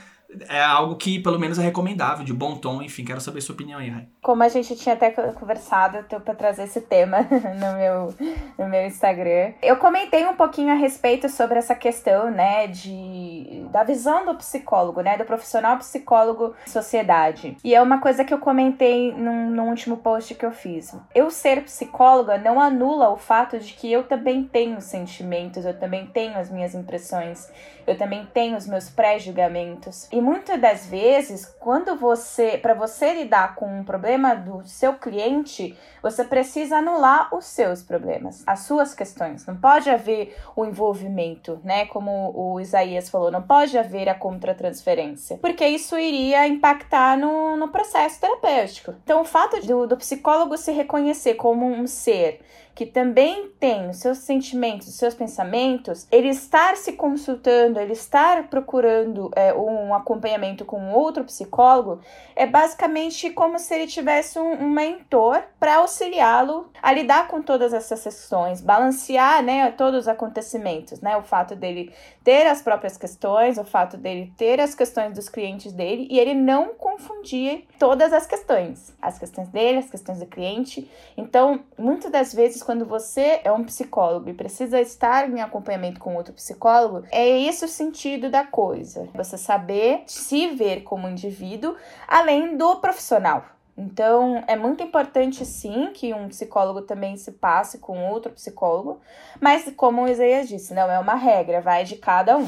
é 0.49 0.61
algo 0.61 0.95
que 0.95 1.19
pelo 1.19 1.39
menos 1.39 1.59
é 1.59 1.61
recomendável, 1.61 2.25
de 2.25 2.33
bom 2.33 2.55
tom, 2.55 2.81
enfim, 2.81 3.03
quero 3.03 3.21
saber 3.21 3.41
sua 3.41 3.53
opinião 3.53 3.79
aí, 3.79 3.89
Rai. 3.89 4.07
Como 4.21 4.43
a 4.43 4.49
gente 4.49 4.75
tinha 4.75 4.95
até 4.95 5.11
conversado, 5.11 5.97
eu 5.97 6.03
tô 6.03 6.19
pra 6.19 6.33
trazer 6.33 6.63
esse 6.63 6.81
tema 6.81 7.19
no 7.31 7.77
meu, 7.77 8.13
no 8.57 8.69
meu 8.69 8.85
Instagram. 8.85 9.53
Eu 9.61 9.77
comentei 9.77 10.25
um 10.25 10.35
pouquinho 10.35 10.71
a 10.71 10.75
respeito 10.75 11.29
sobre 11.29 11.57
essa 11.57 11.75
questão, 11.75 12.31
né, 12.31 12.67
de 12.67 13.65
da 13.71 13.83
visão 13.83 14.25
do 14.25 14.35
psicólogo, 14.35 15.01
né, 15.01 15.17
do 15.17 15.25
profissional 15.25 15.77
psicólogo 15.77 16.53
sociedade. 16.65 17.57
E 17.63 17.73
é 17.73 17.81
uma 17.81 17.99
coisa 17.99 18.23
que 18.23 18.33
eu 18.33 18.37
comentei 18.37 19.11
num, 19.13 19.49
no 19.49 19.63
último 19.63 19.97
post 19.97 20.35
que 20.35 20.45
eu 20.45 20.51
fiz. 20.51 20.95
Eu 21.13 21.29
ser 21.29 21.63
psicóloga 21.63 22.37
não 22.37 22.59
anula 22.59 23.09
o 23.09 23.17
fato 23.17 23.59
de 23.59 23.73
que 23.73 23.91
eu 23.91 24.03
também 24.03 24.43
tenho 24.43 24.79
sentimentos, 24.81 25.65
eu 25.65 25.77
também 25.77 26.05
tenho 26.07 26.37
as 26.37 26.49
minhas 26.49 26.75
impressões, 26.75 27.51
eu 27.85 27.97
também 27.97 28.25
tenho 28.33 28.57
os 28.57 28.67
meus 28.67 28.89
pré-julgamentos. 28.89 30.07
E 30.11 30.21
muitas 30.21 30.59
das 30.59 30.85
vezes, 30.87 31.45
quando 31.59 31.95
você, 31.95 32.57
para 32.57 32.73
você 32.73 33.13
lidar 33.13 33.55
com 33.55 33.65
um 33.65 33.83
problema 33.83 34.35
do 34.35 34.65
seu 34.67 34.93
cliente, 34.93 35.77
você 36.01 36.23
precisa 36.23 36.77
anular 36.77 37.33
os 37.33 37.45
seus 37.45 37.81
problemas, 37.81 38.43
as 38.45 38.61
suas 38.61 38.93
questões. 38.93 39.45
Não 39.45 39.55
pode 39.55 39.89
haver 39.89 40.35
o 40.55 40.65
envolvimento, 40.65 41.59
né? 41.63 41.85
Como 41.85 42.31
o 42.35 42.59
Isaías 42.59 43.09
falou, 43.09 43.31
não 43.31 43.41
pode 43.41 43.77
haver 43.77 44.09
a 44.09 44.15
contratransferência, 44.15 45.37
porque 45.37 45.65
isso 45.65 45.97
iria 45.97 46.47
impactar 46.47 47.17
no, 47.17 47.55
no 47.55 47.69
processo 47.69 48.19
terapêutico. 48.19 48.93
Então, 49.03 49.21
o 49.21 49.25
fato 49.25 49.59
do, 49.65 49.87
do 49.87 49.97
psicólogo 49.97 50.57
se 50.57 50.71
reconhecer 50.71 51.35
como 51.35 51.65
um 51.65 51.87
ser 51.87 52.41
que 52.75 52.85
também 52.85 53.49
tem 53.59 53.89
os 53.89 53.97
seus 53.97 54.19
sentimentos, 54.19 54.87
os 54.87 54.95
seus 54.95 55.13
pensamentos, 55.13 56.07
ele 56.11 56.29
estar 56.29 56.75
se 56.75 56.93
consultando, 56.93 57.79
ele 57.79 57.93
estar 57.93 58.47
procurando 58.47 59.31
é, 59.35 59.53
um 59.53 59.93
acompanhamento 59.93 60.65
com 60.65 60.91
outro 60.91 61.23
psicólogo, 61.23 61.99
é 62.35 62.47
basicamente 62.47 63.29
como 63.29 63.59
se 63.59 63.73
ele 63.75 63.87
tivesse 63.87 64.39
um, 64.39 64.63
um 64.63 64.69
mentor 64.69 65.43
para 65.59 65.75
auxiliá-lo 65.75 66.71
a 66.81 66.91
lidar 66.91 67.27
com 67.27 67.41
todas 67.41 67.73
essas 67.73 68.03
questões, 68.03 68.61
balancear 68.61 69.43
né, 69.43 69.71
todos 69.71 70.01
os 70.01 70.07
acontecimentos, 70.07 70.99
né? 71.01 71.15
O 71.15 71.21
fato 71.21 71.55
dele 71.55 71.93
ter 72.23 72.47
as 72.47 72.61
próprias 72.61 72.97
questões, 72.97 73.57
o 73.57 73.63
fato 73.63 73.97
dele 73.97 74.33
ter 74.37 74.59
as 74.59 74.73
questões 74.73 75.13
dos 75.13 75.29
clientes 75.29 75.71
dele 75.73 76.07
e 76.09 76.19
ele 76.19 76.33
não 76.33 76.69
confundir 76.69 77.65
todas 77.77 78.13
as 78.13 78.25
questões, 78.25 78.93
as 79.01 79.19
questões 79.19 79.49
dele, 79.49 79.79
as 79.79 79.89
questões 79.89 80.19
do 80.19 80.25
cliente. 80.25 80.89
Então, 81.15 81.63
muitas 81.77 82.11
das 82.11 82.33
vezes 82.33 82.62
quando 82.63 82.85
você 82.85 83.41
é 83.43 83.51
um 83.51 83.63
psicólogo 83.63 84.29
e 84.29 84.33
precisa 84.33 84.79
estar 84.79 85.29
em 85.29 85.41
acompanhamento 85.41 85.99
com 85.99 86.15
outro 86.15 86.33
psicólogo, 86.33 87.05
é 87.11 87.41
esse 87.41 87.65
o 87.65 87.67
sentido 87.67 88.29
da 88.29 88.45
coisa. 88.45 89.07
Você 89.13 89.37
saber 89.37 90.03
se 90.07 90.47
ver 90.47 90.83
como 90.83 91.09
indivíduo 91.09 91.75
além 92.07 92.57
do 92.57 92.77
profissional 92.77 93.45
Então, 93.75 94.43
é 94.47 94.55
muito 94.55 94.83
importante 94.83 95.43
sim 95.45 95.91
que 95.93 96.13
um 96.13 96.29
psicólogo 96.29 96.83
também 96.83 97.17
se 97.17 97.31
passe 97.31 97.79
com 97.79 98.07
outro 98.07 98.31
psicólogo, 98.31 99.01
mas 99.41 99.71
como 99.75 100.03
o 100.03 100.07
Isaías 100.07 100.47
disse, 100.47 100.75
não 100.75 100.91
é 100.91 100.99
uma 100.99 101.15
regra, 101.15 101.59
vai 101.59 101.83
de 101.83 101.95
cada 101.95 102.37
um. 102.37 102.47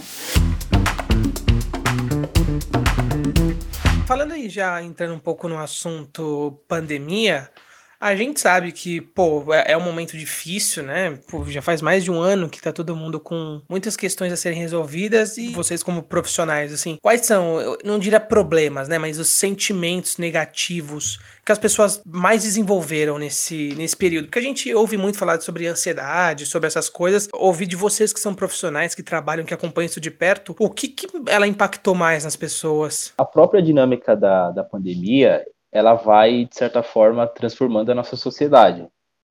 Falando 4.06 4.34
aí 4.34 4.50
já 4.50 4.84
entrando 4.84 5.16
um 5.16 5.20
pouco 5.20 5.48
no 5.48 5.58
assunto 5.58 6.60
pandemia, 6.68 7.50
a 8.06 8.16
gente 8.16 8.40
sabe 8.40 8.72
que, 8.72 9.02
pô, 9.02 9.52
é, 9.52 9.72
é 9.72 9.78
um 9.78 9.82
momento 9.82 10.16
difícil, 10.16 10.84
né? 10.84 11.18
Pô, 11.28 11.44
já 11.46 11.60
faz 11.60 11.82
mais 11.82 12.04
de 12.04 12.12
um 12.12 12.20
ano 12.20 12.48
que 12.48 12.62
tá 12.62 12.72
todo 12.72 12.96
mundo 12.96 13.20
com 13.20 13.60
muitas 13.68 13.98
questões 13.98 14.32
a 14.32 14.38
serem 14.38 14.60
resolvidas 14.60 15.40
e 15.40 15.50
vocês 15.50 15.82
como 15.82 16.04
profissionais, 16.04 16.72
assim, 16.72 17.00
quais 17.02 17.26
são, 17.26 17.60
eu 17.60 17.80
não 17.84 17.98
diria 17.98 18.20
problemas, 18.20 18.88
né, 18.88 19.00
mas 19.00 19.18
os 19.18 19.30
sentimentos 19.30 20.18
negativos 20.18 21.20
que 21.44 21.52
as 21.52 21.58
pessoas 21.58 22.02
mais 22.06 22.44
desenvolveram 22.44 23.18
nesse, 23.18 23.74
nesse 23.76 23.98
período? 23.98 24.26
Porque 24.26 24.40
a 24.40 24.44
gente 24.44 24.72
ouve 24.74 24.98
muito 24.98 25.18
falar 25.18 25.42
sobre 25.42 25.66
ansiedade, 25.66 26.46
sobre 26.46 26.68
essas 26.68 26.90
coisas. 26.90 27.28
Ouvi 27.34 27.66
de 27.66 27.76
vocês 27.76 28.14
que 28.14 28.20
são 28.20 28.36
profissionais, 28.36 28.94
que 28.94 29.04
trabalham, 29.04 29.46
que 29.46 29.54
acompanham 29.54 29.88
isso 29.88 30.00
de 30.00 30.12
perto, 30.12 30.56
o 30.60 30.70
que, 30.70 30.88
que 30.90 31.08
ela 31.28 31.48
impactou 31.48 31.96
mais 31.96 32.24
nas 32.24 32.36
pessoas? 32.36 33.14
A 33.18 33.26
própria 33.26 33.62
dinâmica 33.62 34.16
da, 34.16 34.52
da 34.52 34.64
pandemia, 34.64 35.44
ela 35.76 35.94
vai, 35.94 36.46
de 36.46 36.56
certa 36.56 36.82
forma, 36.82 37.28
transformando 37.28 37.92
a 37.92 37.96
nossa 37.96 38.16
sociedade. 38.16 38.82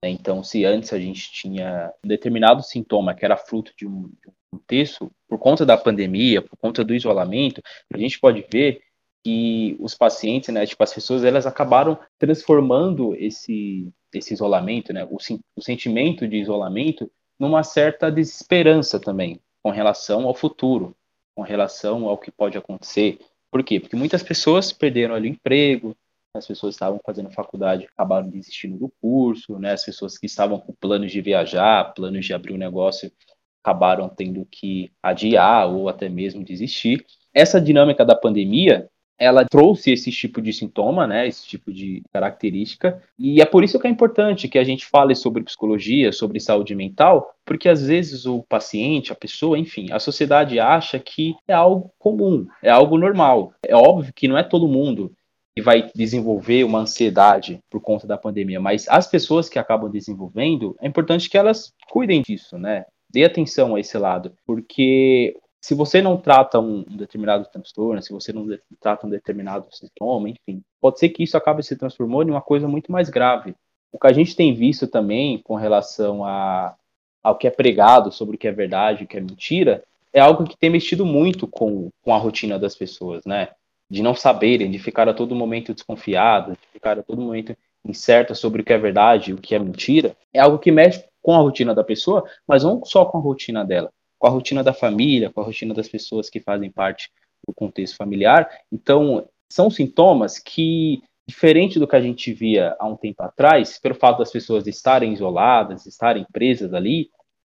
Né? 0.02 0.10
Então, 0.10 0.44
se 0.44 0.62
antes 0.66 0.92
a 0.92 1.00
gente 1.00 1.32
tinha 1.32 1.90
um 2.04 2.08
determinado 2.08 2.62
sintoma 2.62 3.14
que 3.14 3.24
era 3.24 3.34
fruto 3.34 3.72
de 3.78 3.86
um, 3.86 4.02
de 4.02 4.28
um 4.28 4.32
contexto, 4.58 5.10
por 5.26 5.38
conta 5.38 5.64
da 5.64 5.78
pandemia, 5.78 6.42
por 6.42 6.54
conta 6.58 6.84
do 6.84 6.94
isolamento, 6.94 7.62
a 7.90 7.96
gente 7.96 8.20
pode 8.20 8.46
ver 8.52 8.82
que 9.24 9.74
os 9.80 9.94
pacientes, 9.94 10.52
né, 10.52 10.66
tipo, 10.66 10.82
as 10.82 10.92
pessoas, 10.92 11.24
elas 11.24 11.46
acabaram 11.46 11.98
transformando 12.18 13.14
esse, 13.14 13.90
esse 14.12 14.34
isolamento, 14.34 14.92
né, 14.92 15.02
o, 15.10 15.16
o 15.56 15.62
sentimento 15.62 16.28
de 16.28 16.36
isolamento, 16.36 17.10
numa 17.40 17.62
certa 17.62 18.12
desesperança 18.12 19.00
também, 19.00 19.40
com 19.62 19.70
relação 19.70 20.26
ao 20.26 20.34
futuro, 20.34 20.94
com 21.34 21.40
relação 21.40 22.06
ao 22.06 22.18
que 22.18 22.30
pode 22.30 22.58
acontecer. 22.58 23.18
Por 23.50 23.64
quê? 23.64 23.80
Porque 23.80 23.96
muitas 23.96 24.22
pessoas 24.22 24.72
perderam 24.72 25.14
ali 25.14 25.30
o 25.30 25.32
emprego, 25.32 25.96
as 26.34 26.46
pessoas 26.46 26.74
estavam 26.74 27.00
fazendo 27.04 27.30
faculdade 27.30 27.86
acabaram 27.86 28.28
desistindo 28.28 28.76
do 28.76 28.92
curso, 29.00 29.58
né? 29.58 29.72
As 29.72 29.84
pessoas 29.84 30.18
que 30.18 30.26
estavam 30.26 30.58
com 30.58 30.74
planos 30.74 31.12
de 31.12 31.20
viajar, 31.20 31.94
planos 31.94 32.26
de 32.26 32.34
abrir 32.34 32.52
um 32.52 32.58
negócio, 32.58 33.10
acabaram 33.62 34.08
tendo 34.08 34.44
que 34.50 34.90
adiar 35.02 35.72
ou 35.72 35.88
até 35.88 36.08
mesmo 36.08 36.44
desistir. 36.44 37.06
Essa 37.32 37.60
dinâmica 37.60 38.04
da 38.04 38.16
pandemia, 38.16 38.90
ela 39.16 39.44
trouxe 39.44 39.92
esse 39.92 40.10
tipo 40.10 40.42
de 40.42 40.52
sintoma, 40.52 41.06
né, 41.06 41.26
esse 41.26 41.46
tipo 41.46 41.72
de 41.72 42.02
característica, 42.12 43.00
e 43.16 43.40
é 43.40 43.44
por 43.44 43.62
isso 43.62 43.78
que 43.78 43.86
é 43.86 43.90
importante 43.90 44.48
que 44.48 44.58
a 44.58 44.64
gente 44.64 44.84
fale 44.86 45.14
sobre 45.14 45.44
psicologia, 45.44 46.10
sobre 46.12 46.40
saúde 46.40 46.74
mental, 46.74 47.32
porque 47.44 47.68
às 47.68 47.86
vezes 47.86 48.26
o 48.26 48.42
paciente, 48.42 49.12
a 49.12 49.16
pessoa, 49.16 49.56
enfim, 49.56 49.86
a 49.92 50.00
sociedade 50.00 50.58
acha 50.58 50.98
que 50.98 51.36
é 51.46 51.52
algo 51.52 51.92
comum, 51.96 52.46
é 52.60 52.70
algo 52.70 52.98
normal. 52.98 53.54
É 53.64 53.74
óbvio 53.74 54.12
que 54.12 54.26
não 54.26 54.36
é 54.36 54.42
todo 54.42 54.66
mundo 54.66 55.14
que 55.56 55.62
vai 55.62 55.90
desenvolver 55.94 56.64
uma 56.64 56.80
ansiedade 56.80 57.60
por 57.70 57.80
conta 57.80 58.06
da 58.06 58.18
pandemia, 58.18 58.60
mas 58.60 58.88
as 58.88 59.06
pessoas 59.06 59.48
que 59.48 59.58
acabam 59.58 59.90
desenvolvendo, 59.90 60.76
é 60.80 60.86
importante 60.86 61.30
que 61.30 61.38
elas 61.38 61.72
cuidem 61.90 62.22
disso, 62.22 62.58
né? 62.58 62.84
Dê 63.10 63.24
atenção 63.24 63.76
a 63.76 63.80
esse 63.80 63.96
lado, 63.96 64.32
porque 64.44 65.36
se 65.64 65.74
você 65.74 66.02
não 66.02 66.16
trata 66.16 66.58
um 66.58 66.82
determinado 66.82 67.46
transtorno, 67.50 68.02
se 68.02 68.12
você 68.12 68.32
não 68.32 68.46
trata 68.80 69.06
um 69.06 69.10
determinado 69.10 69.66
sintoma, 69.70 70.28
enfim, 70.28 70.60
pode 70.80 70.98
ser 70.98 71.08
que 71.10 71.22
isso 71.22 71.36
acabe 71.36 71.62
se 71.62 71.76
transformando 71.76 72.28
em 72.28 72.32
uma 72.32 72.42
coisa 72.42 72.66
muito 72.66 72.90
mais 72.90 73.08
grave. 73.08 73.54
O 73.92 73.98
que 73.98 74.06
a 74.08 74.12
gente 74.12 74.34
tem 74.34 74.52
visto 74.52 74.88
também 74.88 75.38
com 75.38 75.54
relação 75.54 76.24
a, 76.24 76.74
ao 77.22 77.38
que 77.38 77.46
é 77.46 77.50
pregado 77.50 78.10
sobre 78.10 78.34
o 78.34 78.38
que 78.38 78.48
é 78.48 78.52
verdade 78.52 79.02
e 79.02 79.04
o 79.04 79.08
que 79.08 79.16
é 79.16 79.20
mentira, 79.20 79.84
é 80.12 80.20
algo 80.20 80.44
que 80.44 80.58
tem 80.58 80.68
mexido 80.68 81.06
muito 81.06 81.46
com, 81.46 81.88
com 82.02 82.12
a 82.12 82.18
rotina 82.18 82.58
das 82.58 82.74
pessoas, 82.74 83.24
né? 83.24 83.48
De 83.94 84.02
não 84.02 84.14
saberem, 84.14 84.70
de 84.70 84.78
ficar 84.78 85.08
a 85.08 85.14
todo 85.14 85.36
momento 85.36 85.72
desconfiadas, 85.72 86.56
de 86.56 86.66
ficar 86.72 86.98
a 86.98 87.02
todo 87.02 87.22
momento 87.22 87.56
incertas 87.86 88.40
sobre 88.40 88.60
o 88.60 88.64
que 88.64 88.72
é 88.72 88.78
verdade 88.78 89.30
e 89.30 89.34
o 89.34 89.38
que 89.38 89.54
é 89.54 89.58
mentira, 89.58 90.16
é 90.32 90.40
algo 90.40 90.58
que 90.58 90.72
mexe 90.72 91.04
com 91.22 91.32
a 91.32 91.38
rotina 91.38 91.72
da 91.72 91.84
pessoa, 91.84 92.24
mas 92.46 92.64
não 92.64 92.84
só 92.84 93.04
com 93.04 93.18
a 93.18 93.20
rotina 93.20 93.64
dela, 93.64 93.92
com 94.18 94.26
a 94.26 94.30
rotina 94.30 94.64
da 94.64 94.72
família, 94.72 95.30
com 95.30 95.40
a 95.40 95.44
rotina 95.44 95.72
das 95.72 95.88
pessoas 95.88 96.28
que 96.28 96.40
fazem 96.40 96.72
parte 96.72 97.08
do 97.46 97.54
contexto 97.54 97.96
familiar. 97.96 98.50
Então, 98.72 99.28
são 99.48 99.70
sintomas 99.70 100.40
que, 100.40 101.00
diferente 101.28 101.78
do 101.78 101.86
que 101.86 101.94
a 101.94 102.00
gente 102.00 102.32
via 102.32 102.74
há 102.80 102.88
um 102.88 102.96
tempo 102.96 103.22
atrás, 103.22 103.78
pelo 103.78 103.94
fato 103.94 104.18
das 104.18 104.32
pessoas 104.32 104.66
estarem 104.66 105.12
isoladas, 105.12 105.86
estarem 105.86 106.26
presas 106.32 106.74
ali, 106.74 107.10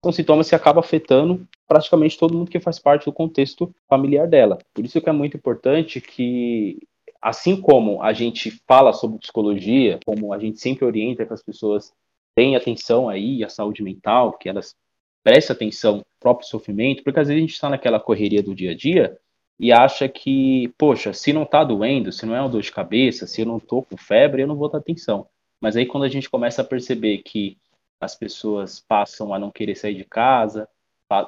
são 0.04 0.12
sintomas 0.12 0.47
que 0.47 0.56
acabam 0.56 0.84
afetando 0.84 1.47
praticamente 1.67 2.17
todo 2.17 2.34
mundo 2.34 2.49
que 2.49 2.60
faz 2.60 2.80
parte 2.80 3.06
do 3.06 3.13
contexto 3.13 3.73
familiar 3.88 4.27
dela. 4.27 4.58
Por 4.73 4.86
isso 4.86 5.01
que 5.01 5.10
é 5.10 5.12
muito 5.12 5.38
importante 5.38 5.99
que, 5.99 6.80
assim 7.21 7.60
como 7.60 8.01
a 8.01 8.13
gente 8.13 8.51
fala 8.67 8.93
sobre 8.93 9.19
psicologia, 9.19 9.99
como 10.06 10.34
a 10.34 10.39
gente 10.39 10.60
sempre 10.60 10.86
orienta 10.86 11.25
que 11.25 11.34
as 11.34 11.43
pessoas 11.43 11.93
tenham 12.36 12.56
atenção 12.60 13.10
aí 13.10 13.43
à 13.43 13.49
saúde 13.49 13.84
mental, 13.84 14.34
que 14.34 14.47
elas 14.47 14.75
prestem 15.23 15.56
atenção 15.56 15.95
ao 15.97 16.06
próprio 16.19 16.47
sofrimento, 16.47 17.03
porque 17.03 17.19
às 17.19 17.27
vezes 17.27 17.38
a 17.38 17.45
gente 17.45 17.53
está 17.53 17.69
naquela 17.69 17.99
correria 17.99 18.41
do 18.41 18.56
dia 18.56 18.71
a 18.71 18.75
dia 18.75 19.17
e 19.60 19.71
acha 19.71 20.08
que, 20.08 20.71
poxa, 20.77 21.13
se 21.13 21.34
não 21.34 21.43
está 21.43 21.63
doendo, 21.63 22.12
se 22.12 22.25
não 22.25 22.36
é 22.36 22.39
uma 22.39 22.49
dor 22.49 22.62
de 22.62 22.71
cabeça, 22.71 23.25
se 23.25 23.41
eu 23.41 23.45
não 23.45 23.58
estou 23.58 23.84
com 23.84 23.97
febre, 23.97 24.43
eu 24.43 24.47
não 24.47 24.56
vou 24.56 24.69
dar 24.69 24.77
atenção. 24.77 25.27
Mas 25.60 25.75
aí 25.75 25.86
quando 25.86 26.03
a 26.03 26.10
gente 26.10 26.30
começa 26.30 26.62
a 26.62 26.65
perceber 26.65 27.17
que 27.19 27.58
as 27.99 28.15
pessoas 28.15 28.80
passam 28.80 29.34
a 29.34 29.39
não 29.39 29.49
querer 29.49 29.75
sair 29.75 29.95
de 29.95 30.06
casa, 30.06 30.69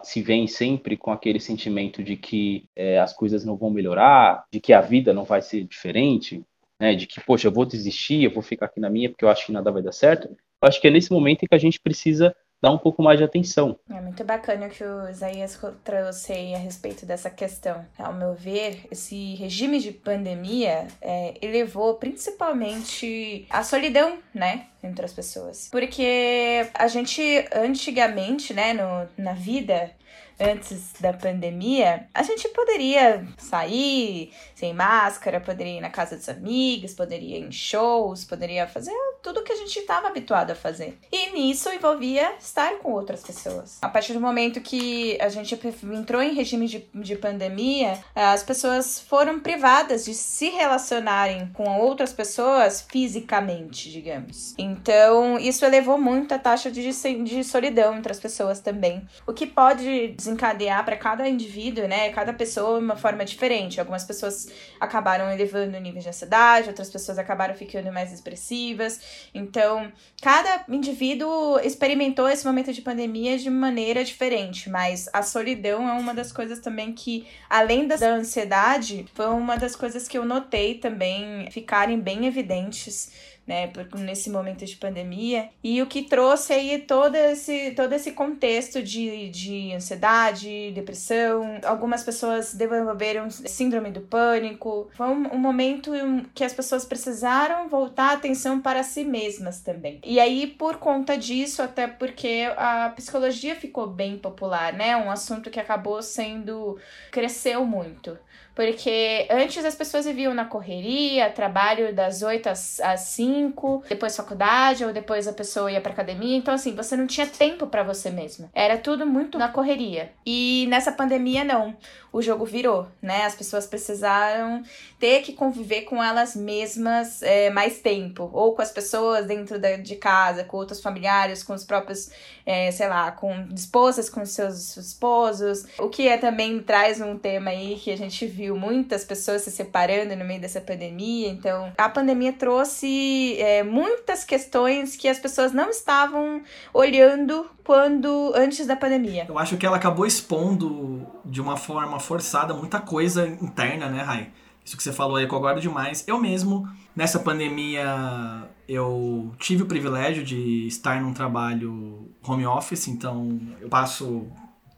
se 0.03 0.21
vem 0.21 0.47
sempre 0.47 0.97
com 0.97 1.11
aquele 1.11 1.39
sentimento 1.39 2.03
de 2.03 2.15
que 2.15 2.65
é, 2.75 2.99
as 2.99 3.13
coisas 3.13 3.45
não 3.45 3.55
vão 3.55 3.69
melhorar, 3.69 4.45
de 4.51 4.59
que 4.59 4.73
a 4.73 4.81
vida 4.81 5.13
não 5.13 5.23
vai 5.23 5.41
ser 5.41 5.63
diferente, 5.63 6.43
né, 6.79 6.95
de 6.95 7.07
que, 7.07 7.21
poxa, 7.21 7.47
eu 7.47 7.51
vou 7.51 7.65
desistir, 7.65 8.23
eu 8.23 8.31
vou 8.31 8.41
ficar 8.41 8.67
aqui 8.67 8.79
na 8.79 8.89
minha 8.89 9.09
porque 9.09 9.25
eu 9.25 9.29
acho 9.29 9.45
que 9.45 9.51
nada 9.51 9.71
vai 9.71 9.81
dar 9.81 9.91
certo. 9.91 10.27
Eu 10.27 10.67
acho 10.67 10.79
que 10.79 10.87
é 10.87 10.91
nesse 10.91 11.11
momento 11.11 11.45
que 11.47 11.55
a 11.55 11.57
gente 11.57 11.79
precisa 11.79 12.35
dar 12.61 12.71
um 12.71 12.77
pouco 12.77 13.01
mais 13.01 13.17
de 13.17 13.23
atenção. 13.23 13.77
É 13.89 14.01
muito 14.01 14.23
bacana 14.23 14.67
o 14.67 14.69
que 14.69 14.83
o 14.83 15.09
Isaías 15.09 15.59
trouxe 15.83 16.33
aí 16.33 16.55
a 16.55 16.57
respeito 16.57 17.05
dessa 17.05 17.29
questão. 17.29 17.85
Ao 17.97 18.13
meu 18.13 18.33
ver, 18.33 18.85
esse 18.91 19.35
regime 19.35 19.79
de 19.79 19.91
pandemia 19.91 20.87
é, 21.01 21.35
elevou 21.41 21.95
principalmente 21.95 23.45
a 23.49 23.63
solidão, 23.63 24.17
né? 24.33 24.67
Entre 24.83 25.03
as 25.03 25.13
pessoas. 25.13 25.69
Porque 25.71 26.67
a 26.73 26.87
gente, 26.87 27.21
antigamente, 27.53 28.53
né, 28.53 28.73
no, 28.73 29.07
na 29.17 29.33
vida, 29.33 29.91
antes 30.39 30.93
da 30.99 31.13
pandemia, 31.13 32.07
a 32.13 32.23
gente 32.23 32.47
poderia 32.49 33.27
sair 33.37 34.31
sem 34.55 34.73
máscara, 34.73 35.39
poderia 35.39 35.77
ir 35.77 35.81
na 35.81 35.89
casa 35.89 36.15
dos 36.15 36.29
amigos, 36.29 36.93
poderia 36.93 37.37
ir 37.37 37.43
em 37.43 37.51
shows, 37.51 38.23
poderia 38.23 38.67
fazer 38.67 38.93
tudo 39.21 39.43
que 39.43 39.51
a 39.51 39.55
gente 39.55 39.77
estava 39.77 40.07
habituado 40.07 40.51
a 40.51 40.55
fazer. 40.55 40.97
E 41.11 41.31
nisso 41.31 41.69
envolvia 41.69 42.33
estar 42.39 42.77
com 42.79 42.91
outras 42.91 43.21
pessoas. 43.21 43.77
A 43.81 43.89
partir 43.89 44.13
do 44.13 44.21
momento 44.21 44.61
que 44.61 45.17
a 45.21 45.29
gente 45.29 45.59
entrou 45.91 46.21
em 46.21 46.33
regime 46.33 46.67
de, 46.67 46.87
de 46.93 47.15
pandemia, 47.15 47.99
as 48.15 48.43
pessoas 48.43 48.99
foram 48.99 49.39
privadas 49.39 50.05
de 50.05 50.13
se 50.13 50.49
relacionarem 50.49 51.47
com 51.53 51.79
outras 51.79 52.13
pessoas 52.13 52.85
fisicamente, 52.89 53.91
digamos. 53.91 54.53
Então, 54.57 55.37
isso 55.37 55.65
elevou 55.65 55.97
muito 55.97 56.33
a 56.33 56.39
taxa 56.39 56.71
de, 56.71 56.89
de 57.23 57.43
solidão 57.43 57.97
entre 57.97 58.11
as 58.11 58.19
pessoas 58.19 58.59
também. 58.59 59.07
O 59.27 59.33
que 59.33 59.45
pode 59.45 60.15
desencadear 60.29 60.85
para 60.85 60.95
cada 60.95 61.27
indivíduo, 61.27 61.87
né, 61.87 62.09
cada 62.11 62.31
pessoa, 62.33 62.79
uma 62.79 62.95
forma 62.95 63.25
diferente. 63.25 63.79
Algumas 63.79 64.03
pessoas 64.03 64.47
acabaram 64.79 65.31
elevando 65.31 65.77
o 65.77 65.79
nível 65.79 66.01
de 66.01 66.09
ansiedade, 66.09 66.69
outras 66.69 66.89
pessoas 66.89 67.17
acabaram 67.17 67.55
ficando 67.55 67.91
mais 67.91 68.11
expressivas. 68.11 69.29
Então, 69.33 69.91
cada 70.21 70.65
indivíduo 70.69 71.59
experimentou 71.59 72.29
esse 72.29 72.45
momento 72.45 72.71
de 72.71 72.81
pandemia 72.81 73.37
de 73.37 73.49
maneira 73.49 74.03
diferente, 74.03 74.69
mas 74.69 75.09
a 75.11 75.23
solidão 75.23 75.87
é 75.87 75.93
uma 75.93 76.13
das 76.13 76.31
coisas 76.31 76.59
também 76.59 76.93
que, 76.93 77.27
além 77.49 77.87
da 77.87 77.95
ansiedade, 78.07 79.05
foi 79.13 79.27
uma 79.27 79.57
das 79.57 79.75
coisas 79.75 80.07
que 80.07 80.17
eu 80.17 80.25
notei 80.25 80.75
também 80.75 81.49
ficarem 81.51 81.99
bem 81.99 82.25
evidentes 82.25 83.38
né, 83.49 83.71
nesse 83.95 84.29
momento 84.29 84.63
de 84.63 84.75
pandemia, 84.75 85.49
e 85.63 85.81
o 85.81 85.87
que 85.87 86.03
trouxe 86.03 86.53
aí 86.53 86.77
todo 86.77 87.15
esse, 87.15 87.71
todo 87.71 87.91
esse 87.93 88.11
contexto 88.11 88.83
de, 88.83 89.27
de 89.29 89.73
ansiedade, 89.73 90.71
depressão, 90.71 91.59
algumas 91.63 92.03
pessoas 92.03 92.53
desenvolveram 92.53 93.27
síndrome 93.31 93.89
do 93.89 94.01
pânico. 94.01 94.87
Foi 94.93 95.07
um, 95.07 95.33
um 95.33 95.37
momento 95.39 95.91
que 96.35 96.43
as 96.43 96.53
pessoas 96.53 96.85
precisaram 96.85 97.67
voltar 97.67 98.11
a 98.11 98.13
atenção 98.13 98.61
para 98.61 98.83
si 98.83 99.03
mesmas 99.03 99.61
também. 99.61 99.99
E 100.05 100.19
aí, 100.19 100.45
por 100.45 100.77
conta 100.77 101.17
disso, 101.17 101.63
até 101.63 101.87
porque 101.87 102.47
a 102.55 102.89
psicologia 102.95 103.55
ficou 103.55 103.87
bem 103.87 104.15
popular, 104.15 104.73
né? 104.73 104.95
Um 104.95 105.09
assunto 105.09 105.49
que 105.49 105.59
acabou 105.59 106.03
sendo. 106.03 106.77
cresceu 107.09 107.65
muito 107.65 108.15
Porque 108.59 109.25
antes 109.31 109.63
as 109.63 109.73
pessoas 109.73 110.03
viviam 110.03 110.33
na 110.33 110.43
correria, 110.43 111.29
trabalho 111.29 111.95
das 111.95 112.21
8 112.21 112.49
às 112.49 112.81
5, 112.97 113.85
depois 113.87 114.17
faculdade, 114.17 114.83
ou 114.83 114.91
depois 114.91 115.29
a 115.29 115.31
pessoa 115.31 115.71
ia 115.71 115.79
pra 115.79 115.93
academia. 115.93 116.35
Então, 116.35 116.53
assim, 116.53 116.75
você 116.75 116.97
não 116.97 117.07
tinha 117.07 117.25
tempo 117.25 117.67
para 117.67 117.83
você 117.83 118.09
mesma. 118.09 118.49
Era 118.53 118.77
tudo 118.77 119.05
muito 119.05 119.37
na 119.37 119.47
correria. 119.47 120.11
E 120.25 120.67
nessa 120.67 120.91
pandemia, 120.91 121.45
não. 121.45 121.73
O 122.11 122.21
jogo 122.21 122.45
virou, 122.45 122.87
né? 123.01 123.23
As 123.23 123.35
pessoas 123.35 123.67
precisaram 123.67 124.63
ter 124.99 125.21
que 125.21 125.33
conviver 125.33 125.83
com 125.83 126.03
elas 126.03 126.35
mesmas 126.35 127.21
é, 127.21 127.49
mais 127.49 127.79
tempo. 127.79 128.29
Ou 128.33 128.53
com 128.53 128.61
as 128.61 128.71
pessoas 128.71 129.25
dentro 129.25 129.59
de 129.59 129.95
casa, 129.95 130.43
com 130.43 130.57
outros 130.57 130.81
familiares, 130.81 131.43
com 131.43 131.53
os 131.53 131.63
próprios, 131.63 132.09
é, 132.45 132.71
sei 132.71 132.87
lá, 132.87 133.11
com 133.11 133.47
esposas, 133.53 134.09
com 134.09 134.25
seus 134.25 134.75
esposos. 134.75 135.65
O 135.77 135.89
que 135.89 136.07
é 136.07 136.17
também 136.17 136.59
traz 136.61 136.99
um 136.99 137.17
tema 137.17 137.51
aí 137.51 137.75
que 137.75 137.91
a 137.91 137.97
gente 137.97 138.25
viu 138.25 138.57
muitas 138.57 139.05
pessoas 139.05 139.43
se 139.43 139.51
separando 139.51 140.15
no 140.15 140.25
meio 140.25 140.41
dessa 140.41 140.59
pandemia. 140.59 141.29
Então, 141.29 141.71
a 141.77 141.89
pandemia 141.89 142.33
trouxe 142.33 143.37
é, 143.39 143.63
muitas 143.63 144.23
questões 144.23 144.95
que 144.95 145.07
as 145.07 145.19
pessoas 145.19 145.53
não 145.53 145.69
estavam 145.69 146.41
olhando 146.73 147.49
quando 147.69 148.33
antes 148.33 148.65
da 148.65 148.75
pandemia. 148.75 149.27
Eu 149.29 149.37
acho 149.37 149.55
que 149.55 149.63
ela 149.63 149.77
acabou 149.77 150.03
expondo 150.03 151.05
de 151.23 151.39
uma 151.39 151.55
forma 151.55 151.99
forçada 151.99 152.51
muita 152.51 152.79
coisa 152.81 153.27
interna, 153.27 153.87
né, 153.87 154.01
Rai? 154.01 154.31
Isso 154.65 154.75
que 154.75 154.81
você 154.81 154.91
falou 154.91 155.17
aí, 155.17 155.25
eu 155.25 155.35
aguardo 155.35 155.61
demais. 155.61 156.03
Eu 156.07 156.19
mesmo, 156.19 156.67
nessa 156.95 157.19
pandemia, 157.19 158.49
eu 158.67 159.31
tive 159.37 159.61
o 159.61 159.65
privilégio 159.67 160.23
de 160.23 160.65
estar 160.65 160.99
num 160.99 161.13
trabalho 161.13 162.09
home 162.27 162.43
office, 162.43 162.87
então 162.87 163.39
eu 163.61 163.69
passo 163.69 164.25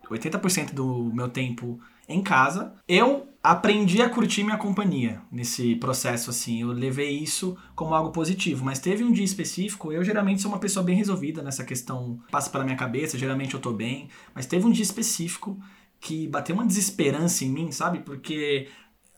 80% 0.09 0.73
do 0.73 1.11
meu 1.13 1.29
tempo 1.29 1.79
em 2.09 2.21
casa. 2.21 2.73
Eu 2.89 3.30
aprendi 3.43 4.01
a 4.01 4.09
curtir 4.09 4.43
minha 4.43 4.57
companhia 4.57 5.21
nesse 5.31 5.75
processo, 5.75 6.29
assim. 6.29 6.61
Eu 6.61 6.67
levei 6.67 7.09
isso 7.17 7.57
como 7.75 7.95
algo 7.95 8.11
positivo. 8.11 8.63
Mas 8.63 8.79
teve 8.79 9.03
um 9.03 9.11
dia 9.11 9.25
específico, 9.25 9.91
eu 9.91 10.03
geralmente 10.03 10.41
sou 10.41 10.51
uma 10.51 10.59
pessoa 10.59 10.83
bem 10.83 10.95
resolvida 10.95 11.41
nessa 11.41 11.63
questão, 11.63 12.19
passa 12.29 12.49
pela 12.49 12.63
minha 12.63 12.77
cabeça, 12.77 13.17
geralmente 13.17 13.53
eu 13.53 13.59
tô 13.59 13.73
bem. 13.73 14.09
Mas 14.35 14.45
teve 14.45 14.65
um 14.65 14.71
dia 14.71 14.83
específico 14.83 15.59
que 15.99 16.27
bateu 16.27 16.55
uma 16.55 16.65
desesperança 16.65 17.43
em 17.43 17.49
mim, 17.49 17.71
sabe? 17.71 17.99
Porque 17.99 18.67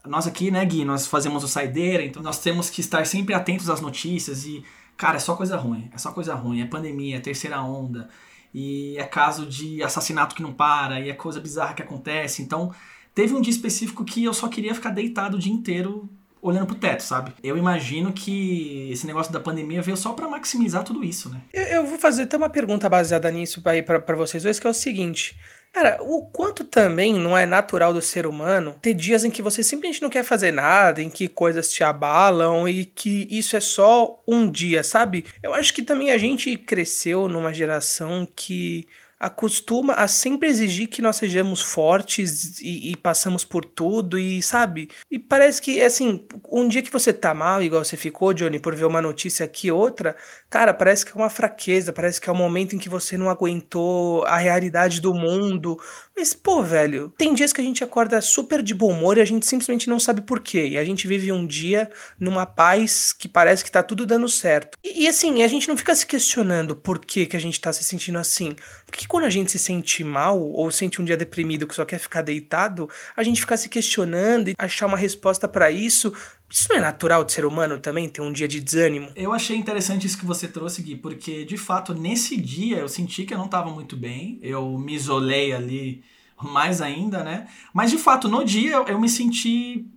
nós 0.05 0.27
aqui, 0.27 0.51
né, 0.51 0.63
Gui, 0.65 0.83
nós 0.83 1.07
fazemos 1.07 1.43
o 1.43 1.47
saideira, 1.47 2.03
então 2.03 2.21
nós 2.21 2.39
temos 2.39 2.69
que 2.69 2.81
estar 2.81 3.05
sempre 3.05 3.33
atentos 3.33 3.69
às 3.69 3.79
notícias 3.79 4.45
e, 4.45 4.63
cara, 4.97 5.15
é 5.15 5.19
só 5.19 5.35
coisa 5.35 5.55
ruim, 5.57 5.89
é 5.93 5.97
só 5.97 6.11
coisa 6.11 6.35
ruim, 6.35 6.61
é 6.61 6.65
pandemia, 6.65 7.17
é 7.17 7.19
terceira 7.21 7.61
onda, 7.61 8.09
e 8.53 8.97
é 8.97 9.05
caso 9.05 9.45
de 9.45 9.81
assassinato 9.81 10.35
que 10.35 10.43
não 10.43 10.53
para, 10.53 10.99
e 10.99 11.09
é 11.09 11.13
coisa 11.13 11.39
bizarra 11.39 11.73
que 11.73 11.81
acontece. 11.81 12.41
Então, 12.41 12.73
teve 13.13 13.33
um 13.33 13.41
dia 13.41 13.51
específico 13.51 14.03
que 14.03 14.23
eu 14.23 14.33
só 14.33 14.47
queria 14.47 14.73
ficar 14.75 14.89
deitado 14.89 15.37
o 15.37 15.39
dia 15.39 15.53
inteiro 15.53 16.09
olhando 16.41 16.67
pro 16.67 16.75
teto, 16.75 17.01
sabe? 17.01 17.31
Eu 17.41 17.57
imagino 17.57 18.11
que 18.11 18.89
esse 18.91 19.07
negócio 19.07 19.31
da 19.31 19.39
pandemia 19.39 19.81
veio 19.81 19.95
só 19.95 20.11
para 20.11 20.27
maximizar 20.27 20.83
tudo 20.83 21.03
isso, 21.03 21.29
né? 21.29 21.39
Eu, 21.53 21.63
eu, 21.63 21.85
vou 21.85 21.97
fazer 21.97 22.23
até 22.23 22.35
uma 22.35 22.49
pergunta 22.49 22.89
baseada 22.89 23.31
nisso 23.31 23.61
para 23.61 24.15
vocês 24.15 24.43
dois, 24.43 24.59
que 24.59 24.67
é 24.67 24.69
o 24.69 24.73
seguinte. 24.73 25.37
Cara, 25.71 25.97
o 26.01 26.27
quanto 26.27 26.63
também 26.63 27.15
não 27.15 27.35
é 27.35 27.47
natural 27.47 27.93
do 27.93 28.01
ser 28.01 28.27
humano 28.27 28.75
ter 28.79 28.93
dias 28.93 29.23
em 29.23 29.31
que 29.31 29.41
você 29.41 29.63
simplesmente 29.63 30.03
não 30.03 30.09
quer 30.09 30.23
fazer 30.23 30.51
nada, 30.51 31.01
em 31.01 31.09
que 31.09 31.27
coisas 31.27 31.71
te 31.71 31.83
abalam 31.83 32.67
e 32.69 32.85
que 32.85 33.27
isso 33.31 33.55
é 33.55 33.59
só 33.59 34.21
um 34.27 34.51
dia, 34.51 34.83
sabe? 34.83 35.25
Eu 35.41 35.51
acho 35.53 35.73
que 35.73 35.81
também 35.81 36.11
a 36.11 36.17
gente 36.17 36.55
cresceu 36.57 37.27
numa 37.27 37.51
geração 37.51 38.27
que 38.35 38.87
acostuma 39.23 39.93
a 39.93 40.05
sempre 40.05 40.49
exigir 40.49 40.87
que 40.87 41.01
nós 41.01 41.15
sejamos 41.15 41.61
fortes 41.61 42.59
e, 42.59 42.91
e, 42.91 42.97
passamos 42.97 43.45
por 43.45 43.63
tudo 43.63 44.19
e 44.19 44.43
sabe? 44.43 44.89
E 45.09 45.17
parece 45.17 45.61
que 45.61 45.81
assim, 45.81 46.27
um 46.51 46.67
dia 46.67 46.81
que 46.81 46.91
você 46.91 47.13
tá 47.13 47.33
mal, 47.33 47.63
igual 47.63 47.85
você 47.85 47.95
ficou, 47.95 48.33
Johnny, 48.33 48.59
por 48.59 48.75
ver 48.75 48.83
uma 48.83 49.01
notícia 49.01 49.45
aqui 49.45 49.71
outra, 49.71 50.13
cara, 50.49 50.73
parece 50.73 51.05
que 51.05 51.13
é 51.13 51.15
uma 51.15 51.29
fraqueza, 51.29 51.93
parece 51.93 52.19
que 52.19 52.29
é 52.29 52.33
um 52.33 52.35
momento 52.35 52.75
em 52.75 52.79
que 52.79 52.89
você 52.89 53.17
não 53.17 53.29
aguentou 53.29 54.25
a 54.25 54.35
realidade 54.35 54.99
do 54.99 55.13
mundo. 55.13 55.79
Mas, 56.15 56.33
pô, 56.33 56.61
velho, 56.61 57.11
tem 57.17 57.33
dias 57.33 57.51
que 57.51 57.59
a 57.59 57.63
gente 57.63 57.83
acorda 57.83 58.21
super 58.21 58.61
de 58.61 58.73
bom 58.75 58.91
humor 58.91 59.17
e 59.17 59.21
a 59.21 59.25
gente 59.25 59.47
simplesmente 59.47 59.89
não 59.89 59.99
sabe 59.99 60.21
por 60.21 60.39
quê. 60.39 60.67
E 60.67 60.77
a 60.77 60.85
gente 60.85 61.07
vive 61.07 61.31
um 61.31 61.45
dia 61.45 61.89
numa 62.19 62.45
paz 62.45 63.11
que 63.11 63.27
parece 63.27 63.63
que 63.63 63.71
tá 63.71 63.81
tudo 63.81 64.05
dando 64.05 64.29
certo. 64.29 64.77
E, 64.83 65.03
e 65.03 65.07
assim, 65.07 65.41
a 65.41 65.47
gente 65.47 65.67
não 65.67 65.75
fica 65.75 65.95
se 65.95 66.05
questionando 66.05 66.75
por 66.75 67.03
que, 67.03 67.25
que 67.25 67.35
a 67.35 67.39
gente 67.39 67.59
tá 67.59 67.73
se 67.73 67.83
sentindo 67.83 68.19
assim. 68.19 68.55
Porque 68.85 69.07
quando 69.07 69.25
a 69.25 69.29
gente 69.29 69.51
se 69.51 69.57
sente 69.57 70.03
mal 70.03 70.39
ou 70.39 70.69
sente 70.69 71.01
um 71.01 71.05
dia 71.05 71.17
deprimido 71.17 71.65
que 71.65 71.73
só 71.73 71.83
quer 71.83 71.99
ficar 71.99 72.21
deitado, 72.21 72.87
a 73.17 73.23
gente 73.23 73.41
fica 73.41 73.57
se 73.57 73.67
questionando 73.67 74.49
e 74.49 74.55
achar 74.57 74.85
uma 74.85 74.97
resposta 74.97 75.47
para 75.47 75.71
isso 75.71 76.13
isso 76.53 76.67
não 76.69 76.77
é 76.77 76.79
natural 76.79 77.23
de 77.23 77.31
ser 77.31 77.45
humano 77.45 77.79
também, 77.79 78.07
ter 78.07 78.21
um 78.21 78.31
dia 78.31 78.47
de 78.47 78.59
desânimo? 78.59 79.09
Eu 79.15 79.33
achei 79.33 79.57
interessante 79.57 80.05
isso 80.05 80.19
que 80.19 80.25
você 80.25 80.47
trouxe, 80.47 80.83
Gui, 80.83 80.95
porque 80.95 81.43
de 81.43 81.57
fato 81.57 81.95
nesse 81.95 82.37
dia 82.37 82.77
eu 82.77 82.87
senti 82.87 83.25
que 83.25 83.33
eu 83.33 83.39
não 83.39 83.45
estava 83.45 83.71
muito 83.71 83.97
bem, 83.97 84.37
eu 84.39 84.77
me 84.77 84.93
isolei 84.93 85.51
ali 85.51 86.03
mais 86.39 86.79
ainda, 86.79 87.23
né? 87.23 87.47
Mas 87.73 87.89
de 87.89 87.97
fato 87.97 88.29
no 88.29 88.45
dia 88.45 88.75
eu 88.87 89.01
me 89.01 89.09
senti 89.09 89.87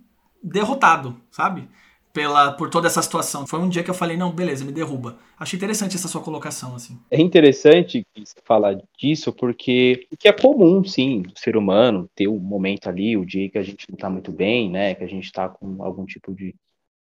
derrotado, 0.42 1.20
sabe? 1.30 1.68
Pela 2.16 2.52
por 2.52 2.70
toda 2.70 2.86
essa 2.86 3.02
situação. 3.02 3.46
Foi 3.46 3.58
um 3.60 3.68
dia 3.68 3.82
que 3.82 3.90
eu 3.90 3.94
falei, 3.94 4.16
não, 4.16 4.32
beleza, 4.32 4.64
me 4.64 4.72
derruba. 4.72 5.18
Achei 5.38 5.58
interessante 5.58 5.96
essa 5.96 6.08
sua 6.08 6.22
colocação, 6.22 6.74
assim. 6.74 6.98
É 7.10 7.20
interessante 7.20 8.06
falar 8.42 8.78
disso, 8.98 9.34
porque 9.34 10.06
que 10.18 10.26
é 10.26 10.32
comum, 10.32 10.82
sim, 10.82 11.20
do 11.20 11.38
ser 11.38 11.58
humano 11.58 12.08
ter 12.14 12.26
um 12.26 12.38
momento 12.38 12.88
ali, 12.88 13.18
o 13.18 13.26
dia 13.26 13.50
que 13.50 13.58
a 13.58 13.62
gente 13.62 13.84
não 13.90 13.98
tá 13.98 14.08
muito 14.08 14.32
bem, 14.32 14.70
né, 14.70 14.94
que 14.94 15.04
a 15.04 15.06
gente 15.06 15.30
tá 15.30 15.46
com 15.46 15.82
algum 15.84 16.06
tipo 16.06 16.32
de 16.32 16.54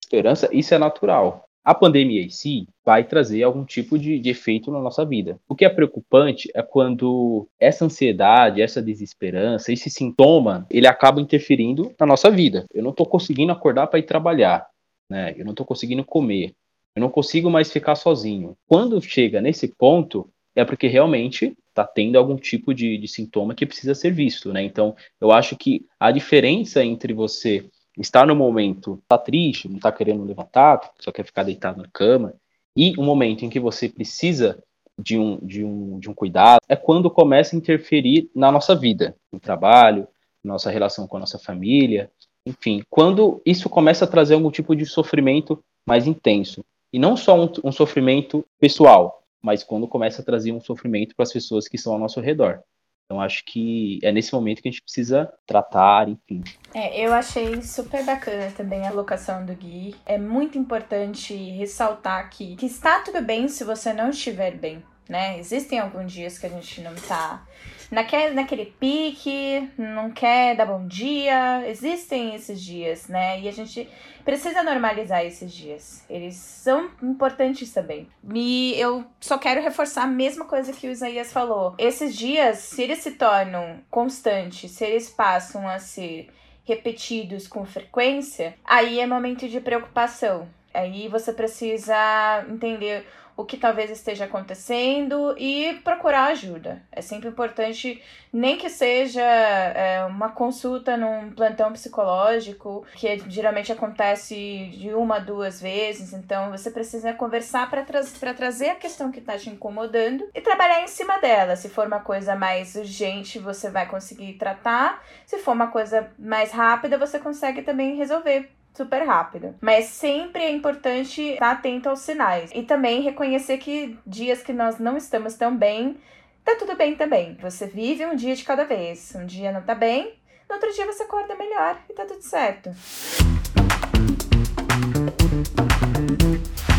esperança, 0.03 0.49
isso 0.51 0.73
é 0.73 0.79
natural. 0.79 1.45
A 1.63 1.75
pandemia 1.75 2.23
em 2.23 2.29
si 2.29 2.67
vai 2.83 3.03
trazer 3.03 3.43
algum 3.43 3.63
tipo 3.63 3.99
de, 3.99 4.17
de, 4.17 4.31
efeito 4.31 4.71
na 4.71 4.81
nossa 4.81 5.05
vida. 5.05 5.39
O 5.47 5.55
que 5.55 5.63
é 5.63 5.69
preocupante 5.69 6.49
é 6.55 6.63
quando 6.63 7.47
essa 7.59 7.85
ansiedade, 7.85 8.63
essa 8.63 8.81
desesperança, 8.81 9.71
esse 9.71 9.91
sintoma, 9.91 10.65
ele 10.71 10.87
acaba 10.87 11.21
interferindo 11.21 11.93
na 11.99 12.05
nossa 12.07 12.31
vida. 12.31 12.65
Eu 12.73 12.83
não 12.83 12.89
estou 12.89 13.05
conseguindo 13.05 13.51
acordar 13.51 13.87
para 13.87 13.99
ir 13.99 14.03
trabalhar 14.03 14.67
né? 15.09 15.33
Eu 15.37 15.45
não 15.45 15.51
estou 15.51 15.65
conseguindo 15.65 16.03
comer, 16.03 16.53
eu 16.95 17.01
não 17.01 17.09
consigo 17.09 17.49
mais 17.49 17.71
ficar 17.71 17.95
sozinho. 17.95 18.55
Quando 18.67 19.01
chega 19.01 19.41
nesse 19.41 19.67
ponto, 19.67 20.29
é 20.55 20.63
porque 20.63 20.87
realmente 20.87 21.57
está 21.69 21.85
tendo 21.85 22.17
algum 22.17 22.35
tipo 22.35 22.73
de, 22.73 22.97
de, 22.97 23.07
sintoma 23.07 23.55
que 23.55 23.65
precisa 23.65 23.95
ser 23.95 24.11
visto, 24.11 24.53
né? 24.53 24.61
Então, 24.61 24.95
eu 25.19 25.31
acho 25.31 25.57
que 25.57 25.85
a 25.99 26.11
diferença 26.11 26.83
entre 26.83 27.13
você 27.13 27.65
estar 27.97 28.25
no 28.27 28.35
momento, 28.35 29.01
tá 29.07 29.17
triste, 29.17 29.67
não 29.67 29.79
tá 29.79 29.91
querendo 29.91 30.23
levantar, 30.23 30.79
só 30.99 31.11
quer 31.11 31.25
ficar 31.25 31.43
deitado 31.43 31.81
na 31.81 31.87
cama, 31.91 32.33
e 32.75 32.95
o 32.97 33.03
momento 33.03 33.43
em 33.43 33.49
que 33.49 33.59
você 33.59 33.89
precisa 33.89 34.63
de 34.97 35.17
um, 35.17 35.37
de 35.43 35.63
um, 35.63 35.99
de 35.99 36.09
um 36.09 36.13
cuidado, 36.13 36.59
é 36.69 36.75
quando 36.75 37.09
começa 37.09 37.55
a 37.55 37.57
interferir 37.57 38.29
na 38.35 38.51
nossa 38.51 38.75
vida, 38.75 39.15
no 39.31 39.39
trabalho, 39.39 40.07
nossa 40.43 40.69
relação 40.69 41.07
com 41.07 41.17
a 41.17 41.21
nossa 41.21 41.39
família, 41.39 42.11
enfim, 42.45 42.83
quando 42.89 43.41
isso 43.45 43.69
começa 43.69 44.05
a 44.05 44.07
trazer 44.07 44.33
algum 44.33 44.51
tipo 44.51 44.75
de 44.75 44.85
sofrimento 44.85 45.63
mais 45.85 46.07
intenso. 46.07 46.63
E 46.91 46.99
não 46.99 47.17
só 47.17 47.35
um, 47.39 47.51
um 47.63 47.71
sofrimento 47.71 48.45
pessoal, 48.59 49.23
mas 49.41 49.63
quando 49.63 49.87
começa 49.87 50.21
a 50.21 50.25
trazer 50.25 50.51
um 50.51 50.61
sofrimento 50.61 51.15
para 51.15 51.23
as 51.23 51.33
pessoas 51.33 51.67
que 51.67 51.75
estão 51.75 51.93
ao 51.93 51.99
nosso 51.99 52.21
redor. 52.21 52.61
Então 53.05 53.19
acho 53.19 53.43
que 53.45 53.99
é 54.01 54.11
nesse 54.11 54.33
momento 54.33 54.61
que 54.61 54.69
a 54.69 54.71
gente 54.71 54.81
precisa 54.81 55.31
tratar, 55.45 56.07
enfim. 56.07 56.43
É, 56.73 57.05
eu 57.05 57.13
achei 57.13 57.61
super 57.61 58.03
bacana 58.05 58.51
também 58.55 58.87
a 58.87 58.91
locação 58.91 59.45
do 59.45 59.53
Gui. 59.53 59.95
É 60.05 60.17
muito 60.17 60.57
importante 60.57 61.33
ressaltar 61.33 62.29
que, 62.29 62.55
que 62.55 62.65
está 62.65 63.01
tudo 63.01 63.21
bem 63.21 63.47
se 63.47 63.63
você 63.63 63.91
não 63.91 64.09
estiver 64.09 64.57
bem, 64.57 64.81
né? 65.07 65.37
Existem 65.39 65.79
alguns 65.79 66.11
dias 66.11 66.37
que 66.37 66.45
a 66.45 66.49
gente 66.49 66.81
não 66.81 66.93
está 66.93 67.45
naquele, 67.91 68.33
naquele 68.33 68.65
pique, 68.65 69.69
não 69.77 70.11
quer 70.11 70.55
dar 70.55 70.65
bom 70.65 70.85
dia. 70.87 71.63
Existem 71.67 72.35
esses 72.35 72.61
dias, 72.61 73.07
né? 73.07 73.39
E 73.39 73.47
a 73.47 73.51
gente 73.51 73.87
precisa 74.25 74.63
normalizar 74.63 75.23
esses 75.25 75.53
dias. 75.53 76.03
Eles 76.09 76.35
são 76.35 76.89
importantes 77.01 77.71
também. 77.71 78.07
E 78.33 78.73
eu 78.77 79.05
só 79.19 79.37
quero 79.37 79.61
reforçar 79.61 80.03
a 80.03 80.07
mesma 80.07 80.45
coisa 80.45 80.73
que 80.73 80.87
o 80.87 80.91
Isaías 80.91 81.31
falou. 81.31 81.75
Esses 81.77 82.15
dias, 82.15 82.59
se 82.59 82.81
eles 82.81 82.99
se 82.99 83.11
tornam 83.11 83.79
constantes, 83.89 84.71
se 84.71 84.83
eles 84.83 85.09
passam 85.09 85.67
a 85.67 85.79
ser 85.79 86.29
repetidos 86.65 87.47
com 87.47 87.65
frequência, 87.65 88.55
aí 88.63 88.99
é 88.99 89.05
momento 89.05 89.47
de 89.47 89.59
preocupação. 89.59 90.47
Aí 90.73 91.07
você 91.07 91.31
precisa 91.31 92.43
entender 92.49 93.05
o 93.35 93.43
que 93.43 93.57
talvez 93.57 93.89
esteja 93.89 94.25
acontecendo 94.25 95.35
e 95.37 95.79
procurar 95.83 96.25
ajuda. 96.25 96.81
É 96.91 97.01
sempre 97.01 97.29
importante, 97.29 98.01
nem 98.31 98.57
que 98.57 98.69
seja 98.69 99.21
é, 99.21 100.05
uma 100.05 100.29
consulta 100.29 100.95
num 100.95 101.31
plantão 101.31 101.71
psicológico, 101.71 102.85
que 102.95 103.23
geralmente 103.29 103.71
acontece 103.71 104.69
de 104.73 104.93
uma, 104.93 105.19
duas 105.19 105.59
vezes. 105.61 106.13
Então 106.13 106.51
você 106.51 106.69
precisa 106.69 107.13
conversar 107.13 107.69
para 107.69 107.83
tra 107.83 108.33
trazer 108.33 108.69
a 108.69 108.75
questão 108.75 109.11
que 109.11 109.19
está 109.19 109.37
te 109.37 109.49
incomodando 109.49 110.29
e 110.33 110.41
trabalhar 110.41 110.81
em 110.81 110.87
cima 110.87 111.17
dela. 111.19 111.55
Se 111.55 111.69
for 111.69 111.87
uma 111.87 111.99
coisa 111.99 112.35
mais 112.35 112.75
urgente, 112.75 113.39
você 113.39 113.69
vai 113.69 113.87
conseguir 113.87 114.33
tratar. 114.33 115.03
Se 115.25 115.37
for 115.39 115.53
uma 115.53 115.67
coisa 115.67 116.11
mais 116.19 116.51
rápida, 116.51 116.97
você 116.97 117.19
consegue 117.19 117.61
também 117.61 117.95
resolver 117.95 118.49
super 118.73 119.05
rápido. 119.05 119.55
Mas 119.61 119.85
sempre 119.85 120.43
é 120.43 120.51
importante 120.51 121.21
estar 121.21 121.51
atento 121.51 121.89
aos 121.89 121.99
sinais. 121.99 122.51
E 122.53 122.63
também 122.63 123.01
reconhecer 123.01 123.57
que 123.57 123.97
dias 124.05 124.41
que 124.41 124.51
nós 124.51 124.79
não 124.79 124.97
estamos 124.97 125.35
tão 125.35 125.55
bem, 125.55 125.97
tá 126.43 126.55
tudo 126.57 126.75
bem 126.75 126.95
também. 126.95 127.37
Você 127.41 127.67
vive 127.67 128.05
um 128.05 128.15
dia 128.15 128.35
de 128.35 128.43
cada 128.43 128.65
vez. 128.65 129.13
Um 129.15 129.25
dia 129.25 129.51
não 129.51 129.61
tá 129.61 129.75
bem, 129.75 130.13
no 130.49 130.55
outro 130.55 130.71
dia 130.73 130.85
você 130.85 131.03
acorda 131.03 131.35
melhor 131.35 131.81
e 131.89 131.93
tá 131.93 132.05
tudo 132.05 132.21
certo. 132.21 132.69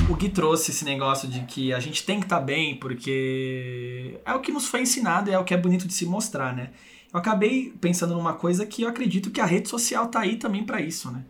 O 0.08 0.14
Gui 0.14 0.28
trouxe 0.28 0.70
esse 0.70 0.84
negócio 0.84 1.28
de 1.28 1.40
que 1.40 1.72
a 1.72 1.80
gente 1.80 2.04
tem 2.04 2.20
que 2.20 2.26
estar 2.26 2.38
tá 2.38 2.42
bem 2.42 2.76
porque 2.76 4.20
é 4.24 4.32
o 4.32 4.40
que 4.40 4.52
nos 4.52 4.68
foi 4.68 4.82
ensinado 4.82 5.30
e 5.30 5.32
é 5.32 5.38
o 5.38 5.44
que 5.44 5.54
é 5.54 5.56
bonito 5.56 5.88
de 5.88 5.94
se 5.94 6.06
mostrar, 6.06 6.54
né? 6.54 6.70
Eu 7.12 7.18
acabei 7.18 7.72
pensando 7.80 8.14
numa 8.14 8.34
coisa 8.34 8.66
que 8.66 8.82
eu 8.82 8.88
acredito 8.88 9.30
que 9.30 9.40
a 9.40 9.46
rede 9.46 9.68
social 9.68 10.08
tá 10.08 10.20
aí 10.20 10.36
também 10.36 10.64
para 10.64 10.80
isso, 10.80 11.10
né? 11.10 11.24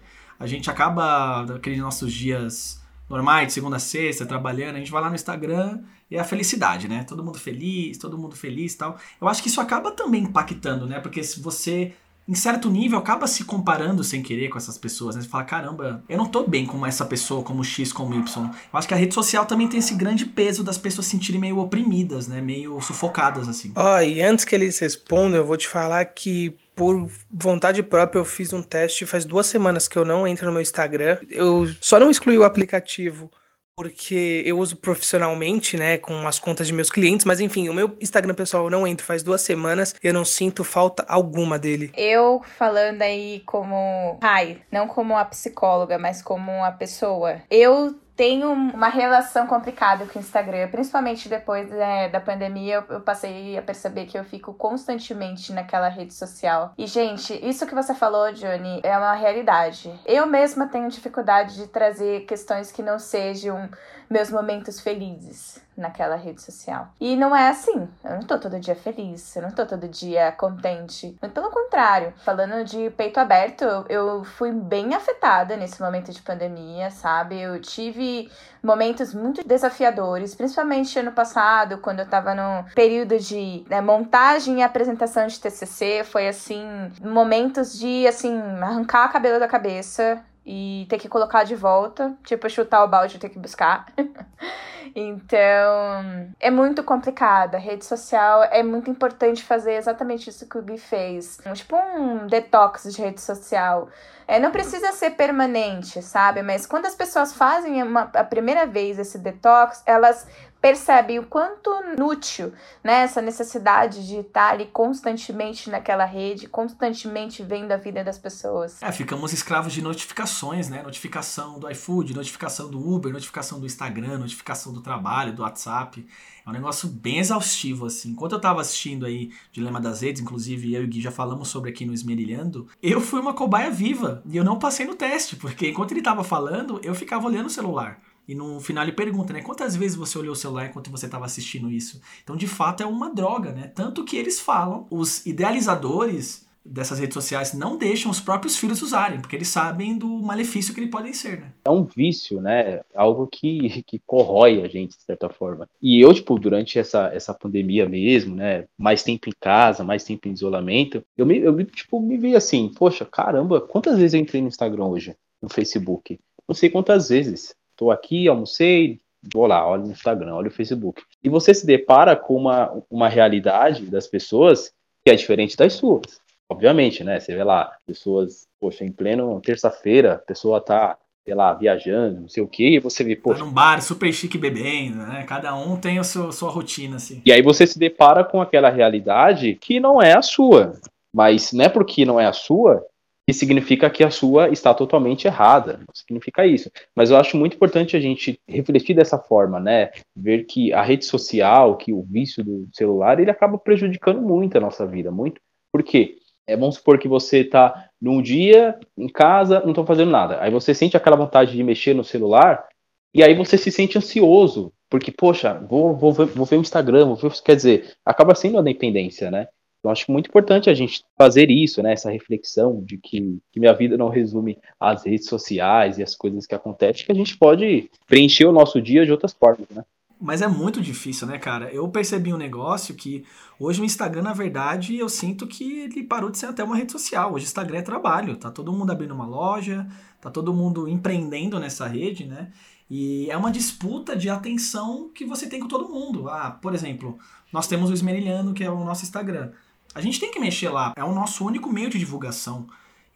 A 0.45 0.47
gente 0.47 0.71
acaba, 0.71 1.43
aqueles 1.57 1.79
nossos 1.79 2.13
dias 2.13 2.83
normais, 3.09 3.47
de 3.47 3.55
segunda 3.55 3.77
a 3.77 3.81
sexta, 3.81 4.27
trabalhando, 4.27 4.77
a 4.77 4.79
gente 4.79 4.91
vai 4.91 5.01
lá 5.01 5.09
no 5.09 5.15
Instagram 5.15 5.81
e 6.11 6.17
é 6.17 6.21
a 6.21 6.25
felicidade, 6.25 6.87
né? 6.87 7.03
Todo 7.05 7.25
mundo 7.25 7.39
feliz, 7.39 7.97
todo 7.97 8.19
mundo 8.19 8.37
feliz 8.37 8.75
tal. 8.75 8.99
Eu 9.21 9.27
acho 9.27 9.43
que 9.43 9.49
isso 9.49 9.61
acaba 9.61 9.91
também 9.91 10.25
impactando, 10.25 10.87
né? 10.87 11.01
Porque 11.01 11.23
se 11.25 11.41
você 11.41 11.95
em 12.27 12.35
certo 12.35 12.71
nível, 12.71 12.99
acaba 12.99 13.27
se 13.27 13.45
comparando 13.45 14.03
sem 14.03 14.23
querer 14.23 14.49
com 14.49 14.57
essas 14.57 14.79
pessoas, 14.79 15.15
né? 15.15 15.21
Você 15.21 15.29
fala, 15.29 15.45
caramba, 15.45 16.03
eu 16.09 16.17
não 16.17 16.25
tô 16.25 16.47
bem 16.47 16.65
com 16.65 16.85
essa 16.87 17.05
pessoa, 17.05 17.43
como 17.43 17.63
X, 17.63 17.93
como 17.93 18.15
Y. 18.15 18.45
Eu 18.45 18.79
acho 18.79 18.89
que 18.89 18.95
a 18.95 18.97
rede 18.97 19.13
social 19.13 19.45
também 19.45 19.69
tem 19.69 19.79
esse 19.79 19.95
grande 19.95 20.25
peso 20.25 20.65
das 20.65 20.79
pessoas 20.79 21.07
se 21.07 21.11
sentirem 21.13 21.39
meio 21.39 21.59
oprimidas, 21.59 22.27
né? 22.27 22.41
Meio 22.41 22.81
sufocadas, 22.81 23.47
assim. 23.47 23.73
Ó, 23.77 23.97
oh, 23.97 24.01
e 24.01 24.23
antes 24.23 24.47
que 24.47 24.55
eles 24.55 24.79
respondam, 24.79 25.37
eu 25.37 25.45
vou 25.45 25.59
te 25.59 25.69
falar 25.69 26.03
que 26.07 26.57
por 26.75 27.09
vontade 27.31 27.83
própria, 27.83 28.19
eu 28.19 28.25
fiz 28.25 28.53
um 28.53 28.63
teste 28.63 29.07
faz 29.07 29.25
duas 29.25 29.47
semanas 29.47 29.87
que 29.87 29.97
eu 29.97 30.05
não 30.05 30.27
entro 30.27 30.47
no 30.47 30.53
meu 30.53 30.63
Instagram. 30.63 31.19
Eu 31.31 31.67
só 31.81 31.99
não 31.99 32.11
excluí 32.11 32.37
o 32.37 32.45
aplicativo 32.45 33.31
porque 33.77 34.43
eu 34.47 34.59
uso 34.59 34.77
profissionalmente, 34.77 35.77
né, 35.77 35.99
com 35.99 36.27
as 36.29 36.39
contas 36.39 36.67
de 36.67 36.73
meus 36.73 36.91
clientes, 36.91 37.27
mas 37.27 37.41
enfim, 37.41 37.69
o 37.69 37.75
meu 37.75 37.97
Instagram 38.01 38.35
pessoal 38.35 38.65
eu 38.65 38.71
não 38.71 38.87
entro 38.87 39.05
faz 39.05 39.23
duas 39.23 39.41
semanas, 39.41 39.95
eu 40.03 40.15
não 40.15 40.25
sinto 40.25 40.63
falta 40.63 41.05
alguma 41.09 41.59
dele. 41.59 41.93
Eu 41.97 42.41
falando 42.57 43.03
aí 43.03 43.43
como 43.45 44.19
Rai, 44.23 44.63
não 44.71 44.87
como 44.87 45.17
a 45.17 45.25
psicóloga, 45.25 45.99
mas 45.99 46.23
como 46.23 46.65
a 46.65 46.71
pessoa. 46.71 47.43
Eu 47.51 47.99
tenho 48.16 48.53
uma 48.53 48.88
relação 48.88 49.46
complicada 49.46 50.07
com 50.07 50.18
o 50.18 50.22
Instagram, 50.22 50.68
principalmente 50.68 51.29
depois 51.29 51.68
né, 51.70 52.09
da 52.09 52.20
pandemia, 52.20 52.77
eu, 52.77 52.96
eu, 52.96 53.00
passei 53.00 53.59
a 53.59 53.62
perceber 53.62 54.07
que 54.07 54.16
eu 54.16 54.24
fico 54.24 54.55
constantemente 54.55 55.53
naquela 55.53 55.88
rede 55.88 56.14
social. 56.14 56.72
E, 56.79 56.87
gente, 56.87 57.35
isso 57.46 57.66
que 57.66 57.74
você 57.74 57.94
falou, 57.94 58.33
Johnny, 58.33 58.81
é 58.83 58.96
uma 58.96 59.14
realidade. 59.14 59.92
Eu 60.07 60.27
mesma 60.27 60.68
tenho 60.68 60.88
dificuldade 60.88 61.57
de 61.57 61.66
trazer 61.66 62.24
questões 62.27 62.70
que 62.70 62.83
não 62.83 62.98
sejam 62.98 63.68
meus 64.09 64.31
momentos 64.31 64.81
felizes 64.81 65.63
naquela 65.77 66.17
rede 66.17 66.41
social. 66.43 66.89
E 67.01 67.17
não 67.17 67.35
é 67.35 67.49
assim. 67.49 67.89
Eu 68.05 68.13
não 68.13 68.23
tô 68.23 68.39
todo 68.39 68.61
dia 68.61 68.75
feliz, 68.75 69.35
eu 69.37 69.43
não 69.43 69.51
tô 69.51 69.67
todo 69.67 69.89
dia 69.89 70.33
contente. 70.33 71.17
Muito 71.21 71.33
pelo 71.33 71.51
contrário. 71.51 72.13
Falando 72.25 72.65
de 72.65 72.91
peito 72.91 73.19
aberto, 73.19 73.65
eu, 73.89 74.25
fui 74.25 74.53
bem 74.53 74.95
afetada 74.95 75.57
nesse 75.57 75.81
momento 75.81 76.13
de 76.13 76.23
pandemia, 76.23 76.91
sabe? 76.91 77.41
Eu 77.41 77.61
tive 77.61 78.31
momentos 78.63 79.13
muito 79.13 79.47
desafiadores, 79.47 80.35
principalmente 80.35 80.99
ano 80.99 81.13
passado, 81.13 81.79
quando 81.79 82.01
eu 82.01 82.09
tava 82.09 82.35
no 82.35 82.65
período 82.75 83.19
de 83.19 83.65
né, 83.69 83.81
montagem 83.81 84.61
e 84.61 84.63
apresentação 84.63 85.27
de 85.27 85.39
TCC. 85.39 86.05
Foi 86.05 86.29
assim, 86.29 86.65
momentos 87.03 87.79
de, 87.79 88.07
assim, 88.07 88.41
arrancar 88.61 89.09
o 89.09 89.13
cabelo 89.13 89.39
da 89.39 89.49
cabeça 89.49 90.23
e 90.45 90.87
ter 90.89 90.99
que 90.99 91.09
colocar 91.09 91.45
de 91.45 91.55
volta, 91.55 92.15
tipo 92.25 92.49
chutar 92.51 92.85
o 92.85 92.89
balde 92.89 93.17
e 93.17 93.19
ter 93.19 93.31
que 93.31 93.39
buscar. 93.39 93.87
então, 94.95 96.31
é 96.39 96.51
muito 96.51 96.83
complicado. 96.85 97.55
A 97.55 97.59
rede 97.59 97.85
social 97.85 98.45
é 98.45 98.63
muito 98.63 98.91
importante 98.91 99.43
fazer 99.43 99.75
exatamente 99.75 100.29
isso 100.29 100.49
que 100.49 100.59
o 100.59 100.63
Gui 100.63 100.77
fez. 100.77 101.39
Tipo 101.55 101.77
um 101.77 102.27
detox 102.27 102.93
de 102.95 103.01
rede 103.01 103.21
social. 103.21 103.89
É, 104.27 104.39
não 104.39 104.51
precisa 104.51 104.93
ser 104.93 105.11
permanente, 105.11 106.01
sabe? 106.03 106.43
Mas 106.43 106.67
quando 106.67 106.87
as 106.87 106.95
pessoas 106.95 107.33
fazem 107.33 107.83
uma, 107.83 108.11
a 108.15 108.25
primeira 108.25 108.67
vez 108.67 108.99
esse 108.99 109.19
detox, 109.19 109.83
elas 109.87 110.27
percebe 110.64 111.18
o 111.18 111.27
quanto 111.27 111.70
inútil, 111.92 112.50
né, 112.83 113.03
essa 113.03 113.20
necessidade 113.20 114.07
de 114.07 114.20
estar 114.20 114.53
ali 114.53 114.64
constantemente 114.64 115.68
naquela 115.68 116.07
rede, 116.07 116.46
constantemente 116.46 117.42
vendo 117.42 117.70
a 117.70 117.77
vida 117.77 118.03
das 118.03 118.16
pessoas. 118.16 118.83
É, 118.83 118.90
ficamos 118.90 119.35
escravos 119.35 119.74
de 119.74 119.83
notificações, 119.83 120.70
né? 120.70 120.83
Notificação 120.83 121.59
do 121.59 121.70
iFood, 121.70 122.14
notificação 122.14 122.70
do 122.70 122.81
Uber, 122.81 123.12
notificação 123.12 123.61
do 123.61 123.66
Instagram, 123.66 124.16
notificação 124.16 124.72
do 124.72 124.81
trabalho, 124.81 125.35
do 125.35 125.42
WhatsApp. 125.42 126.07
É 126.46 126.48
um 126.48 126.53
negócio 126.55 126.88
bem 126.88 127.18
exaustivo, 127.18 127.85
assim. 127.85 128.12
Enquanto 128.12 128.33
eu 128.33 128.40
tava 128.40 128.62
assistindo 128.62 129.05
aí 129.05 129.33
Dilema 129.53 129.83
das 129.83 130.00
Redes, 130.00 130.22
inclusive 130.22 130.72
eu 130.72 130.81
e 130.81 130.85
o 130.87 130.88
Gui 130.88 131.03
já 131.03 131.11
falamos 131.11 131.48
sobre 131.48 131.68
aqui 131.68 131.85
no 131.85 131.92
Esmerilhando, 131.92 132.68
eu 132.83 133.03
fui 133.03 133.20
uma 133.20 133.35
cobaia 133.35 133.70
viva 133.70 134.22
e 134.24 134.35
eu 134.35 134.44
não 134.44 134.59
passei 134.59 134.87
no 134.87 134.94
teste, 134.94 135.37
porque 135.37 135.68
enquanto 135.68 135.92
ele 135.92 136.00
tava 136.00 136.24
falando, 136.24 136.81
eu 136.83 136.94
ficava 136.94 137.27
olhando 137.27 137.48
o 137.48 137.50
celular. 137.50 138.00
E 138.27 138.35
no 138.35 138.61
final 138.61 138.85
ele 138.85 138.93
pergunta, 138.93 139.33
né? 139.33 139.43
Quantas 139.43 139.77
vezes 139.77 139.97
você 139.97 140.19
olhou 140.19 140.33
o 140.33 140.37
celular 140.37 140.67
enquanto 140.67 140.91
você 140.91 141.07
estava 141.07 141.25
assistindo 141.25 141.71
isso? 141.71 142.01
Então, 142.23 142.37
de 142.37 142.47
fato, 142.47 142.83
é 142.83 142.87
uma 142.87 143.13
droga, 143.13 143.53
né? 143.53 143.69
Tanto 143.75 144.05
que 144.05 144.17
eles 144.17 144.41
falam, 144.41 144.87
os 144.91 145.25
idealizadores 145.27 146.45
dessas 146.65 146.99
redes 146.99 147.13
sociais 147.13 147.53
não 147.53 147.77
deixam 147.77 148.11
os 148.11 148.21
próprios 148.21 148.57
filhos 148.57 148.81
usarem, 148.81 149.21
porque 149.21 149.37
eles 149.37 149.49
sabem 149.49 149.99
do 149.99 150.09
malefício 150.23 150.73
que 150.73 150.81
eles 150.81 150.91
podem 150.91 151.13
ser, 151.13 151.41
né? 151.41 151.53
É 151.65 151.71
um 151.71 151.85
vício, 151.85 152.41
né? 152.41 152.81
Algo 152.95 153.27
que, 153.27 153.83
que 153.83 154.01
corrói 154.07 154.63
a 154.63 154.69
gente, 154.69 154.97
de 154.97 155.03
certa 155.03 155.29
forma. 155.29 155.69
E 155.83 156.01
eu, 156.01 156.15
tipo, 156.15 156.39
durante 156.39 156.79
essa, 156.79 157.11
essa 157.13 157.35
pandemia 157.35 157.87
mesmo, 157.87 158.35
né? 158.35 158.65
Mais 158.79 159.03
tempo 159.03 159.29
em 159.29 159.35
casa, 159.39 159.85
mais 159.85 160.05
tempo 160.05 160.27
em 160.27 160.33
isolamento, 160.33 161.05
eu 161.17 161.27
me, 161.27 161.39
eu, 161.39 161.65
tipo, 161.67 162.01
me 162.01 162.17
vi 162.17 162.35
assim, 162.35 162.73
poxa, 162.75 163.05
caramba, 163.05 163.61
quantas 163.61 163.99
vezes 163.99 164.15
eu 164.15 164.21
entrei 164.21 164.41
no 164.41 164.49
Instagram 164.49 164.87
hoje? 164.87 165.15
No 165.43 165.51
Facebook? 165.51 166.19
Não 166.49 166.55
sei 166.55 166.71
quantas 166.71 167.11
vezes. 167.11 167.55
Estou 167.75 167.91
aqui, 167.91 168.29
almocei, 168.29 169.01
vou 169.33 169.49
lá, 169.49 169.69
olho 169.69 169.83
no 169.83 169.91
Instagram, 169.91 170.33
olho 170.33 170.49
o 170.49 170.55
Facebook. 170.55 171.03
E 171.23 171.29
você 171.29 171.53
se 171.53 171.67
depara 171.67 172.15
com 172.15 172.37
uma, 172.37 172.73
uma 172.89 173.09
realidade 173.09 173.87
das 173.87 174.07
pessoas 174.07 174.73
que 175.05 175.11
é 175.11 175.17
diferente 175.17 175.57
das 175.57 175.73
suas. 175.73 176.21
Obviamente, 176.49 177.03
né? 177.03 177.19
Você 177.19 177.35
vê 177.35 177.43
lá, 177.43 177.73
pessoas, 177.85 178.47
poxa, 178.61 178.85
em 178.85 178.93
pleno 178.93 179.41
terça-feira, 179.41 180.15
a 180.15 180.19
pessoa 180.19 180.61
tá, 180.61 180.97
sei 181.25 181.35
lá, 181.35 181.53
viajando, 181.53 182.21
não 182.21 182.29
sei 182.29 182.45
o 182.45 182.49
quê, 182.49 182.77
e 182.77 182.79
você 182.79 183.03
vê, 183.03 183.17
poxa. 183.17 183.41
Tá 183.41 183.45
num 183.45 183.53
bar 183.53 183.83
super 183.83 184.13
chique 184.13 184.39
bebendo, 184.39 184.99
né? 184.99 185.25
Cada 185.27 185.53
um 185.57 185.77
tem 185.77 185.99
a 185.99 186.05
sua, 186.05 186.31
sua 186.31 186.51
rotina, 186.51 186.97
assim. 186.97 187.21
E 187.27 187.33
aí 187.33 187.43
você 187.43 187.67
se 187.67 187.77
depara 187.77 188.23
com 188.23 188.41
aquela 188.41 188.71
realidade 188.71 189.57
que 189.57 189.81
não 189.81 190.01
é 190.01 190.17
a 190.17 190.23
sua. 190.23 190.79
Mas 191.13 191.53
não 191.53 191.65
é 191.65 191.69
porque 191.69 192.05
não 192.05 192.21
é 192.21 192.27
a 192.27 192.33
sua 192.33 192.85
que 193.27 193.33
significa 193.33 193.89
que 193.89 194.05
a 194.05 194.11
sua 194.11 194.49
está 194.51 194.75
totalmente 194.75 195.27
errada. 195.27 195.79
Não 195.79 195.95
significa 195.95 196.47
isso. 196.47 196.71
Mas 196.95 197.11
eu 197.11 197.17
acho 197.17 197.37
muito 197.37 197.55
importante 197.57 197.97
a 197.97 198.01
gente 198.01 198.39
refletir 198.47 198.95
dessa 198.95 199.19
forma, 199.19 199.59
né? 199.59 199.91
Ver 200.15 200.45
que 200.45 200.73
a 200.73 200.83
rede 200.83 201.05
social, 201.05 201.77
que 201.77 201.93
o 201.93 202.03
vício 202.03 202.45
do 202.45 202.69
celular, 202.73 203.19
ele 203.19 203.31
acaba 203.31 203.57
prejudicando 203.57 204.21
muito 204.21 204.59
a 204.59 204.61
nossa 204.61 204.87
vida, 204.87 205.11
muito. 205.11 205.41
Por 205.73 205.83
quê? 205.83 206.17
É, 206.47 206.57
vamos 206.57 206.75
supor 206.75 206.99
que 206.99 207.09
você 207.09 207.39
está 207.39 207.89
num 208.01 208.21
dia 208.21 208.79
em 208.99 209.09
casa, 209.09 209.61
não 209.61 209.71
estou 209.71 209.87
fazendo 209.87 210.11
nada. 210.11 210.41
Aí 210.43 210.51
você 210.51 210.75
sente 210.75 210.97
aquela 210.97 211.17
vontade 211.17 211.53
de 211.53 211.63
mexer 211.63 211.95
no 211.95 212.05
celular 212.05 212.67
e 213.15 213.23
aí 213.23 213.35
você 213.35 213.57
se 213.57 213.71
sente 213.71 213.97
ansioso, 213.97 214.73
porque, 214.91 215.11
poxa, 215.11 215.55
vou, 215.71 215.97
vou, 215.97 216.13
vou 216.13 216.45
ver 216.45 216.57
o 216.57 216.61
Instagram, 216.61 217.07
vou 217.07 217.17
ver, 217.17 217.33
quer 217.43 217.57
dizer, 217.57 217.95
acaba 218.05 218.35
sendo 218.35 218.59
a 218.59 218.63
dependência, 218.63 219.31
né? 219.31 219.47
Então, 219.85 219.92
acho 219.92 220.11
muito 220.11 220.29
importante 220.29 220.70
a 220.70 220.75
gente 220.75 221.05
fazer 221.14 221.51
isso, 221.51 221.83
né? 221.83 221.92
Essa 221.92 222.11
reflexão 222.11 222.83
de 222.83 222.97
que, 222.97 223.38
que 223.53 223.61
minha 223.61 223.75
vida 223.75 223.99
não 223.99 224.09
resume 224.09 224.57
às 224.81 225.05
redes 225.05 225.29
sociais 225.29 225.99
e 225.99 226.03
as 226.03 226.16
coisas 226.16 226.47
que 226.47 226.55
acontecem, 226.55 227.05
que 227.05 227.12
a 227.12 227.14
gente 227.14 227.37
pode 227.37 227.90
preencher 228.07 228.47
o 228.47 228.53
nosso 228.53 228.81
dia 228.81 229.05
de 229.05 229.12
outras 229.12 229.35
formas, 229.35 229.68
né? 229.68 229.85
Mas 230.18 230.40
é 230.40 230.49
muito 230.49 230.81
difícil, 230.81 231.27
né, 231.27 231.37
cara? 231.37 231.70
Eu 231.70 231.87
percebi 231.87 232.33
um 232.33 232.38
negócio 232.38 232.94
que 232.94 233.27
hoje 233.61 233.83
o 233.83 233.85
Instagram, 233.85 234.23
na 234.23 234.33
verdade, 234.33 234.97
eu 234.97 235.07
sinto 235.07 235.47
que 235.47 235.81
ele 235.81 236.03
parou 236.03 236.31
de 236.31 236.38
ser 236.38 236.47
até 236.47 236.64
uma 236.64 236.77
rede 236.77 236.90
social. 236.90 237.35
Hoje 237.35 237.44
o 237.44 237.49
Instagram 237.49 237.81
é 237.81 237.83
trabalho, 237.83 238.38
tá 238.38 238.51
todo 238.51 238.73
mundo 238.73 238.90
abrindo 238.90 239.12
uma 239.12 239.27
loja, 239.27 239.87
tá 240.18 240.31
todo 240.31 240.55
mundo 240.55 240.88
empreendendo 240.88 241.61
nessa 241.61 241.87
rede, 241.87 242.25
né? 242.25 242.51
E 242.88 243.31
é 243.31 243.37
uma 243.37 243.51
disputa 243.53 244.16
de 244.16 244.31
atenção 244.31 245.11
que 245.14 245.27
você 245.27 245.47
tem 245.47 245.61
com 245.61 245.68
todo 245.68 245.90
mundo. 245.90 246.27
Ah, 246.31 246.53
por 246.53 246.73
exemplo, 246.73 247.18
nós 247.53 247.66
temos 247.66 247.90
o 247.90 247.92
Esmerilhando, 247.92 248.55
que 248.55 248.64
é 248.64 248.70
o 248.70 248.83
nosso 248.83 249.05
Instagram. 249.05 249.51
A 249.95 250.01
gente 250.01 250.19
tem 250.19 250.31
que 250.31 250.41
mexer 250.41 250.69
lá, 250.69 250.93
é 250.97 251.05
o 251.05 251.15
nosso 251.15 251.47
único 251.47 251.73
meio 251.73 251.89
de 251.89 251.99
divulgação. 251.99 252.67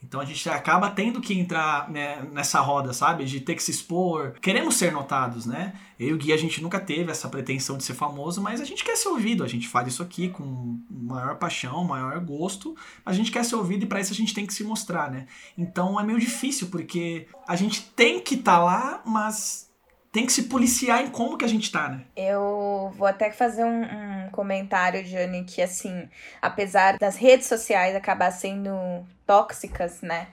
Então 0.03 0.21
a 0.21 0.25
gente 0.25 0.49
acaba 0.49 0.91
tendo 0.91 1.21
que 1.21 1.37
entrar 1.37 1.91
né, 1.91 2.23
nessa 2.33 2.61
roda, 2.61 2.93
sabe? 2.93 3.25
De 3.25 3.41
ter 3.41 3.57
que 3.57 3.63
se 3.63 3.73
expor. 3.73 4.35
Queremos 4.41 4.77
ser 4.77 4.93
notados, 4.93 5.45
né? 5.45 5.75
Eu 5.99 6.11
e 6.11 6.13
o 6.13 6.17
Gui, 6.17 6.33
a 6.33 6.37
gente 6.37 6.63
nunca 6.63 6.79
teve 6.79 7.11
essa 7.11 7.29
pretensão 7.29 7.77
de 7.77 7.83
ser 7.83 7.95
famoso, 7.95 8.41
mas 8.41 8.61
a 8.61 8.65
gente 8.65 8.85
quer 8.85 8.97
ser 8.97 9.09
ouvido. 9.09 9.43
A 9.43 9.49
gente 9.49 9.67
faz 9.67 9.89
isso 9.89 10.03
aqui 10.03 10.29
com 10.29 10.79
maior 10.89 11.35
paixão, 11.37 11.83
maior 11.83 12.19
gosto. 12.21 12.77
A 13.05 13.13
gente 13.13 13.33
quer 13.33 13.45
ser 13.45 13.57
ouvido 13.57 13.83
e 13.83 13.87
para 13.87 14.01
isso 14.01 14.13
a 14.13 14.17
gente 14.17 14.33
tem 14.33 14.47
que 14.47 14.55
se 14.55 14.63
mostrar, 14.63 15.11
né? 15.11 15.27
Então 15.57 15.99
é 15.99 16.05
meio 16.05 16.21
difícil, 16.21 16.69
porque 16.69 17.27
a 17.47 17.57
gente 17.57 17.83
tem 17.97 18.21
que 18.21 18.37
estar 18.37 18.59
tá 18.59 18.65
lá, 18.65 19.03
mas 19.05 19.68
tem 20.11 20.25
que 20.27 20.33
se 20.33 20.45
policiar 20.45 21.03
em 21.03 21.11
como 21.11 21.37
que 21.37 21.45
a 21.45 21.49
gente 21.49 21.71
tá, 21.71 21.89
né? 21.89 22.05
Eu 22.17 22.93
vou 22.97 23.07
até 23.07 23.31
fazer 23.31 23.65
um, 23.65 23.83
um 23.83 24.31
comentário, 24.31 25.05
Jane, 25.05 25.45
que 25.45 25.61
assim, 25.61 26.09
apesar 26.41 26.99
das 26.99 27.17
redes 27.17 27.47
sociais 27.47 27.95
acabar 27.95 28.31
sendo 28.31 29.07
tóxicas, 29.29 30.01
né? 30.01 30.29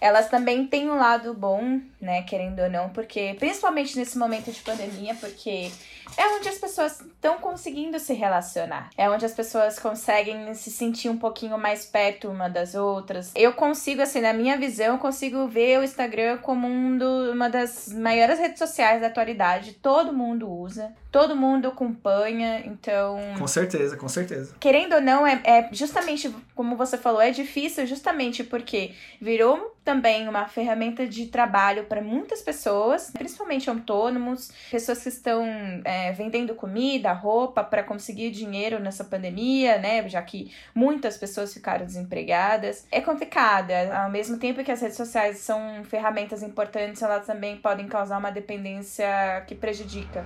Elas 0.00 0.28
também 0.28 0.66
têm 0.66 0.90
um 0.90 0.96
lado 0.96 1.32
bom, 1.32 1.80
né, 2.00 2.22
querendo 2.22 2.60
ou 2.60 2.70
não, 2.70 2.88
porque 2.88 3.36
principalmente 3.38 3.96
nesse 3.96 4.18
momento 4.18 4.50
de 4.50 4.60
pandemia, 4.60 5.14
porque 5.14 5.70
é 6.16 6.26
onde 6.36 6.48
as 6.48 6.58
pessoas 6.58 7.00
estão 7.00 7.38
conseguindo 7.38 7.98
se 8.00 8.12
relacionar. 8.14 8.90
É 8.96 9.08
onde 9.08 9.24
as 9.24 9.34
pessoas 9.34 9.78
conseguem 9.78 10.52
se 10.54 10.70
sentir 10.70 11.08
um 11.08 11.18
pouquinho 11.18 11.56
mais 11.58 11.84
perto 11.84 12.28
uma 12.28 12.48
das 12.48 12.74
outras. 12.74 13.30
Eu 13.36 13.52
consigo, 13.52 14.02
assim, 14.02 14.20
na 14.20 14.32
minha 14.32 14.56
visão, 14.56 14.98
consigo 14.98 15.46
ver 15.46 15.78
o 15.78 15.84
Instagram 15.84 16.38
como 16.38 16.66
um 16.66 16.96
do, 16.96 17.32
uma 17.32 17.48
das 17.48 17.88
maiores 17.92 18.38
redes 18.38 18.58
sociais 18.58 19.00
da 19.00 19.08
atualidade. 19.08 19.74
Todo 19.74 20.12
mundo 20.12 20.50
usa, 20.50 20.92
todo 21.12 21.36
mundo 21.36 21.68
acompanha, 21.68 22.60
então. 22.66 23.18
Com 23.38 23.46
certeza, 23.46 23.96
com 23.96 24.08
certeza. 24.08 24.54
Querendo 24.58 24.94
ou 24.94 25.00
não, 25.00 25.26
é, 25.26 25.40
é 25.44 25.68
justamente 25.72 26.34
como 26.54 26.76
você 26.76 26.98
falou, 26.98 27.20
é 27.20 27.30
difícil 27.30 27.86
justamente 27.86 28.42
porque 28.42 28.92
virou 29.20 29.76
também 29.84 30.28
uma 30.28 30.46
ferramenta 30.46 31.06
de 31.06 31.26
trabalho 31.26 31.84
para 31.84 32.02
muitas 32.02 32.42
pessoas, 32.42 33.10
principalmente 33.10 33.70
autônomos, 33.70 34.50
pessoas 34.70 35.02
que 35.02 35.08
estão. 35.08 35.44
É, 35.84 36.00
é, 36.00 36.12
vendendo 36.12 36.54
comida, 36.54 37.12
roupa 37.12 37.62
para 37.62 37.82
conseguir 37.82 38.30
dinheiro 38.30 38.78
nessa 38.78 39.04
pandemia, 39.04 39.78
né? 39.78 40.08
Já 40.08 40.22
que 40.22 40.50
muitas 40.74 41.16
pessoas 41.16 41.52
ficaram 41.52 41.84
desempregadas. 41.84 42.86
É 42.90 43.00
complicado. 43.00 43.70
Ao 43.70 44.10
mesmo 44.10 44.38
tempo 44.38 44.64
que 44.64 44.72
as 44.72 44.80
redes 44.80 44.96
sociais 44.96 45.38
são 45.38 45.84
ferramentas 45.84 46.42
importantes, 46.42 47.02
elas 47.02 47.26
também 47.26 47.56
podem 47.56 47.86
causar 47.86 48.18
uma 48.18 48.30
dependência 48.30 49.44
que 49.46 49.54
prejudica. 49.54 50.24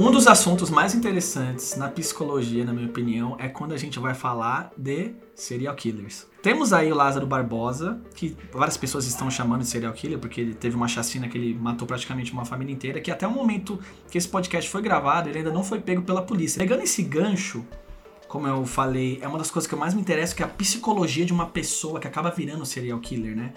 Um 0.00 0.10
dos 0.10 0.26
assuntos 0.26 0.70
mais 0.70 0.94
interessantes 0.94 1.76
na 1.76 1.86
psicologia, 1.86 2.64
na 2.64 2.72
minha 2.72 2.88
opinião, 2.88 3.36
é 3.38 3.48
quando 3.48 3.74
a 3.74 3.76
gente 3.76 3.98
vai 3.98 4.14
falar 4.14 4.72
de 4.74 5.12
serial 5.34 5.74
killers. 5.74 6.26
Temos 6.42 6.72
aí 6.72 6.90
o 6.90 6.94
Lázaro 6.94 7.26
Barbosa, 7.26 8.00
que 8.14 8.34
várias 8.50 8.78
pessoas 8.78 9.06
estão 9.06 9.30
chamando 9.30 9.60
de 9.60 9.66
serial 9.66 9.92
killer, 9.92 10.18
porque 10.18 10.40
ele 10.40 10.54
teve 10.54 10.74
uma 10.74 10.88
chacina 10.88 11.28
que 11.28 11.36
ele 11.36 11.52
matou 11.52 11.86
praticamente 11.86 12.32
uma 12.32 12.46
família 12.46 12.72
inteira, 12.72 12.98
que 12.98 13.10
até 13.10 13.26
o 13.26 13.30
momento 13.30 13.78
que 14.10 14.16
esse 14.16 14.26
podcast 14.26 14.70
foi 14.70 14.80
gravado, 14.80 15.28
ele 15.28 15.36
ainda 15.36 15.52
não 15.52 15.62
foi 15.62 15.78
pego 15.78 16.00
pela 16.00 16.22
polícia. 16.22 16.58
Pegando 16.58 16.82
esse 16.82 17.02
gancho, 17.02 17.62
como 18.26 18.46
eu 18.46 18.64
falei, 18.64 19.18
é 19.20 19.28
uma 19.28 19.36
das 19.36 19.50
coisas 19.50 19.68
que 19.68 19.74
eu 19.74 19.78
mais 19.78 19.92
me 19.92 20.00
interesso, 20.00 20.34
que 20.34 20.42
é 20.42 20.46
a 20.46 20.48
psicologia 20.48 21.26
de 21.26 21.32
uma 21.34 21.44
pessoa 21.44 22.00
que 22.00 22.08
acaba 22.08 22.30
virando 22.30 22.64
serial 22.64 23.00
killer, 23.00 23.36
né? 23.36 23.52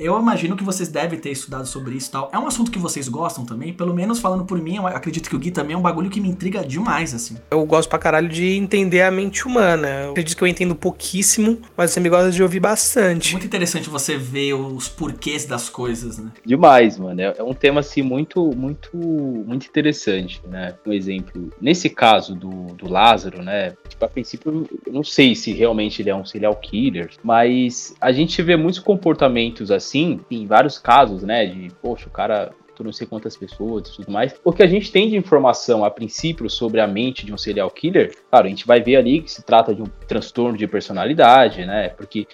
Eu 0.00 0.18
imagino 0.18 0.56
que 0.56 0.64
vocês 0.64 0.88
devem 0.88 1.18
ter 1.18 1.30
estudado 1.30 1.66
sobre 1.66 1.94
isso 1.94 2.08
e 2.08 2.12
tal. 2.12 2.30
É 2.32 2.38
um 2.38 2.46
assunto 2.46 2.70
que 2.70 2.78
vocês 2.78 3.06
gostam 3.06 3.44
também? 3.44 3.70
Pelo 3.70 3.92
menos 3.92 4.18
falando 4.18 4.46
por 4.46 4.58
mim, 4.58 4.76
eu 4.76 4.86
acredito 4.86 5.28
que 5.28 5.36
o 5.36 5.38
Gui 5.38 5.50
também 5.50 5.74
é 5.74 5.78
um 5.78 5.82
bagulho 5.82 6.08
que 6.08 6.22
me 6.22 6.28
intriga 6.30 6.64
demais, 6.64 7.12
assim. 7.12 7.36
Eu 7.50 7.66
gosto 7.66 7.90
pra 7.90 7.98
caralho 7.98 8.26
de 8.26 8.56
entender 8.56 9.02
a 9.02 9.10
mente 9.10 9.46
humana. 9.46 10.04
Eu 10.04 10.10
acredito 10.12 10.38
que 10.38 10.42
eu 10.42 10.48
entendo 10.48 10.74
pouquíssimo, 10.74 11.60
mas 11.76 11.90
você 11.90 12.00
me 12.00 12.08
gosta 12.08 12.30
de 12.30 12.42
ouvir 12.42 12.60
bastante. 12.60 13.32
Muito 13.32 13.44
interessante 13.44 13.90
você 13.90 14.16
ver 14.16 14.54
os 14.54 14.88
porquês 14.88 15.44
das 15.44 15.68
coisas, 15.68 16.16
né? 16.16 16.32
Demais, 16.46 16.98
mano. 16.98 17.20
É 17.20 17.42
um 17.42 17.52
tema, 17.52 17.80
assim, 17.80 18.00
muito, 18.00 18.56
muito, 18.56 18.96
muito 18.96 19.66
interessante, 19.66 20.40
né? 20.48 20.76
Um 20.86 20.94
exemplo, 20.94 21.50
nesse 21.60 21.90
caso 21.90 22.34
do, 22.34 22.72
do 22.72 22.88
Lázaro, 22.88 23.42
né? 23.42 23.74
Tipo, 23.86 24.06
a 24.06 24.08
princípio, 24.08 24.66
eu 24.86 24.92
não 24.94 25.04
sei 25.04 25.34
se 25.34 25.52
realmente 25.52 26.00
ele 26.00 26.08
é 26.08 26.16
um 26.16 26.24
serial 26.24 26.56
killer, 26.56 27.10
mas 27.22 27.94
a 28.00 28.10
gente 28.12 28.40
vê 28.40 28.56
muitos 28.56 28.80
comportamentos 28.80 29.70
assim 29.70 29.89
assim, 29.90 30.20
em 30.30 30.46
vários 30.46 30.78
casos, 30.78 31.22
né, 31.22 31.46
de, 31.46 31.68
poxa, 31.82 32.08
o 32.08 32.10
cara 32.10 32.52
não 32.82 32.92
sei 32.94 33.06
quantas 33.06 33.36
pessoas 33.36 33.88
e 33.88 33.96
tudo 33.96 34.10
mais. 34.10 34.32
Porque 34.32 34.62
a 34.62 34.66
gente 34.66 34.90
tem 34.90 35.10
de 35.10 35.14
informação 35.14 35.84
a 35.84 35.90
princípio 35.90 36.48
sobre 36.48 36.80
a 36.80 36.86
mente 36.86 37.26
de 37.26 37.32
um 37.34 37.36
serial 37.36 37.70
killer, 37.70 38.16
claro, 38.30 38.46
a 38.46 38.48
gente 38.48 38.66
vai 38.66 38.80
ver 38.80 38.96
ali 38.96 39.20
que 39.20 39.30
se 39.30 39.42
trata 39.42 39.74
de 39.74 39.82
um 39.82 39.86
transtorno 40.08 40.56
de 40.56 40.66
personalidade, 40.66 41.66
né? 41.66 41.90
Porque 41.90 42.26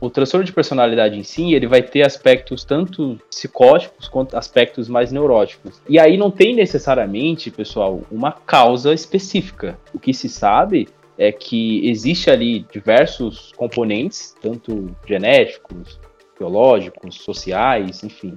o 0.00 0.08
transtorno 0.08 0.46
de 0.46 0.52
personalidade 0.52 1.18
em 1.18 1.24
si, 1.24 1.52
ele 1.52 1.66
vai 1.66 1.82
ter 1.82 2.06
aspectos 2.06 2.64
tanto 2.64 3.18
psicóticos 3.28 4.06
quanto 4.06 4.36
aspectos 4.36 4.88
mais 4.88 5.10
neuróticos. 5.10 5.82
E 5.88 5.98
aí 5.98 6.16
não 6.16 6.30
tem 6.30 6.54
necessariamente, 6.54 7.50
pessoal, 7.50 8.02
uma 8.08 8.30
causa 8.30 8.94
específica. 8.94 9.76
O 9.92 9.98
que 9.98 10.14
se 10.14 10.28
sabe 10.28 10.88
é 11.18 11.32
que 11.32 11.84
existe 11.88 12.30
ali 12.30 12.64
diversos 12.72 13.52
componentes, 13.56 14.36
tanto 14.40 14.94
genéticos, 15.04 15.98
biológicos, 16.38 17.16
sociais, 17.16 18.02
enfim, 18.04 18.34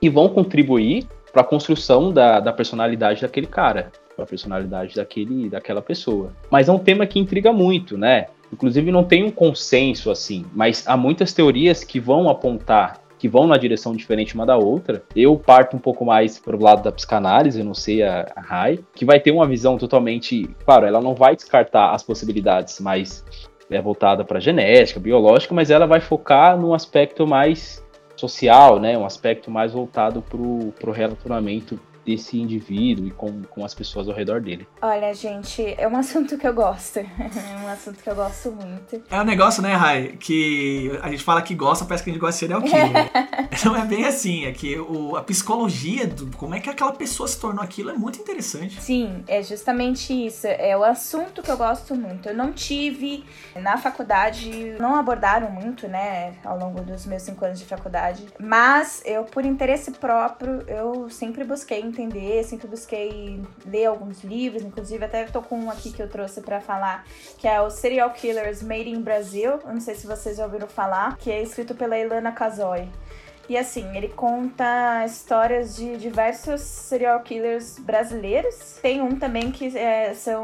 e 0.00 0.08
vão 0.08 0.28
contribuir 0.28 1.06
para 1.32 1.42
a 1.42 1.44
construção 1.44 2.12
da, 2.12 2.40
da 2.40 2.52
personalidade 2.52 3.22
daquele 3.22 3.46
cara, 3.46 3.92
para 4.14 4.24
a 4.24 4.28
personalidade 4.28 4.94
daquele, 4.94 5.48
daquela 5.48 5.80
pessoa. 5.80 6.32
Mas 6.50 6.68
é 6.68 6.72
um 6.72 6.78
tema 6.78 7.06
que 7.06 7.18
intriga 7.18 7.52
muito, 7.52 7.96
né? 7.96 8.26
Inclusive 8.52 8.90
não 8.92 9.04
tem 9.04 9.24
um 9.24 9.30
consenso 9.30 10.10
assim, 10.10 10.44
mas 10.52 10.86
há 10.86 10.96
muitas 10.96 11.32
teorias 11.32 11.82
que 11.82 11.98
vão 11.98 12.28
apontar 12.28 13.02
que 13.22 13.28
vão 13.28 13.46
na 13.46 13.56
direção 13.56 13.94
diferente 13.94 14.34
uma 14.34 14.44
da 14.44 14.56
outra. 14.56 15.04
Eu 15.14 15.36
parto 15.36 15.76
um 15.76 15.78
pouco 15.78 16.04
mais 16.04 16.40
para 16.40 16.56
o 16.56 16.60
lado 16.60 16.82
da 16.82 16.90
psicanálise, 16.90 17.60
eu 17.60 17.64
não 17.64 17.72
sei 17.72 18.02
a, 18.02 18.26
a 18.34 18.40
Rai, 18.40 18.80
que 18.96 19.04
vai 19.04 19.20
ter 19.20 19.30
uma 19.30 19.46
visão 19.46 19.78
totalmente, 19.78 20.50
claro, 20.64 20.86
ela 20.86 21.00
não 21.00 21.14
vai 21.14 21.36
descartar 21.36 21.92
as 21.92 22.02
possibilidades, 22.02 22.80
mas 22.80 23.24
é 23.76 23.82
voltada 23.82 24.24
para 24.24 24.40
genética, 24.40 25.00
biológica, 25.00 25.54
mas 25.54 25.70
ela 25.70 25.86
vai 25.86 26.00
focar 26.00 26.58
num 26.58 26.74
aspecto 26.74 27.26
mais 27.26 27.84
social, 28.16 28.78
né? 28.78 28.96
Um 28.96 29.04
aspecto 29.04 29.50
mais 29.50 29.72
voltado 29.72 30.22
para 30.22 30.38
o 30.38 30.92
relacionamento 30.92 31.78
desse 32.04 32.38
indivíduo 32.38 33.06
e 33.06 33.10
com, 33.10 33.42
com 33.42 33.64
as 33.64 33.74
pessoas 33.74 34.08
ao 34.08 34.14
redor 34.14 34.40
dele. 34.40 34.66
Olha, 34.80 35.12
gente, 35.14 35.74
é 35.78 35.86
um 35.86 35.96
assunto 35.96 36.36
que 36.36 36.46
eu 36.46 36.54
gosto. 36.54 37.00
É 37.32 37.64
um 37.64 37.68
assunto 37.68 38.02
que 38.02 38.08
eu 38.08 38.14
gosto 38.14 38.50
muito. 38.50 39.02
É 39.10 39.20
um 39.20 39.24
negócio, 39.24 39.62
né, 39.62 39.74
Rai, 39.74 40.16
que 40.18 40.90
a 41.02 41.10
gente 41.10 41.22
fala 41.22 41.40
que 41.42 41.54
gosta, 41.54 41.84
parece 41.84 42.04
que 42.04 42.10
a 42.10 42.12
gente 42.12 42.20
gosta 42.20 42.32
de 42.32 42.38
serial 42.38 42.62
killer. 42.62 43.10
Não 43.64 43.76
é 43.76 43.84
bem 43.84 44.04
assim, 44.04 44.44
é 44.44 44.52
que 44.52 44.78
o, 44.78 45.16
a 45.16 45.22
psicologia, 45.22 46.06
do, 46.06 46.36
como 46.36 46.54
é 46.54 46.60
que 46.60 46.68
aquela 46.68 46.92
pessoa 46.92 47.28
se 47.28 47.38
tornou 47.38 47.62
aquilo 47.62 47.90
é 47.90 47.94
muito 47.94 48.18
interessante. 48.18 48.80
Sim, 48.80 49.22
é 49.26 49.42
justamente 49.42 50.12
isso. 50.12 50.46
É 50.46 50.76
o 50.76 50.84
assunto 50.84 51.42
que 51.42 51.50
eu 51.50 51.56
gosto 51.56 51.94
muito. 51.94 52.28
Eu 52.28 52.34
não 52.34 52.52
tive 52.52 53.24
na 53.56 53.76
faculdade, 53.76 54.74
não 54.78 54.96
abordaram 54.96 55.50
muito, 55.50 55.88
né, 55.88 56.34
ao 56.44 56.58
longo 56.58 56.82
dos 56.82 57.06
meus 57.06 57.22
cinco 57.22 57.44
anos 57.44 57.58
de 57.58 57.64
faculdade, 57.64 58.26
mas 58.38 59.02
eu, 59.04 59.24
por 59.24 59.44
interesse 59.44 59.90
próprio, 59.92 60.62
eu 60.66 61.08
sempre 61.10 61.44
busquei 61.44 61.80
entender, 61.92 62.42
sempre 62.44 62.66
busquei 62.66 63.40
ler 63.66 63.86
alguns 63.86 64.24
livros, 64.24 64.62
inclusive 64.62 65.04
até 65.04 65.24
tô 65.26 65.42
com 65.42 65.58
um 65.58 65.70
aqui 65.70 65.92
que 65.92 66.02
eu 66.02 66.08
trouxe 66.08 66.40
para 66.40 66.60
falar, 66.60 67.04
que 67.38 67.46
é 67.46 67.60
o 67.60 67.70
Serial 67.70 68.10
Killers 68.10 68.62
Made 68.62 68.88
in 68.88 69.02
Brazil. 69.02 69.60
Eu 69.64 69.72
não 69.72 69.80
sei 69.80 69.94
se 69.94 70.06
vocês 70.06 70.36
já 70.36 70.44
ouviram 70.44 70.66
falar, 70.66 71.16
que 71.18 71.30
é 71.30 71.42
escrito 71.42 71.74
pela 71.74 71.98
Ilana 71.98 72.32
Kazoy. 72.32 72.88
E 73.52 73.58
assim, 73.58 73.94
ele 73.94 74.08
conta 74.08 75.04
histórias 75.04 75.76
de 75.76 75.98
diversos 75.98 76.62
serial 76.62 77.20
killers 77.20 77.78
brasileiros. 77.78 78.78
Tem 78.80 79.02
um 79.02 79.14
também 79.14 79.52
que 79.52 79.76
é, 79.76 80.14
são 80.14 80.42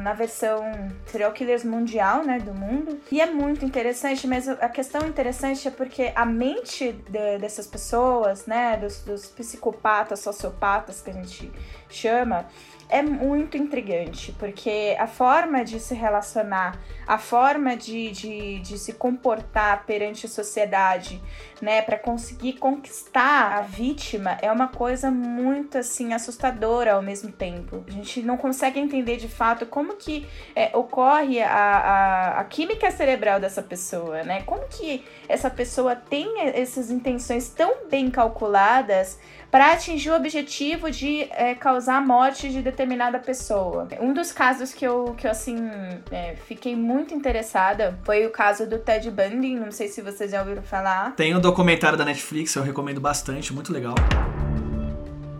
na 0.00 0.14
versão 0.14 0.64
serial 1.04 1.30
killers 1.32 1.62
mundial, 1.62 2.24
né, 2.24 2.38
do 2.38 2.54
mundo. 2.54 2.98
E 3.12 3.20
é 3.20 3.26
muito 3.26 3.66
interessante, 3.66 4.26
mas 4.26 4.48
a 4.48 4.68
questão 4.70 5.06
interessante 5.06 5.68
é 5.68 5.70
porque 5.70 6.10
a 6.14 6.24
mente 6.24 6.92
de, 7.10 7.36
dessas 7.36 7.66
pessoas, 7.66 8.46
né, 8.46 8.78
dos, 8.78 9.04
dos 9.04 9.26
psicopatas, 9.26 10.20
sociopatas 10.20 11.02
que 11.02 11.10
a 11.10 11.12
gente 11.12 11.52
chama, 11.90 12.46
é 12.88 13.02
muito 13.02 13.56
intrigante, 13.56 14.32
porque 14.38 14.96
a 14.98 15.06
forma 15.06 15.64
de 15.64 15.78
se 15.78 15.94
relacionar, 15.94 16.78
a 17.06 17.18
forma 17.18 17.76
de, 17.76 18.10
de, 18.10 18.58
de 18.60 18.78
se 18.78 18.94
comportar 18.94 19.84
perante 19.84 20.26
a 20.26 20.28
sociedade, 20.28 21.20
né, 21.60 21.82
para 21.82 21.98
conseguir 21.98 22.54
conquistar 22.54 23.58
a 23.58 23.60
vítima 23.62 24.38
é 24.40 24.50
uma 24.50 24.68
coisa 24.68 25.10
muito 25.10 25.78
assim 25.78 26.12
assustadora 26.12 26.94
ao 26.94 27.02
mesmo 27.02 27.32
tempo. 27.32 27.84
A 27.86 27.90
gente 27.90 28.22
não 28.22 28.36
consegue 28.36 28.78
entender 28.78 29.16
de 29.16 29.28
fato 29.28 29.66
como 29.66 29.96
que 29.96 30.26
é, 30.54 30.70
ocorre 30.76 31.42
a, 31.42 31.50
a, 31.50 32.40
a, 32.40 32.44
química 32.44 32.90
cerebral 32.90 33.40
dessa 33.40 33.62
pessoa, 33.62 34.22
né? 34.22 34.42
Como 34.42 34.66
que 34.68 35.04
essa 35.28 35.50
pessoa 35.50 35.94
tem 35.94 36.40
essas 36.40 36.90
intenções 36.90 37.48
tão 37.48 37.88
bem 37.90 38.10
calculadas 38.10 39.18
para 39.50 39.72
atingir 39.72 40.10
o 40.10 40.16
objetivo 40.16 40.90
de 40.90 41.22
é, 41.30 41.54
causar 41.54 41.96
a 41.96 42.00
morte 42.00 42.48
de 42.48 42.60
determinada 42.60 43.18
pessoa. 43.18 43.88
Um 44.00 44.12
dos 44.12 44.30
casos 44.30 44.74
que 44.74 44.86
eu, 44.86 45.14
que 45.16 45.26
eu 45.26 45.30
assim, 45.30 45.56
é, 46.10 46.34
fiquei 46.46 46.76
muito 46.76 47.14
interessada 47.14 47.98
foi 48.04 48.26
o 48.26 48.30
caso 48.30 48.66
do 48.66 48.78
Ted 48.78 49.10
Bundy. 49.10 49.54
Não 49.54 49.70
sei 49.70 49.88
se 49.88 50.02
vocês 50.02 50.30
já 50.30 50.40
ouviram 50.40 50.62
falar. 50.62 51.14
Tem 51.16 51.34
o 51.34 51.38
um 51.38 51.40
documentário 51.40 51.96
da 51.96 52.04
Netflix, 52.04 52.54
eu 52.54 52.62
recomendo 52.62 53.00
bastante, 53.00 53.52
muito 53.52 53.72
legal. 53.72 53.94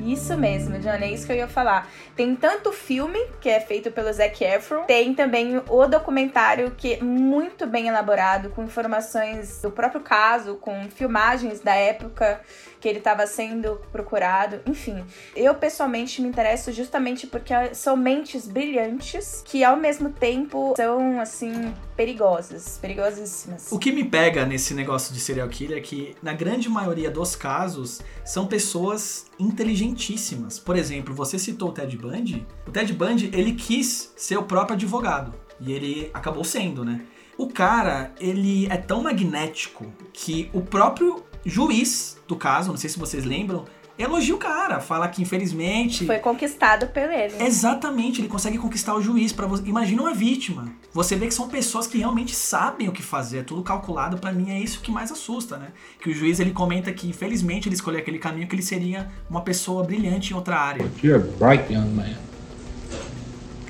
Isso 0.01 0.37
mesmo, 0.37 0.79
John, 0.79 0.91
é 0.91 1.11
isso 1.11 1.27
que 1.27 1.33
eu 1.33 1.37
ia 1.37 1.49
falar. 1.49 1.89
Tem 2.15 2.35
tanto 2.37 2.73
filme, 2.73 3.19
que 3.41 3.49
é 3.49 3.61
feito 3.61 3.91
pelo 3.91 4.13
Zac 4.13 4.43
Efron, 4.45 4.85
tem 4.85 5.15
também 5.15 5.61
o 5.69 5.87
documentário, 5.87 6.71
que 6.77 6.95
é 6.95 7.03
muito 7.03 7.67
bem 7.67 7.89
elaborado, 7.89 8.51
com 8.51 8.63
informações 8.63 9.61
do 9.61 9.71
próprio 9.71 10.01
caso, 10.01 10.57
com 10.57 10.89
filmagens 10.91 11.61
da 11.61 11.75
época 11.75 12.41
que 12.81 12.89
ele 12.89 12.99
estava 12.99 13.27
sendo 13.27 13.81
procurado. 13.91 14.61
Enfim, 14.67 15.05
eu 15.35 15.55
pessoalmente 15.55 16.21
me 16.23 16.29
interesso 16.29 16.73
justamente 16.73 17.27
porque 17.27 17.53
são 17.75 17.97
mentes 17.97 18.47
brilhantes 18.47 19.43
que 19.45 19.65
ao 19.65 19.77
mesmo 19.77 20.11
tempo 20.11 20.75
são 20.77 21.21
assim 21.21 21.75
perigosas, 21.97 22.79
perigosíssimas. 22.81 23.73
O 23.73 23.79
que 23.79 23.91
me 23.91 24.05
pega 24.05 24.47
nesse 24.47 24.75
negócio 24.75 25.13
de 25.13 25.21
serial 25.21 25.49
killer 25.49 25.79
é 25.79 25.81
que 25.81 26.15
na 26.23 26.33
grande 26.33 26.69
maioria 26.69 27.11
dos 27.11 27.35
casos 27.35 28.01
são 28.25 28.47
pessoas 28.47 29.27
inteligentíssimas. 29.39 30.59
Por 30.59 30.77
exemplo, 30.77 31.15
você 31.15 31.39
citou 31.39 31.71
o 31.71 31.73
Ted 31.73 31.97
Bundy. 31.97 32.47
O 32.67 32.71
Ted 32.71 32.93
Bundy, 32.93 33.31
ele 33.33 33.53
quis 33.53 34.13
ser 34.17 34.37
o 34.37 34.45
próprio 34.45 34.75
advogado 34.75 35.35
e 35.61 35.73
ele 35.73 36.11
acabou 36.15 36.45
sendo, 36.45 36.85
né? 36.85 37.01
O 37.37 37.49
cara, 37.49 38.13
ele 38.19 38.67
é 38.67 38.77
tão 38.77 39.03
magnético 39.03 39.93
que 40.13 40.51
o 40.53 40.61
próprio 40.61 41.23
juiz 41.45 42.17
do 42.27 42.37
caso, 42.37 42.71
não 42.71 42.77
sei 42.77 42.91
se 42.91 42.99
vocês 42.99 43.25
lembram, 43.25 43.65
elogia 43.99 44.35
o 44.35 44.39
cara, 44.39 44.81
fala 44.81 45.09
que 45.09 45.23
infelizmente 45.23 46.07
foi 46.07 46.19
conquistado 46.19 46.87
por 46.89 47.03
ele. 47.03 47.35
Exatamente, 47.43 48.21
ele 48.21 48.29
consegue 48.29 48.57
conquistar 48.59 48.95
o 48.95 49.03
juiz 49.03 49.33
para 49.33 49.47
você. 49.47 49.65
Imagina 49.67 50.03
uma 50.03 50.15
vítima. 50.15 50.69
Você 50.93 51.17
vê 51.17 51.27
que 51.27 51.35
são 51.35 51.49
pessoas 51.49 51.87
que 51.87 51.99
realmente 51.99 52.35
sabem 52.35 52.89
o 52.89 52.93
que 52.93 53.03
fazer, 53.03 53.39
é 53.39 53.43
tudo 53.43 53.63
calculado. 53.63 54.19
Para 54.19 54.33
mim 54.33 54.51
é 54.51 54.61
isso 54.61 54.81
que 54.81 54.91
mais 54.91 55.11
assusta, 55.11 55.57
né? 55.57 55.69
Que 56.01 56.11
o 56.11 56.15
juiz 56.15 56.39
ele 56.39 56.53
comenta 56.53 56.93
que 56.93 57.09
infelizmente 57.09 57.69
ele 57.69 57.75
escolheu 57.75 58.01
aquele 58.01 58.19
caminho 58.19 58.47
que 58.47 58.55
ele 58.55 58.63
seria 58.63 59.09
uma 59.29 59.41
pessoa 59.41 59.83
brilhante 59.83 60.33
em 60.33 60.37
outra 60.37 60.59
área. 60.59 60.87
You're 61.03 61.23
a 61.23 61.47
bright 61.47 61.73
young 61.73 61.89
man. 61.89 62.17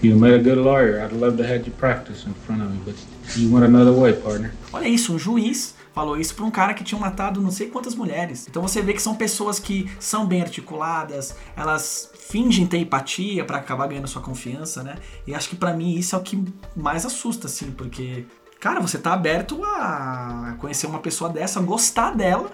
You 0.00 0.16
made 0.16 0.34
a 0.34 0.38
good 0.38 0.60
lawyer. 0.60 1.04
I'd 1.04 1.12
love 1.12 1.36
to 1.38 1.42
have 1.42 1.64
you 1.66 1.72
practice 1.72 2.24
in 2.24 2.32
front 2.46 2.62
of 2.62 2.70
me, 2.70 2.78
but 2.84 2.94
you 3.36 3.52
went 3.52 3.64
another 3.64 3.92
way, 3.92 4.12
partner. 4.12 4.52
Olha 4.72 4.86
isso, 4.86 5.12
um 5.12 5.18
juiz 5.18 5.74
falou 5.99 6.16
isso 6.16 6.32
para 6.32 6.44
um 6.44 6.51
cara 6.51 6.74
que 6.74 6.84
tinha 6.84 7.01
matado 7.01 7.40
não 7.40 7.51
sei 7.51 7.66
quantas 7.66 7.92
mulheres. 7.92 8.46
Então 8.49 8.62
você 8.62 8.80
vê 8.80 8.92
que 8.92 9.03
são 9.03 9.16
pessoas 9.16 9.59
que 9.59 9.90
são 9.99 10.24
bem 10.24 10.42
articuladas, 10.42 11.34
elas 11.57 12.12
fingem 12.14 12.68
ter 12.68 12.78
empatia 12.78 13.44
para 13.44 13.59
acabar 13.59 13.88
ganhando 13.88 14.07
sua 14.07 14.22
confiança, 14.22 14.84
né? 14.84 14.94
E 15.26 15.34
acho 15.34 15.49
que 15.49 15.57
para 15.57 15.72
mim 15.72 15.96
isso 15.96 16.14
é 16.14 16.18
o 16.18 16.22
que 16.22 16.40
mais 16.76 17.05
assusta, 17.05 17.49
assim, 17.49 17.72
porque, 17.72 18.26
cara, 18.61 18.78
você 18.78 18.96
tá 18.96 19.12
aberto 19.12 19.61
a 19.64 20.55
conhecer 20.61 20.86
uma 20.86 21.01
pessoa 21.01 21.28
dessa, 21.30 21.61
gostar 21.61 22.14
dela. 22.14 22.49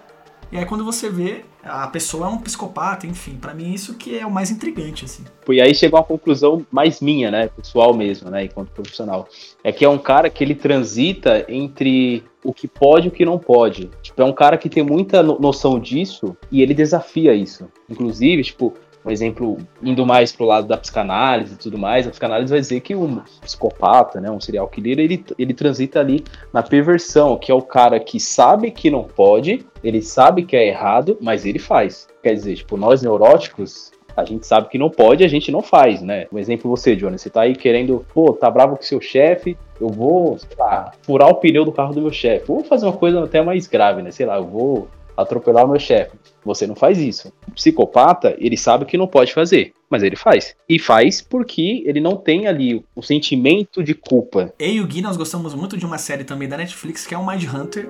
E 0.50 0.56
aí 0.56 0.64
quando 0.64 0.84
você 0.84 1.10
vê, 1.10 1.44
a 1.62 1.86
pessoa 1.88 2.28
é 2.28 2.30
um 2.30 2.38
psicopata, 2.38 3.06
enfim, 3.06 3.36
para 3.36 3.52
mim 3.52 3.74
isso 3.74 3.94
que 3.94 4.18
é 4.18 4.24
o 4.24 4.30
mais 4.30 4.50
intrigante, 4.50 5.04
assim. 5.04 5.24
E 5.50 5.60
aí 5.60 5.74
chegou 5.74 5.98
uma 5.98 6.06
conclusão 6.06 6.64
mais 6.70 7.02
minha, 7.02 7.30
né, 7.30 7.48
pessoal 7.48 7.92
mesmo, 7.92 8.30
né, 8.30 8.44
enquanto 8.44 8.70
profissional. 8.70 9.28
É 9.62 9.70
que 9.70 9.84
é 9.84 9.88
um 9.88 9.98
cara 9.98 10.30
que 10.30 10.42
ele 10.42 10.54
transita 10.54 11.44
entre 11.46 12.24
o 12.44 12.52
que 12.52 12.68
pode 12.68 13.06
e 13.06 13.08
o 13.08 13.12
que 13.12 13.24
não 13.24 13.38
pode. 13.38 13.90
Tipo, 14.02 14.22
é 14.22 14.24
um 14.24 14.32
cara 14.32 14.58
que 14.58 14.68
tem 14.68 14.82
muita 14.82 15.22
noção 15.22 15.80
disso 15.80 16.36
e 16.52 16.62
ele 16.62 16.74
desafia 16.74 17.34
isso. 17.34 17.66
Inclusive, 17.88 18.42
tipo, 18.42 18.74
um 19.04 19.10
exemplo 19.10 19.58
indo 19.82 20.06
mais 20.06 20.32
pro 20.32 20.46
lado 20.46 20.66
da 20.66 20.78
psicanálise 20.78 21.54
e 21.54 21.58
tudo 21.58 21.76
mais, 21.76 22.06
a 22.06 22.10
psicanálise 22.10 22.50
vai 22.50 22.60
dizer 22.60 22.80
que 22.80 22.94
um 22.94 23.20
psicopata, 23.42 24.20
né, 24.20 24.30
um 24.30 24.40
serial 24.40 24.66
killer, 24.68 24.98
ele, 24.98 25.24
ele 25.38 25.52
transita 25.52 26.00
ali 26.00 26.24
na 26.52 26.62
perversão, 26.62 27.36
que 27.36 27.52
é 27.52 27.54
o 27.54 27.60
cara 27.60 28.00
que 28.00 28.18
sabe 28.18 28.70
que 28.70 28.90
não 28.90 29.04
pode, 29.04 29.64
ele 29.82 30.00
sabe 30.00 30.44
que 30.44 30.56
é 30.56 30.66
errado, 30.66 31.18
mas 31.20 31.44
ele 31.44 31.58
faz. 31.58 32.08
Quer 32.22 32.32
dizer, 32.32 32.56
tipo, 32.56 32.76
nós 32.78 33.02
neuróticos, 33.02 33.92
a 34.16 34.24
gente 34.24 34.46
sabe 34.46 34.68
que 34.68 34.78
não 34.78 34.90
pode, 34.90 35.24
a 35.24 35.28
gente 35.28 35.50
não 35.50 35.62
faz, 35.62 36.02
né? 36.02 36.26
Um 36.32 36.38
exemplo 36.38 36.70
você, 36.70 36.94
Johnny, 36.94 37.18
você 37.18 37.30
tá 37.30 37.42
aí 37.42 37.54
querendo, 37.54 38.04
pô, 38.12 38.32
tá 38.32 38.50
bravo 38.50 38.76
com 38.76 38.82
seu 38.82 39.00
chefe, 39.00 39.56
eu 39.80 39.88
vou, 39.88 40.38
sei 40.38 40.56
lá, 40.58 40.92
furar 41.02 41.28
o 41.28 41.36
pneu 41.36 41.64
do 41.64 41.72
carro 41.72 41.94
do 41.94 42.00
meu 42.00 42.12
chefe. 42.12 42.46
Vou 42.46 42.62
fazer 42.62 42.86
uma 42.86 42.96
coisa 42.96 43.24
até 43.24 43.42
mais 43.42 43.66
grave, 43.66 44.02
né? 44.02 44.10
Sei 44.10 44.24
lá, 44.24 44.36
eu 44.36 44.46
vou 44.46 44.88
atropelar 45.16 45.64
o 45.64 45.68
meu 45.68 45.78
chefe. 45.78 46.16
Você 46.44 46.66
não 46.66 46.74
faz 46.74 46.98
isso. 46.98 47.32
O 47.48 47.52
psicopata, 47.52 48.34
ele 48.38 48.56
sabe 48.56 48.84
que 48.84 48.98
não 48.98 49.06
pode 49.06 49.32
fazer, 49.32 49.72
mas 49.88 50.02
ele 50.02 50.16
faz. 50.16 50.54
E 50.68 50.78
faz 50.78 51.20
porque 51.20 51.82
ele 51.86 52.00
não 52.00 52.16
tem 52.16 52.46
ali 52.46 52.84
o 52.94 53.02
sentimento 53.02 53.82
de 53.82 53.94
culpa. 53.94 54.52
Eu 54.58 54.68
e 54.68 54.80
o 54.80 54.86
Gui, 54.86 55.00
nós 55.00 55.16
gostamos 55.16 55.54
muito 55.54 55.76
de 55.76 55.86
uma 55.86 55.98
série 55.98 56.24
também 56.24 56.48
da 56.48 56.56
Netflix 56.56 57.06
que 57.06 57.14
é 57.14 57.18
o 57.18 57.26
Mind 57.26 57.44
Hunter. 57.44 57.88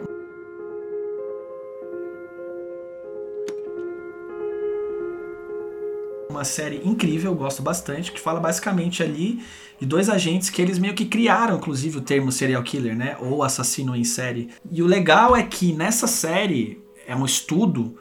Uma 6.35 6.45
série 6.45 6.81
incrível, 6.85 7.35
gosto 7.35 7.63
bastante, 7.63 8.13
que 8.13 8.21
fala 8.21 8.41
basicamente 8.41 9.03
ali 9.03 9.41
de 9.81 9.87
dois 9.87 10.09
agentes 10.09 10.51
que 10.51 10.63
eles 10.63 10.79
meio 10.79 10.95
que 10.95 11.05
criaram, 11.05 11.57
inclusive, 11.57 11.99
o 11.99 12.01
termo 12.01 12.31
serial 12.31 12.63
killer, 12.63 12.97
né? 12.97 13.17
Ou 13.21 13.43
assassino 13.43 13.95
em 13.97 14.05
série. 14.05 14.49
E 14.71 14.83
o 14.83 14.87
legal 14.87 15.37
é 15.37 15.43
que 15.43 15.73
nessa 15.73 16.07
série 16.07 16.83
é 17.07 17.15
um 17.15 17.25
estudo 17.25 17.97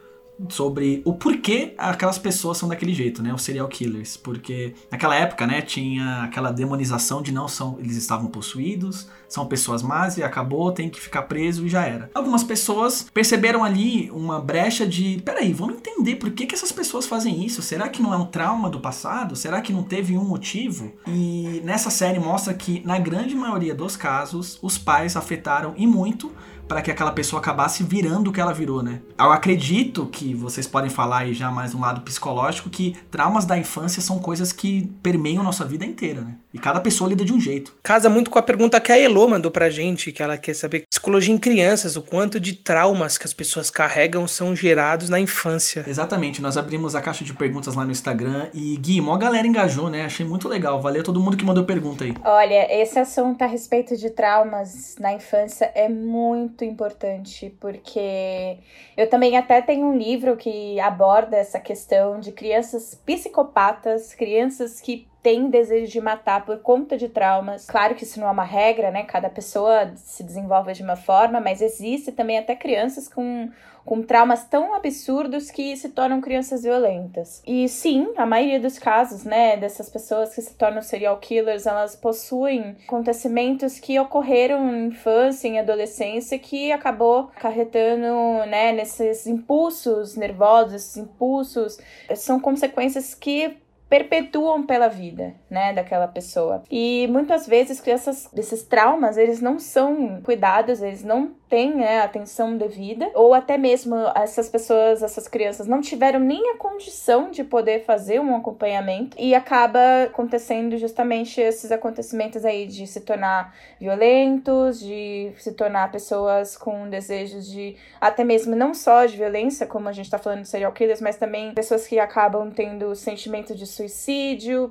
sobre 0.50 1.02
o 1.06 1.14
porquê 1.14 1.74
aquelas 1.78 2.18
pessoas 2.18 2.58
são 2.58 2.68
daquele 2.68 2.94
jeito, 2.94 3.22
né? 3.22 3.34
Os 3.34 3.42
serial 3.42 3.68
killers. 3.68 4.18
Porque 4.18 4.74
naquela 4.92 5.16
época, 5.16 5.46
né, 5.46 5.62
tinha 5.62 6.24
aquela 6.24 6.52
demonização 6.52 7.22
de 7.22 7.32
não 7.32 7.48
são, 7.48 7.78
eles 7.80 7.96
estavam 7.96 8.28
possuídos, 8.28 9.08
são 9.28 9.46
pessoas 9.46 9.82
más 9.82 10.18
e 10.18 10.24
acabou, 10.24 10.72
tem 10.72 10.90
que 10.90 11.00
ficar 11.00 11.24
preso 11.24 11.66
e 11.66 11.70
já 11.70 11.86
era. 11.86 12.10
Algumas 12.14 12.44
pessoas 12.44 13.08
perceberam 13.14 13.64
ali 13.64 14.10
uma 14.12 14.40
brecha 14.40 14.86
de, 14.86 15.22
peraí, 15.24 15.54
vamos 15.54 15.76
entender 15.76 16.16
por 16.16 16.32
que, 16.32 16.46
que 16.46 16.56
essas 16.56 16.72
pessoas 16.72 17.06
fazem 17.06 17.44
isso. 17.44 17.62
Será 17.62 17.88
que 17.90 18.02
não 18.02 18.14
é 18.14 18.18
um 18.18 18.26
trauma 18.26 18.70
do 18.70 18.80
passado? 18.80 19.36
Será 19.36 19.62
que 19.62 19.74
não 19.74 19.84
teve 19.84 20.18
um 20.18 20.26
motivo? 20.26 20.94
E 21.08 21.62
nessa 21.64 21.90
série 21.90 22.20
mostra 22.20 22.54
que 22.54 22.82
na 22.86 23.00
grande 23.00 23.36
maioria 23.36 23.74
dos 23.74 23.96
casos, 23.96 24.60
os 24.62 24.78
pais 24.78 25.16
afetaram 25.16 25.74
e 25.78 25.88
muito 25.88 26.32
para 26.68 26.82
que 26.82 26.92
aquela 26.92 27.12
pessoa 27.12 27.40
acabasse 27.40 27.84
virando 27.84 28.30
o 28.30 28.34
que 28.34 28.42
ela 28.42 28.54
virou, 28.54 28.82
né? 28.82 29.02
Eu 29.20 29.32
acredito 29.32 30.06
que 30.08 30.34
vocês 30.34 30.68
podem 30.68 30.90
falar 30.90 31.20
aí 31.20 31.34
já 31.34 31.52
mais 31.52 31.74
um 31.76 31.80
lado 31.80 32.02
psicológico 32.02 32.70
que 32.70 32.96
traumas 33.12 33.46
da 33.46 33.58
infância 33.58 34.02
são 34.02 34.20
coisas 34.20 34.52
que 34.52 34.92
permeiam 35.02 35.44
nossa 35.44 35.66
vida 35.66 35.86
inteira, 35.86 36.22
né? 36.22 36.36
E 36.54 36.60
cada 36.60 36.80
pessoa 36.80 37.10
lida 37.10 37.26
de 37.26 37.34
um 37.34 37.40
jeito. 37.40 37.76
Casa 37.82 38.10
muito 38.10 38.30
com 38.30 38.38
a 38.38 38.44
pergunta 38.44 38.80
que 38.80 38.92
a 38.92 39.00
Elo 39.00 39.28
mandou 39.28 39.52
pra 39.52 39.70
gente, 39.70 40.12
que 40.12 40.22
ela 40.22 40.38
quer 40.38 40.54
saber 40.54 40.84
psicologia 40.90 41.34
em 41.34 41.38
crianças, 41.38 41.96
o 41.96 42.02
quanto 42.02 42.40
de 42.40 42.54
traumas 42.54 43.18
que 43.18 43.26
as 43.26 43.34
pessoas 43.34 43.70
carregam 43.70 44.28
são 44.28 44.56
gerados 44.56 45.10
na 45.10 45.20
infância. 45.20 45.84
Exatamente, 45.88 46.42
nós 46.42 46.58
abrimos 46.58 46.96
a 46.96 47.02
caixa 47.02 47.24
de 47.24 47.34
perguntas 47.34 47.76
lá 47.76 47.84
no 47.84 47.92
Instagram 47.92 48.48
e 48.54 48.78
Gui, 48.78 49.02
mó 49.02 49.18
galera 49.18 49.48
engajou, 49.48 49.90
né? 49.90 50.06
Achei 50.06 50.26
muito 50.26 50.48
legal. 50.48 50.82
Valeu 50.82 51.04
todo 51.04 51.20
mundo 51.20 51.38
que 51.38 51.46
mandou 51.46 51.64
pergunta 51.64 52.04
aí. 52.04 52.14
Olha, 52.24 52.82
esse 52.82 53.00
assunto 53.00 53.42
a 53.42 53.48
respeito 53.48 53.98
de 53.98 54.10
traumas 54.10 54.96
na 55.00 55.14
infância 55.14 55.72
é 55.74 55.90
muito 55.90 56.53
importante, 56.62 57.56
porque 57.60 58.58
eu 58.98 59.10
também 59.10 59.38
até 59.38 59.62
tenho 59.62 59.88
um 59.88 59.98
livro 59.98 60.36
que 60.36 60.78
aborda 60.80 61.38
essa 61.38 61.60
questão 61.60 62.20
de 62.20 62.34
crianças 62.34 62.96
psicopatas, 63.06 64.14
crianças 64.14 64.82
que 64.82 65.08
tem 65.24 65.50
desejo 65.50 65.90
de 65.90 66.02
matar 66.02 66.46
por 66.46 66.60
conta 66.60 66.98
de 66.98 67.08
traumas. 67.08 67.66
Claro 67.66 67.96
que 67.96 68.04
isso 68.04 68.20
não 68.20 68.28
é 68.28 68.32
uma 68.32 68.44
regra, 68.44 68.92
né? 68.92 69.04
Cada 69.04 69.30
pessoa 69.30 69.94
se 69.96 70.22
desenvolve 70.22 70.74
de 70.74 70.84
uma 70.84 70.98
forma, 70.98 71.40
mas 71.40 71.62
existe 71.62 72.12
também 72.12 72.38
até 72.38 72.56
crianças 72.56 73.08
com 73.08 73.50
com 73.86 74.02
traumas 74.02 74.46
tão 74.46 74.74
absurdos 74.74 75.52
que 75.52 75.76
se 75.76 75.90
tornam 75.90 76.22
crianças 76.22 76.64
violentas. 76.64 77.44
E 77.46 77.68
sim, 77.68 78.14
a 78.16 78.26
maioria 78.26 78.60
dos 78.60 78.80
casos, 78.80 79.24
né, 79.24 79.58
dessas 79.58 79.90
pessoas 79.90 80.34
que 80.34 80.42
se 80.42 80.54
tornam 80.56 80.82
serial 80.82 81.18
killers, 81.18 81.66
elas 81.66 81.96
possuem 81.96 82.78
acontecimentos 82.88 83.80
que 83.80 84.00
ocorreram 84.00 84.74
em 84.74 84.88
infância, 84.88 85.48
em 85.48 85.60
adolescência, 85.60 86.40
que 86.40 86.72
acabou 86.72 87.30
acarretando, 87.36 88.06
né, 88.48 88.72
nesses 88.72 89.28
impulsos 89.28 90.16
nervosos, 90.16 90.74
esses 90.76 90.98
impulsos, 90.98 91.78
são 92.16 92.40
consequências 92.40 93.14
que 93.14 93.58
perpetuam 93.94 94.66
pela 94.66 94.88
vida, 94.88 95.36
né, 95.48 95.72
daquela 95.72 96.08
pessoa. 96.08 96.64
E 96.72 97.08
muitas 97.12 97.46
vezes 97.46 97.80
que 97.80 97.92
essas, 97.92 98.28
traumas, 98.68 99.18
eles 99.18 99.40
não 99.40 99.60
são 99.60 100.20
cuidados, 100.24 100.82
eles 100.82 101.04
não 101.04 101.36
têm 101.54 101.76
né, 101.76 102.02
atenção 102.02 102.58
devida, 102.58 103.12
ou 103.14 103.32
até 103.32 103.60
mesmo 103.60 103.96
essas 104.16 104.50
pessoas, 104.50 105.04
essas 105.04 105.28
crianças 105.28 105.68
não 105.68 105.82
tiveram 105.82 106.20
nem 106.20 106.50
a 106.50 106.58
condição 106.58 107.30
de 107.30 107.44
poder 107.44 107.86
fazer 107.86 108.20
um 108.20 108.36
acompanhamento 108.36 109.16
e 109.20 109.36
acaba 109.36 110.06
acontecendo 110.06 110.76
justamente 110.80 111.40
esses 111.40 111.72
acontecimentos 111.72 112.44
aí 112.44 112.66
de 112.66 112.88
se 112.88 113.02
tornar 113.02 113.54
violentos, 113.80 114.80
de 114.80 115.32
se 115.38 115.52
tornar 115.52 115.92
pessoas 115.92 116.58
com 116.58 116.90
desejos 116.90 117.48
de 117.48 117.76
até 118.02 118.24
mesmo 118.24 118.56
não 118.56 118.74
só 118.74 119.06
de 119.06 119.16
violência, 119.16 119.68
como 119.68 119.88
a 119.88 119.92
gente 119.92 120.10
tá 120.10 120.18
falando 120.18 120.42
de 120.42 120.48
serial 120.48 120.72
killers, 120.72 121.02
mas 121.02 121.18
também 121.18 121.54
pessoas 121.54 121.86
que 121.86 122.00
acabam 122.00 122.50
tendo 122.50 122.96
sentimento 122.96 123.54
de 123.54 123.68
suicídio, 123.68 123.83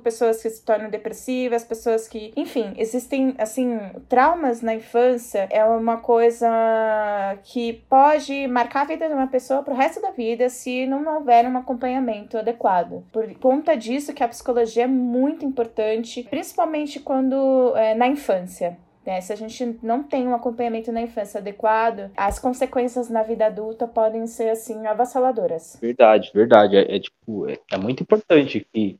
pessoas 0.03 0.41
que 0.41 0.49
se 0.49 0.63
tornam 0.63 0.89
depressivas, 0.89 1.63
pessoas 1.63 2.07
que, 2.07 2.31
enfim, 2.35 2.73
existem 2.77 3.35
assim, 3.37 3.79
traumas 4.07 4.61
na 4.61 4.75
infância 4.75 5.47
é 5.49 5.63
uma 5.65 5.97
coisa 5.97 6.47
que 7.43 7.73
pode 7.89 8.47
marcar 8.47 8.81
a 8.81 8.85
vida 8.85 9.07
de 9.07 9.13
uma 9.13 9.27
pessoa 9.27 9.63
pro 9.63 9.73
resto 9.73 10.01
da 10.01 10.11
vida 10.11 10.49
se 10.49 10.85
não 10.85 11.15
houver 11.15 11.45
um 11.45 11.57
acompanhamento 11.57 12.37
adequado. 12.37 13.03
Por 13.11 13.33
conta 13.35 13.75
disso 13.75 14.13
que 14.13 14.23
a 14.23 14.27
psicologia 14.27 14.83
é 14.83 14.87
muito 14.87 15.45
importante, 15.45 16.23
principalmente 16.29 16.99
quando 16.99 17.73
é, 17.75 17.95
na 17.95 18.07
infância. 18.07 18.77
Né? 19.05 19.19
Se 19.21 19.33
a 19.33 19.35
gente 19.35 19.77
não 19.81 20.03
tem 20.03 20.27
um 20.27 20.33
acompanhamento 20.33 20.91
na 20.91 21.01
infância 21.01 21.39
adequado, 21.39 22.09
as 22.15 22.39
consequências 22.39 23.09
na 23.09 23.23
vida 23.23 23.45
adulta 23.45 23.87
podem 23.87 24.25
ser 24.27 24.49
assim 24.49 24.85
avassaladoras. 24.87 25.77
Verdade, 25.81 26.31
verdade. 26.33 26.77
É, 26.77 26.95
é 26.95 26.99
tipo, 26.99 27.49
é, 27.49 27.59
é, 27.71 27.77
muito 27.77 28.03
importante 28.03 28.65
que, 28.71 28.97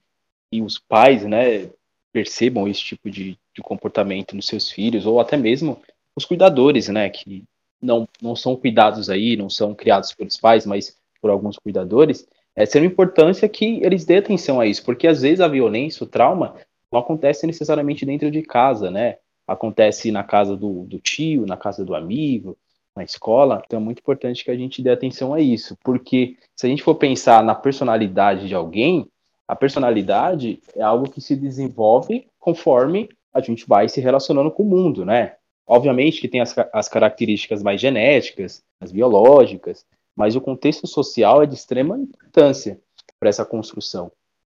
que 0.54 0.62
os 0.62 0.78
pais, 0.78 1.26
né, 1.26 1.70
percebam 2.12 2.68
esse 2.68 2.82
tipo 2.82 3.10
de, 3.10 3.38
de 3.56 3.62
comportamento 3.64 4.36
nos 4.36 4.46
seus 4.46 4.70
filhos, 4.70 5.06
ou 5.06 5.20
até 5.20 5.36
mesmo 5.36 5.82
os 6.16 6.26
cuidadores, 6.26 6.90
né, 6.90 7.10
que 7.10 7.44
não, 7.82 8.08
não 8.22 8.36
são 8.36 8.56
cuidados 8.56 9.10
aí, 9.10 9.36
não 9.36 9.50
são 9.50 9.74
criados 9.74 10.14
pelos 10.14 10.38
pais, 10.38 10.64
mas 10.66 10.96
por 11.20 11.32
alguns 11.32 11.58
cuidadores, 11.58 12.28
é 12.56 12.68
ser 12.68 12.80
uma 12.80 12.86
importância 12.86 13.50
que 13.50 13.80
eles 13.84 14.06
dêem 14.06 14.20
atenção 14.20 14.60
a 14.60 14.68
isso, 14.68 14.86
porque 14.86 15.08
às 15.08 15.24
vezes 15.24 15.42
a 15.42 15.48
violência, 15.48 16.04
o 16.04 16.08
trauma, 16.08 16.56
não 16.92 17.00
acontece 17.00 17.48
necessariamente 17.48 18.06
dentro 18.06 18.30
de 18.30 18.44
casa, 18.44 18.92
né? 18.92 19.18
Acontece 19.48 20.12
na 20.12 20.24
casa 20.24 20.56
do, 20.56 20.84
do 20.84 21.00
tio, 21.00 21.48
na 21.48 21.58
casa 21.58 21.84
do 21.84 21.96
amigo, 21.96 22.56
na 22.96 23.04
escola. 23.04 23.64
Então 23.66 23.80
é 23.80 23.84
muito 23.84 24.00
importante 24.00 24.44
que 24.44 24.52
a 24.52 24.56
gente 24.56 24.84
dê 24.84 24.92
atenção 24.92 25.34
a 25.34 25.42
isso, 25.42 25.76
porque 25.84 26.38
se 26.56 26.68
a 26.68 26.70
gente 26.70 26.84
for 26.84 26.94
pensar 26.94 27.44
na 27.44 27.56
personalidade 27.56 28.48
de 28.48 28.54
alguém, 28.54 29.08
a 29.48 29.56
personalidade 29.56 30.62
é 30.76 30.82
algo 30.82 31.10
que 31.10 31.22
se 31.22 31.36
desenvolve 31.36 32.28
conforme 32.40 33.10
a 33.34 33.42
gente 33.42 33.68
vai 33.68 33.90
se 33.90 34.00
relacionando 34.00 34.52
com 34.52 34.64
o 34.64 34.70
mundo, 34.70 35.06
né? 35.06 35.36
Obviamente 35.66 36.22
que 36.22 36.28
tem 36.28 36.42
as, 36.42 36.56
as 36.74 36.88
características 36.88 37.64
mais 37.64 37.80
genéticas, 37.80 38.64
as 38.80 38.92
biológicas, 38.92 39.86
mas 40.16 40.36
o 40.36 40.42
contexto 40.42 40.88
social 40.88 41.42
é 41.42 41.46
de 41.46 41.56
extrema 41.56 41.98
importância 41.98 42.80
para 43.20 43.30
essa 43.30 43.46
construção. 43.46 44.12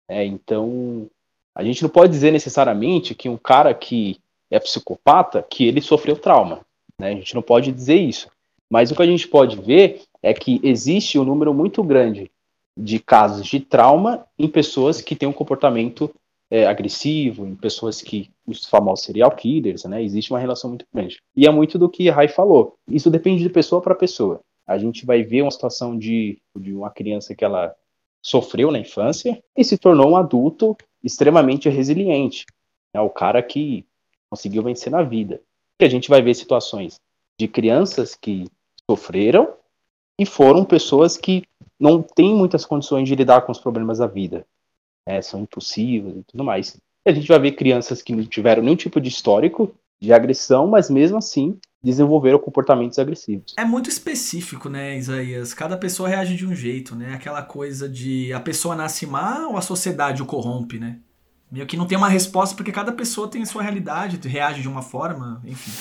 É, 0.08 0.26
então, 0.26 1.10
a 1.56 1.64
gente 1.64 1.84
não 1.84 1.90
pode 1.90 2.12
dizer 2.12 2.32
necessariamente 2.32 3.14
que 3.14 3.30
um 3.30 3.38
cara 3.38 3.74
que 3.74 4.20
é 4.50 4.60
psicopata, 4.60 5.44
que 5.44 5.68
ele 5.68 5.82
sofreu 5.82 6.16
trauma. 6.16 6.62
Né? 6.98 7.10
A 7.10 7.16
gente 7.16 7.36
não 7.36 7.42
pode 7.42 7.72
dizer 7.72 7.96
isso. 7.96 8.30
Mas 8.70 8.92
o 8.92 8.96
que 8.96 9.02
a 9.02 9.06
gente 9.06 9.28
pode 9.28 9.58
ver 9.58 10.02
é 10.22 10.34
que 10.34 10.60
existe 10.64 11.20
um 11.20 11.24
número 11.24 11.54
muito 11.54 11.84
grande 11.84 12.32
de 12.78 13.00
casos 13.00 13.46
de 13.46 13.60
trauma 13.60 14.26
em 14.38 14.48
pessoas 14.48 15.02
que 15.02 15.16
têm 15.16 15.30
um 15.30 15.34
comportamento 15.34 16.14
é, 16.50 16.66
agressivo, 16.66 17.46
em 17.46 17.56
pessoas 17.56 18.02
que, 18.02 18.30
os 18.46 18.66
famosos 18.66 19.06
serial 19.06 19.32
killers, 19.32 19.86
né? 19.86 20.04
Existe 20.04 20.32
uma 20.32 20.40
relação 20.40 20.70
muito 20.70 20.86
grande. 20.94 21.20
E 21.36 21.48
é 21.48 21.52
muito 21.52 21.80
do 21.80 21.90
que 21.90 22.10
a 22.10 22.14
Rai 22.14 22.28
falou. 22.28 22.76
Isso 22.88 23.10
depende 23.10 23.42
de 23.42 23.50
pessoa 23.50 23.82
para 23.82 23.96
pessoa. 23.96 24.42
A 24.68 24.78
gente 24.78 25.06
vai 25.06 25.24
ver 25.24 25.42
uma 25.42 25.52
situação 25.52 25.98
de, 25.98 26.40
de 26.56 26.74
uma 26.74 26.90
criança 26.90 27.34
que 27.36 27.44
ela 27.44 27.74
sofreu 28.22 28.72
na 28.72 28.80
infância 28.80 29.42
e 29.58 29.64
se 29.64 29.78
tornou 29.78 30.12
um 30.12 30.16
adulto 30.16 30.78
extremamente 31.04 31.70
resiliente. 31.70 32.46
É 32.94 33.02
o 33.02 33.10
cara 33.10 33.42
que 33.42 33.86
conseguiu 34.30 34.64
vencer 34.64 34.92
na 34.92 35.02
vida. 35.02 35.42
E 35.82 35.86
a 35.86 35.90
gente 35.90 36.10
vai 36.10 36.22
ver 36.22 36.34
situações 36.34 37.00
de 37.40 37.48
crianças 37.48 38.16
que 38.16 38.46
sofreram 38.90 39.54
e 40.20 40.26
foram 40.26 40.64
pessoas 40.64 41.18
que 41.18 41.44
não 41.80 42.02
têm 42.02 42.36
muitas 42.36 42.66
condições 42.66 43.08
de 43.08 43.16
lidar 43.16 43.42
com 43.42 43.52
os 43.52 43.60
problemas 43.60 43.98
da 43.98 44.08
vida 44.08 44.46
é, 45.06 45.22
são 45.22 45.42
impulsivas 45.42 46.16
e 46.18 46.24
tudo 46.24 46.44
mais. 46.44 46.78
E 47.06 47.10
a 47.10 47.14
gente 47.14 47.28
vai 47.28 47.40
ver 47.40 47.52
crianças 47.54 48.02
que 48.02 48.16
não 48.16 48.24
tiveram 48.26 48.64
nenhum 48.64 48.76
tipo 48.76 49.00
de 49.00 49.10
histórico 49.10 49.74
de 50.02 50.12
agressão, 50.12 50.68
mas 50.68 50.90
mesmo 50.90 51.18
assim 51.18 51.58
desenvolveram 51.82 52.40
comportamentos 52.40 52.98
agressivos. 52.98 53.54
É 53.58 53.66
muito 53.66 53.90
específico, 53.90 54.70
né, 54.70 54.98
Isaías? 54.98 55.54
Cada 55.54 55.78
pessoa 55.78 56.08
reage 56.08 56.36
de 56.36 56.46
um 56.46 56.56
jeito, 56.56 56.96
né? 56.96 57.14
Aquela 57.14 57.42
coisa 57.42 57.90
de 57.90 58.32
a 58.32 58.40
pessoa 58.40 58.76
nasce 58.76 59.06
má 59.06 59.48
ou 59.48 59.58
a 59.58 59.62
sociedade 59.62 60.22
o 60.22 60.26
corrompe, 60.26 60.80
né? 60.80 61.00
Meio 61.52 61.68
que 61.68 61.78
não 61.78 61.86
tem 61.86 61.98
uma 61.98 62.10
resposta 62.10 62.56
porque 62.56 62.72
cada 62.72 62.92
pessoa 62.92 63.28
tem 63.28 63.46
sua 63.46 63.62
realidade, 63.62 64.28
reage 64.28 64.62
de 64.62 64.68
uma 64.68 64.82
forma, 64.82 65.42
enfim. 65.46 65.72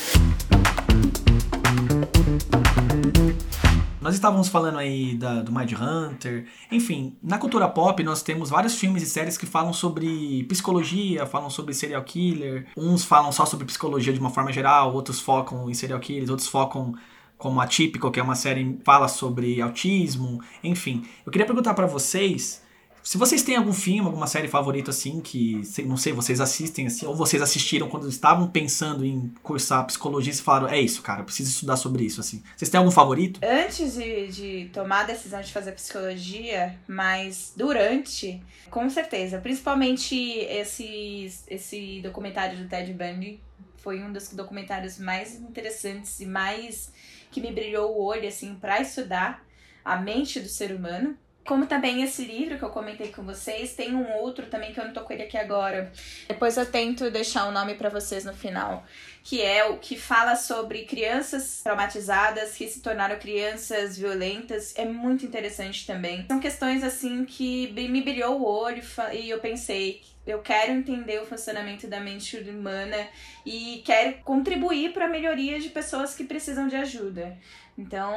Nós 4.03 4.15
estávamos 4.15 4.49
falando 4.49 4.79
aí 4.79 5.15
da, 5.15 5.43
do 5.43 5.53
Mind 5.53 5.75
Hunter. 5.75 6.49
Enfim, 6.73 7.17
na 7.23 7.39
cultura 7.39 7.69
pop 7.69 8.03
nós 8.03 8.21
temos 8.21 8.51
vários 8.51 8.75
filmes 8.75 9.01
e 9.05 9.07
séries 9.07 9.39
que 9.39 9.47
falam 9.47 9.73
sobre 9.73 10.43
psicologia, 10.49 11.25
falam 11.25 11.49
sobre 11.49 11.73
serial 11.73 12.03
killer. 12.03 12.67
Uns 12.77 13.05
falam 13.05 13.31
só 13.31 13.47
sobre 13.47 13.65
psicologia 13.65 14.13
de 14.13 14.19
uma 14.19 14.31
forma 14.31 14.53
geral, 14.53 14.93
outros 14.93 15.21
focam 15.21 15.71
em 15.71 15.75
serial 15.75 16.01
killers, 16.01 16.31
outros 16.31 16.49
focam 16.49 16.97
como 17.39 17.61
Atípico, 17.61 18.11
que 18.11 18.19
é 18.19 18.23
uma 18.25 18.35
série 18.35 18.75
que 18.75 18.85
fala 18.85 19.07
sobre 19.07 19.63
autismo. 19.63 20.43
Enfim, 20.65 21.07
eu 21.25 21.31
queria 21.31 21.47
perguntar 21.47 21.73
para 21.73 21.87
vocês 21.87 22.61
se 23.03 23.19
vocês 23.19 23.43
têm 23.43 23.57
algum 23.57 23.73
filme, 23.73 24.07
alguma 24.07 24.27
série 24.27 24.49
favorita 24.49 24.91
assim, 24.91 25.21
que 25.21 25.63
não 25.85 25.97
sei, 25.97 26.13
vocês 26.13 26.41
assistem 26.41 26.87
assim, 26.87 27.07
ou 27.07 27.15
vocês 27.15 27.43
assistiram 27.43 27.89
quando 27.89 28.09
estavam 28.09 28.49
pensando 28.49 29.05
em 29.05 29.33
cursar 29.43 29.87
psicologia 29.87 30.33
e 30.33 30.37
falaram, 30.37 30.69
é 30.69 30.81
isso, 30.81 31.03
cara, 31.03 31.23
preciso 31.23 31.51
estudar 31.51 31.77
sobre 31.77 32.05
isso, 32.05 32.21
assim. 32.21 32.43
Vocês 32.57 32.71
têm 32.71 32.79
algum 32.79 32.91
favorito? 32.91 33.41
Antes 33.43 33.95
de, 33.95 34.29
de 34.29 34.71
tomar 34.73 35.01
a 35.01 35.05
decisão 35.05 35.41
de 35.41 35.53
fazer 35.53 35.73
psicologia, 35.73 36.79
mas 36.87 37.53
durante, 37.57 38.43
com 38.71 38.89
certeza. 38.89 39.39
Principalmente 39.39 40.15
esse, 40.15 41.33
esse 41.49 42.01
documentário 42.03 42.59
do 42.59 42.69
Ted 42.69 42.93
Bundy 42.93 43.41
foi 43.79 44.01
um 44.03 44.13
dos 44.13 44.33
documentários 44.33 44.99
mais 44.99 45.35
interessantes 45.35 46.21
e 46.21 46.27
mais 46.27 46.93
que 47.31 47.41
me 47.41 47.51
brilhou 47.51 47.97
o 47.97 48.05
olho, 48.05 48.29
assim, 48.29 48.55
para 48.55 48.81
estudar 48.81 49.45
a 49.85 49.97
mente 49.97 50.39
do 50.39 50.49
ser 50.49 50.73
humano. 50.73 51.17
Como 51.47 51.67
também 51.67 52.03
esse 52.03 52.25
livro 52.25 52.57
que 52.57 52.65
eu 52.65 52.71
comentei 52.71 53.09
com 53.09 53.23
vocês, 53.23 53.75
tem 53.75 53.95
um 53.95 54.13
outro 54.19 54.47
também 54.47 54.73
que 54.73 54.79
eu 54.79 54.85
não 54.85 54.93
tô 54.93 55.01
com 55.01 55.13
ele 55.13 55.25
aqui 55.25 55.37
agora. 55.37 55.93
Depois 56.29 56.57
eu 56.57 56.65
tento 56.65 57.11
deixar 57.11 57.47
o 57.47 57.49
um 57.49 57.53
nome 57.53 57.75
para 57.75 57.89
vocês 57.89 58.25
no 58.25 58.33
final, 58.33 58.85
que 59.25 59.43
é 59.43 59.65
o 59.65 59.79
que 59.79 59.97
fala 59.97 60.37
sobre 60.37 60.85
crianças 60.85 61.61
traumatizadas 61.63 62.55
que 62.55 62.69
se 62.69 62.81
tornaram 62.81 63.19
crianças 63.19 63.99
violentas. 63.99 64.73
É 64.77 64.85
muito 64.85 65.27
interessante 65.27 65.85
também. 65.85 66.25
São 66.29 66.39
questões 66.39 66.85
assim 66.85 67.25
que 67.25 67.73
me 67.73 68.01
brilhou 68.03 68.41
o 68.41 68.45
olho 68.47 68.83
e 69.13 69.29
eu 69.29 69.41
pensei, 69.41 70.01
eu 70.25 70.39
quero 70.39 70.73
entender 70.73 71.21
o 71.21 71.27
funcionamento 71.27 71.89
da 71.89 71.99
mente 71.99 72.37
humana 72.37 73.09
e 73.45 73.83
quero 73.85 74.19
contribuir 74.23 74.93
para 74.93 75.07
a 75.07 75.09
melhoria 75.09 75.59
de 75.59 75.69
pessoas 75.69 76.15
que 76.15 76.23
precisam 76.23 76.69
de 76.69 76.77
ajuda. 76.77 77.37
Então, 77.77 78.13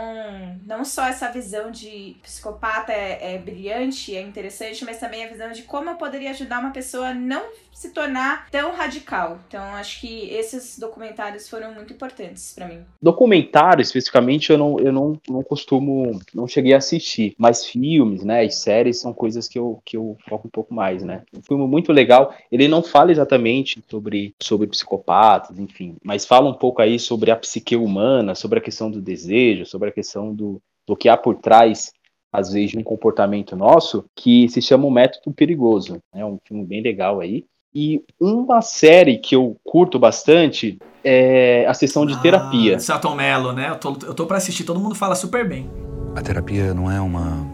não 0.66 0.84
só 0.84 1.08
essa 1.08 1.32
visão 1.32 1.72
de 1.72 2.18
psicopata 2.22 2.92
é, 2.92 3.36
é, 3.36 3.38
brilhante, 3.38 4.16
é 4.16 4.22
interessante, 4.22 4.84
mas 4.84 5.00
também 5.00 5.24
a 5.24 5.30
visão 5.30 5.52
de 5.52 5.64
como 5.64 5.90
eu 5.90 5.96
poderia 5.96 6.32
ajudar 6.32 6.60
uma 6.60 6.72
pessoa 6.72 7.14
não 7.14 7.44
se 7.76 7.90
tornar 7.90 8.50
tão 8.50 8.74
radical. 8.74 9.38
Então, 9.48 9.62
acho 9.76 10.00
que 10.00 10.30
esses 10.30 10.80
documentários 10.80 11.50
foram 11.50 11.74
muito 11.74 11.92
importantes 11.92 12.54
para 12.56 12.70
mim. 12.70 12.80
Documentário, 13.02 13.82
especificamente, 13.82 14.50
eu 14.50 14.58
não, 14.58 14.80
eu 14.80 14.94
não, 14.94 15.20
não 15.28 15.44
costumo, 15.44 16.20
não 16.34 16.48
cheguei 16.48 16.74
a 16.74 16.78
assistir, 16.78 17.36
mas 17.38 17.66
filmes, 17.66 18.24
né, 18.24 18.46
e 18.46 18.50
séries 18.50 19.02
são 19.02 19.14
coisas 19.14 19.50
que 19.50 19.60
eu, 19.60 19.82
que 19.84 19.98
eu 19.98 20.18
foco 20.30 20.48
um 20.48 20.52
pouco 20.52 20.74
mais, 20.74 21.04
né. 21.04 21.24
Um 21.38 21.42
filme 21.42 21.68
muito 21.68 21.92
legal, 21.92 22.34
ele 22.50 22.70
não 22.70 22.82
fala 22.82 23.12
exatamente 23.12 23.84
sobre, 23.90 24.34
sobre 24.42 24.68
psicopatas, 24.68 25.60
enfim, 25.60 25.98
mas 26.02 26.26
fala 26.26 26.50
um 26.50 26.54
pouco 26.54 26.82
aí 26.82 26.98
sobre 26.98 27.30
a 27.30 27.36
psique 27.36 27.76
humana, 27.76 28.36
sobre 28.36 28.60
a 28.60 28.62
questão 28.62 28.90
do 28.90 29.02
desejo, 29.02 29.66
sobre 29.66 29.90
a 29.90 29.92
questão 29.92 30.34
do, 30.34 30.62
do 30.88 30.96
que 30.96 31.10
há 31.10 31.18
por 31.18 31.36
trás, 31.36 31.92
às 32.32 32.54
vezes, 32.54 32.72
de 32.72 32.78
um 32.78 32.84
comportamento 32.84 33.56
nosso, 33.56 34.06
que 34.16 34.48
se 34.50 34.62
chama 34.62 34.86
O 34.86 34.92
Método 34.92 35.34
Perigoso. 35.34 36.02
É 36.14 36.26
um 36.26 36.38
filme 36.46 36.66
bem 36.66 36.82
legal 36.82 37.20
aí. 37.20 37.46
E 37.76 38.02
uma 38.18 38.62
série 38.62 39.18
que 39.18 39.36
eu 39.36 39.58
curto 39.66 40.00
bastante 40.00 40.80
é 41.04 41.66
a 41.68 41.74
sessão 41.74 42.06
de 42.06 42.14
ah, 42.14 42.20
terapia. 42.20 42.80
Celton 42.80 43.14
Mello, 43.14 43.52
né? 43.52 43.70
Eu 43.70 43.76
tô, 43.76 43.98
eu 44.08 44.14
tô 44.14 44.26
pra 44.26 44.38
assistir, 44.38 44.64
todo 44.64 44.80
mundo 44.80 44.96
fala 44.96 45.14
super 45.14 45.46
bem. 45.46 45.70
A 46.16 46.22
terapia 46.22 46.74
não 46.74 46.90
é 46.90 47.02
uma 47.02 47.46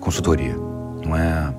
consultoria, 0.00 0.56
não 1.06 1.16
é 1.16 1.54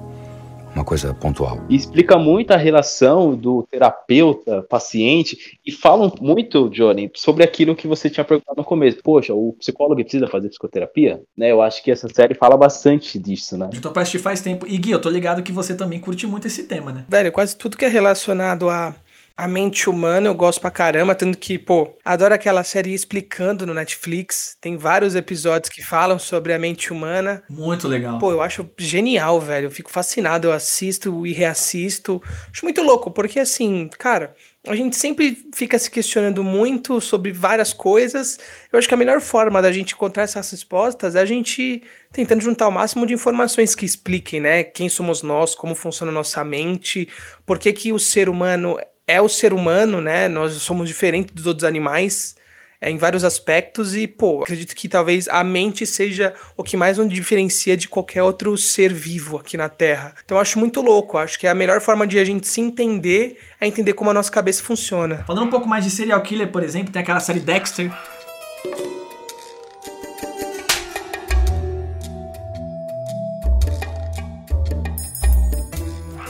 uma 0.76 0.84
coisa 0.84 1.14
pontual. 1.14 1.60
E 1.70 1.76
explica 1.76 2.18
muito 2.18 2.52
a 2.52 2.58
relação 2.58 3.36
do 3.36 3.68
terapeuta-paciente 3.70 5.60
e 5.66 5.72
falam 5.72 6.12
muito, 6.20 6.70
Johnny, 6.70 7.12
sobre 7.16 7.44
aquilo 7.44 7.76
que 7.76 7.88
você 7.88 8.10
tinha 8.10 8.24
perguntado 8.24 8.58
no 8.58 8.64
começo. 8.64 9.00
Poxa, 9.04 9.34
o 9.34 9.54
psicólogo 9.54 10.02
precisa 10.02 10.28
fazer 10.28 10.50
psicoterapia? 10.50 11.22
Né, 11.38 11.52
eu 11.52 11.62
acho 11.62 11.84
que 11.84 11.92
essa 11.92 12.08
série 12.08 12.34
fala 12.36 12.58
bastante 12.58 13.20
disso, 13.20 13.58
né? 13.58 13.70
Eu 13.74 13.82
tô 13.82 13.92
pra 13.92 14.02
assistir 14.02 14.20
faz 14.20 14.42
tempo. 14.42 14.66
E 14.68 14.78
Gui, 14.78 14.92
eu 14.92 15.02
tô 15.02 15.10
ligado 15.10 15.44
que 15.44 15.52
você 15.52 15.76
também 15.76 16.00
curte 16.00 16.26
muito 16.26 16.48
esse 16.48 16.64
tema, 16.64 16.92
né? 16.92 17.06
Velho, 17.08 17.32
quase 17.32 17.56
tudo 17.56 17.78
que 17.78 17.86
é 17.86 17.88
relacionado 17.88 18.70
a 18.70 18.96
a 19.36 19.48
mente 19.48 19.90
humana 19.90 20.28
eu 20.28 20.36
gosto 20.36 20.62
pra 20.62 20.70
caramba, 20.72 21.16
tanto 21.16 21.38
que, 21.38 21.58
pô, 21.58 21.98
adoro 22.04 22.34
aquela 22.34 22.64
série 22.64 22.94
explicando 22.94 23.66
no 23.66 23.74
Netflix. 23.74 24.58
Tem 24.62 24.78
vários 24.78 25.16
episódios 25.16 25.70
que 25.70 25.84
falam 25.84 26.20
sobre 26.20 26.54
a 26.54 26.60
mente 26.60 26.92
humana. 26.92 27.44
Muito 27.50 27.88
legal. 27.88 28.20
Pô, 28.20 28.32
eu 28.32 28.42
acho 28.42 28.70
genial, 28.78 29.40
velho. 29.40 29.68
Eu 29.68 29.72
fico 29.72 29.92
fascinado, 29.92 30.48
eu 30.48 30.54
assisto 30.54 31.26
e 31.26 31.34
reassisto. 31.34 32.22
Acho 32.52 32.66
muito 32.66 32.82
louco, 32.82 33.10
porque 33.10 33.40
assim, 33.40 33.90
cara, 33.98 34.36
a 34.68 34.76
gente 34.76 34.96
sempre 34.96 35.44
fica 35.56 35.80
se 35.80 35.90
questionando 35.90 36.44
muito 36.44 37.02
sobre 37.02 37.32
várias 37.32 37.74
coisas. 37.74 38.38
Eu 38.72 38.78
acho 38.78 38.88
que 38.88 38.94
a 38.94 38.98
melhor 38.98 39.20
forma 39.20 39.60
da 39.60 39.72
gente 39.72 39.96
encontrar 39.96 40.24
essas 40.24 40.52
respostas 40.52 41.16
é 41.16 41.20
a 41.20 41.26
gente 41.26 41.82
tentando 42.12 42.42
juntar 42.42 42.68
o 42.68 42.72
máximo 42.72 43.08
de 43.08 43.14
informações 43.14 43.74
que 43.74 43.86
expliquem, 43.86 44.40
né? 44.40 44.64
Quem 44.64 44.88
somos 44.88 45.24
nós, 45.24 45.56
como 45.56 45.74
funciona 45.74 46.12
a 46.12 46.14
nossa 46.14 46.44
mente, 46.44 47.10
por 47.44 47.58
que, 47.58 47.74
que 47.74 47.92
o 47.92 47.98
ser 47.98 48.30
humano 48.30 48.78
é 49.12 49.22
o 49.22 49.28
ser 49.28 49.54
humano, 49.54 50.00
né? 50.00 50.28
Nós 50.28 50.54
somos 50.54 50.88
diferentes 50.88 51.34
dos 51.34 51.46
outros 51.46 51.66
animais 51.66 52.36
é, 52.80 52.90
em 52.90 52.98
vários 52.98 53.24
aspectos 53.24 53.96
e, 53.96 54.08
pô, 54.08 54.42
acredito 54.42 54.76
que 54.76 54.88
talvez 54.88 55.28
a 55.28 55.44
mente 55.44 55.86
seja 55.86 56.34
o 56.58 56.64
que 56.64 56.78
mais 56.78 56.98
nos 56.98 57.10
diferencia 57.10 57.76
de 57.78 57.88
qualquer 57.88 58.24
outro 58.24 58.58
ser 58.58 58.92
vivo 58.92 59.38
aqui 59.38 59.58
na 59.58 59.70
Terra. 59.70 60.16
Então 60.26 60.38
eu 60.38 60.42
acho 60.42 60.58
muito 60.58 60.82
louco, 60.82 61.18
acho 61.18 61.38
que 61.38 61.46
a 61.46 61.54
melhor 61.54 61.82
forma 61.82 62.08
de 62.08 62.18
a 62.18 62.26
gente 62.26 62.48
se 62.48 62.62
entender 62.62 63.38
é 63.60 63.68
entender 63.68 63.94
como 63.94 64.10
a 64.10 64.14
nossa 64.14 64.32
cabeça 64.32 64.64
funciona. 64.64 65.24
Falando 65.28 65.46
um 65.46 65.52
pouco 65.52 65.68
mais 65.68 65.84
de 65.84 65.92
serial 65.92 66.22
killer, 66.22 66.48
por 66.48 66.64
exemplo, 66.64 66.92
tem 66.92 67.02
aquela 67.02 67.20
série 67.20 67.40
Dexter. 67.40 67.92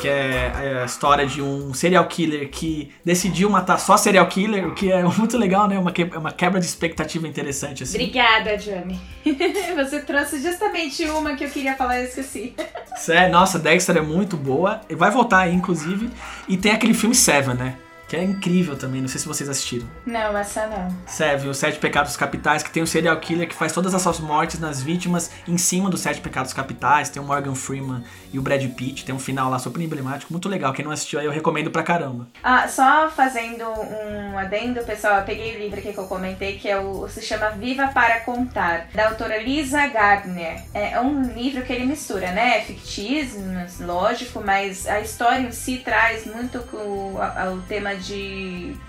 Que 0.02 0.08
é, 0.08 0.52
é 0.56 0.82
a 0.82 0.86
história 0.86 1.26
de 1.26 1.42
um 1.42 1.74
serial 1.74 2.06
killer 2.08 2.50
que 2.50 2.92
decidiu 3.06 3.50
matar 3.50 3.78
só 3.78 3.96
serial 3.96 4.28
killer, 4.28 4.68
o 4.68 4.74
que 4.74 4.92
é 4.92 5.04
muito 5.18 5.38
legal, 5.38 5.68
né? 5.68 5.78
Uma, 5.78 5.92
que, 5.92 6.04
uma 6.04 6.32
quebra 6.32 6.60
de 6.60 6.66
expectativa 6.66 7.28
interessante, 7.28 7.84
assim. 7.84 7.98
Obrigada, 7.98 8.58
Johnny. 8.58 9.00
Você 9.76 10.02
trouxe 10.02 10.42
justamente 10.42 11.06
uma 11.06 11.36
que 11.36 11.44
eu 11.44 11.50
queria 11.50 11.76
falar 11.76 12.02
e 12.02 12.06
esqueci. 12.06 12.54
Sério, 12.98 13.32
nossa, 13.32 13.60
Dexter 13.60 13.98
é 13.98 14.02
muito 14.02 14.36
boa. 14.36 14.82
Vai 14.90 15.12
voltar 15.12 15.40
aí, 15.42 15.54
inclusive. 15.54 16.10
E 16.48 16.58
tem 16.58 16.72
aquele 16.72 16.94
filme 16.94 17.14
Seven, 17.16 17.56
né? 17.56 17.76
Que 18.12 18.18
é 18.18 18.24
incrível 18.26 18.76
também. 18.76 19.00
Não 19.00 19.08
sei 19.08 19.22
se 19.22 19.26
vocês 19.26 19.48
assistiram. 19.48 19.88
Não, 20.06 20.38
essa 20.38 20.68
não. 20.68 20.94
Seven, 21.08 21.50
os 21.50 21.56
Sete 21.56 21.80
Pecados 21.80 22.18
Capitais, 22.18 22.62
que 22.62 22.70
tem 22.70 22.84
um 22.84 22.86
serial 22.86 23.18
killer 23.22 23.48
que 23.48 23.56
faz 23.56 23.72
todas 23.72 23.96
as 23.96 24.02
suas 24.02 24.20
mortes 24.20 24.60
nas 24.60 24.84
vítimas 24.84 25.32
em 25.48 25.58
cima 25.58 25.90
dos 25.90 26.02
Sete 26.02 26.20
Pecados 26.20 26.52
Capitais. 26.52 27.08
Tem 27.08 27.22
o 27.22 27.26
Morgan 27.26 27.56
Freeman 27.56 28.04
e 28.34 28.38
o 28.38 28.42
Brad 28.42 28.62
Pitt. 28.74 29.06
Tem 29.06 29.16
um 29.16 29.20
final 29.20 29.50
lá 29.50 29.58
super 29.60 29.82
emblemático, 29.82 30.34
muito 30.34 30.50
legal. 30.50 30.74
Quem 30.74 30.84
não 30.84 30.92
assistiu 30.92 31.22
aí, 31.22 31.26
eu 31.26 31.32
recomendo 31.32 31.72
pra 31.72 31.84
caramba. 31.84 32.28
Ah, 32.44 32.68
só 32.68 33.10
fazendo 33.10 33.64
um 33.64 34.38
adendo, 34.38 34.84
pessoal, 34.84 35.20
eu 35.20 35.24
peguei 35.24 35.56
o 35.56 35.60
livro 35.60 35.80
aqui 35.80 35.94
que 35.94 35.98
eu 35.98 36.08
comentei, 36.08 36.60
que 36.60 36.68
é 36.68 36.78
o 36.78 37.08
se 37.08 37.22
chama 37.22 37.52
Viva 37.52 37.88
para 37.94 38.20
Contar, 38.20 38.88
da 38.94 39.08
autora 39.08 39.42
Lisa 39.42 39.88
Gardner. 39.88 40.62
É 40.74 41.00
um 41.00 41.32
livro 41.32 41.64
que 41.64 41.72
ele 41.72 41.86
mistura, 41.86 42.34
né? 42.34 42.60
Fictícios, 42.60 43.80
lógico, 43.80 44.42
mas 44.46 44.86
a 44.86 45.00
história 45.00 45.48
em 45.48 45.52
si 45.54 45.78
traz 45.78 46.26
muito 46.26 46.58
o, 46.74 47.16
o 47.54 47.62
tema 47.70 47.96
de, 47.96 48.01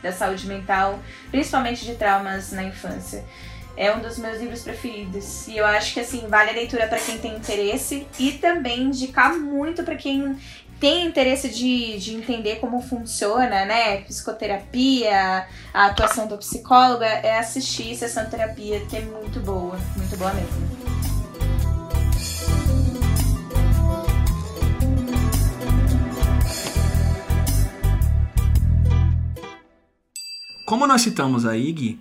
da 0.02 0.12
saúde 0.12 0.46
mental, 0.46 0.98
principalmente 1.30 1.84
de 1.84 1.94
traumas 1.94 2.52
na 2.52 2.64
infância. 2.64 3.24
É 3.76 3.94
um 3.94 4.00
dos 4.00 4.18
meus 4.18 4.38
livros 4.38 4.62
preferidos. 4.62 5.48
E 5.48 5.56
eu 5.56 5.64
acho 5.64 5.94
que 5.94 6.00
assim, 6.00 6.26
vale 6.28 6.50
a 6.50 6.52
leitura 6.52 6.86
para 6.86 6.98
quem 6.98 7.18
tem 7.18 7.34
interesse 7.34 8.06
e 8.18 8.32
também 8.32 8.82
indicar 8.82 9.34
muito 9.34 9.82
para 9.82 9.96
quem 9.96 10.36
tem 10.78 11.06
interesse 11.06 11.48
de, 11.48 11.96
de 11.96 12.14
entender 12.14 12.56
como 12.56 12.82
funciona, 12.82 13.64
né? 13.64 13.98
Psicoterapia, 13.98 15.46
a 15.72 15.86
atuação 15.86 16.26
do 16.26 16.36
psicólogo, 16.36 17.04
é 17.04 17.38
assistir 17.38 17.94
sessão 17.94 18.26
terapia, 18.28 18.80
que 18.86 18.96
é 18.96 19.00
muito 19.00 19.38
boa, 19.38 19.78
muito 19.96 20.16
boa 20.16 20.34
mesmo. 20.34 21.11
Como 30.72 30.86
nós 30.86 31.02
citamos 31.02 31.44
a 31.44 31.54
IG, 31.54 32.00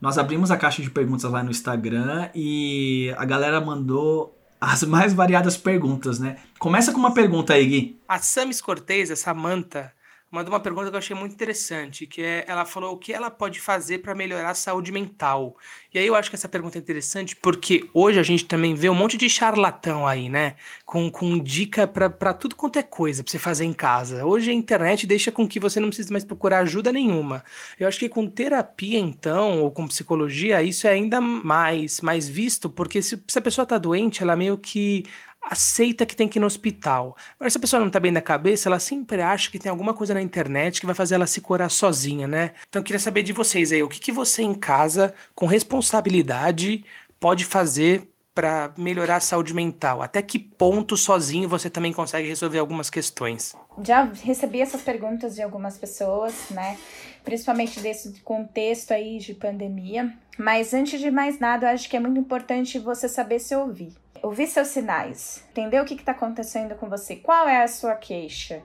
nós 0.00 0.16
abrimos 0.16 0.52
a 0.52 0.56
caixa 0.56 0.80
de 0.80 0.88
perguntas 0.88 1.28
lá 1.28 1.42
no 1.42 1.50
Instagram 1.50 2.30
e 2.32 3.12
a 3.18 3.24
galera 3.24 3.60
mandou 3.60 4.38
as 4.60 4.84
mais 4.84 5.12
variadas 5.12 5.56
perguntas, 5.56 6.20
né? 6.20 6.36
Começa 6.56 6.92
com 6.92 6.98
uma 6.98 7.12
pergunta 7.12 7.52
aí, 7.52 7.66
Gui. 7.66 8.00
A 8.06 8.20
Samis 8.20 8.60
Cortez, 8.60 9.10
a 9.10 9.16
Samantha, 9.16 9.90
mandou 10.32 10.50
uma 10.50 10.60
pergunta 10.60 10.88
que 10.88 10.94
eu 10.94 10.98
achei 10.98 11.14
muito 11.14 11.34
interessante, 11.34 12.06
que 12.06 12.22
é, 12.22 12.44
ela 12.48 12.64
falou 12.64 12.94
o 12.94 12.96
que 12.96 13.12
ela 13.12 13.30
pode 13.30 13.60
fazer 13.60 13.98
para 13.98 14.14
melhorar 14.14 14.50
a 14.50 14.54
saúde 14.54 14.90
mental. 14.90 15.54
E 15.92 15.98
aí 15.98 16.06
eu 16.06 16.14
acho 16.14 16.30
que 16.30 16.36
essa 16.36 16.48
pergunta 16.48 16.78
é 16.78 16.80
interessante 16.80 17.36
porque 17.36 17.86
hoje 17.92 18.18
a 18.18 18.22
gente 18.22 18.46
também 18.46 18.74
vê 18.74 18.88
um 18.88 18.94
monte 18.94 19.18
de 19.18 19.28
charlatão 19.28 20.06
aí, 20.06 20.30
né? 20.30 20.56
Com, 20.86 21.10
com 21.10 21.38
dica 21.38 21.86
para 21.86 22.32
tudo 22.32 22.56
quanto 22.56 22.78
é 22.78 22.82
coisa 22.82 23.22
pra 23.22 23.30
você 23.30 23.38
fazer 23.38 23.66
em 23.66 23.74
casa. 23.74 24.24
Hoje 24.24 24.50
a 24.50 24.54
internet 24.54 25.06
deixa 25.06 25.30
com 25.30 25.46
que 25.46 25.60
você 25.60 25.78
não 25.78 25.88
precise 25.88 26.10
mais 26.10 26.24
procurar 26.24 26.60
ajuda 26.60 26.90
nenhuma. 26.90 27.44
Eu 27.78 27.86
acho 27.86 27.98
que 27.98 28.08
com 28.08 28.26
terapia, 28.26 28.98
então, 28.98 29.60
ou 29.60 29.70
com 29.70 29.86
psicologia, 29.86 30.62
isso 30.62 30.86
é 30.86 30.92
ainda 30.92 31.20
mais, 31.20 32.00
mais 32.00 32.26
visto, 32.26 32.70
porque 32.70 33.02
se, 33.02 33.22
se 33.28 33.38
a 33.38 33.42
pessoa 33.42 33.66
tá 33.66 33.76
doente, 33.76 34.22
ela 34.22 34.34
meio 34.34 34.56
que 34.56 35.04
aceita 35.42 36.06
que 36.06 36.14
tem 36.14 36.28
que 36.28 36.38
ir 36.38 36.40
no 36.40 36.46
hospital. 36.46 37.16
Mas 37.38 37.52
se 37.52 37.58
a 37.58 37.60
pessoa 37.60 37.80
não 37.80 37.90
tá 37.90 37.98
bem 37.98 38.12
da 38.12 38.22
cabeça, 38.22 38.68
ela 38.68 38.78
sempre 38.78 39.20
acha 39.20 39.50
que 39.50 39.58
tem 39.58 39.70
alguma 39.70 39.92
coisa 39.92 40.14
na 40.14 40.22
internet 40.22 40.80
que 40.80 40.86
vai 40.86 40.94
fazer 40.94 41.16
ela 41.16 41.26
se 41.26 41.40
curar 41.40 41.70
sozinha, 41.70 42.26
né? 42.26 42.52
Então 42.68 42.80
eu 42.80 42.84
queria 42.84 43.00
saber 43.00 43.22
de 43.22 43.32
vocês 43.32 43.72
aí, 43.72 43.82
o 43.82 43.88
que, 43.88 44.00
que 44.00 44.12
você 44.12 44.42
em 44.42 44.54
casa, 44.54 45.14
com 45.34 45.46
responsabilidade, 45.46 46.84
pode 47.18 47.44
fazer 47.44 48.08
para 48.34 48.72
melhorar 48.78 49.16
a 49.16 49.20
saúde 49.20 49.52
mental? 49.52 50.00
Até 50.00 50.22
que 50.22 50.38
ponto 50.38 50.96
sozinho 50.96 51.48
você 51.48 51.68
também 51.68 51.92
consegue 51.92 52.28
resolver 52.28 52.58
algumas 52.58 52.88
questões? 52.88 53.54
Já 53.84 54.04
recebi 54.04 54.60
essas 54.60 54.80
perguntas 54.80 55.34
de 55.34 55.42
algumas 55.42 55.76
pessoas, 55.76 56.48
né? 56.50 56.78
Principalmente 57.24 57.80
desse 57.80 58.20
contexto 58.22 58.92
aí 58.92 59.18
de 59.18 59.34
pandemia. 59.34 60.14
Mas 60.38 60.72
antes 60.72 60.98
de 60.98 61.10
mais 61.10 61.38
nada, 61.38 61.66
eu 61.66 61.74
acho 61.74 61.90
que 61.90 61.96
é 61.96 62.00
muito 62.00 62.18
importante 62.18 62.78
você 62.78 63.06
saber 63.08 63.38
se 63.38 63.54
ouvir 63.54 63.92
ouvir 64.22 64.46
seus 64.46 64.68
sinais, 64.68 65.44
entender 65.50 65.80
o 65.80 65.84
que 65.84 65.94
está 65.94 66.12
acontecendo 66.12 66.74
com 66.76 66.88
você, 66.88 67.16
qual 67.16 67.48
é 67.48 67.62
a 67.62 67.68
sua 67.68 67.94
queixa. 67.94 68.62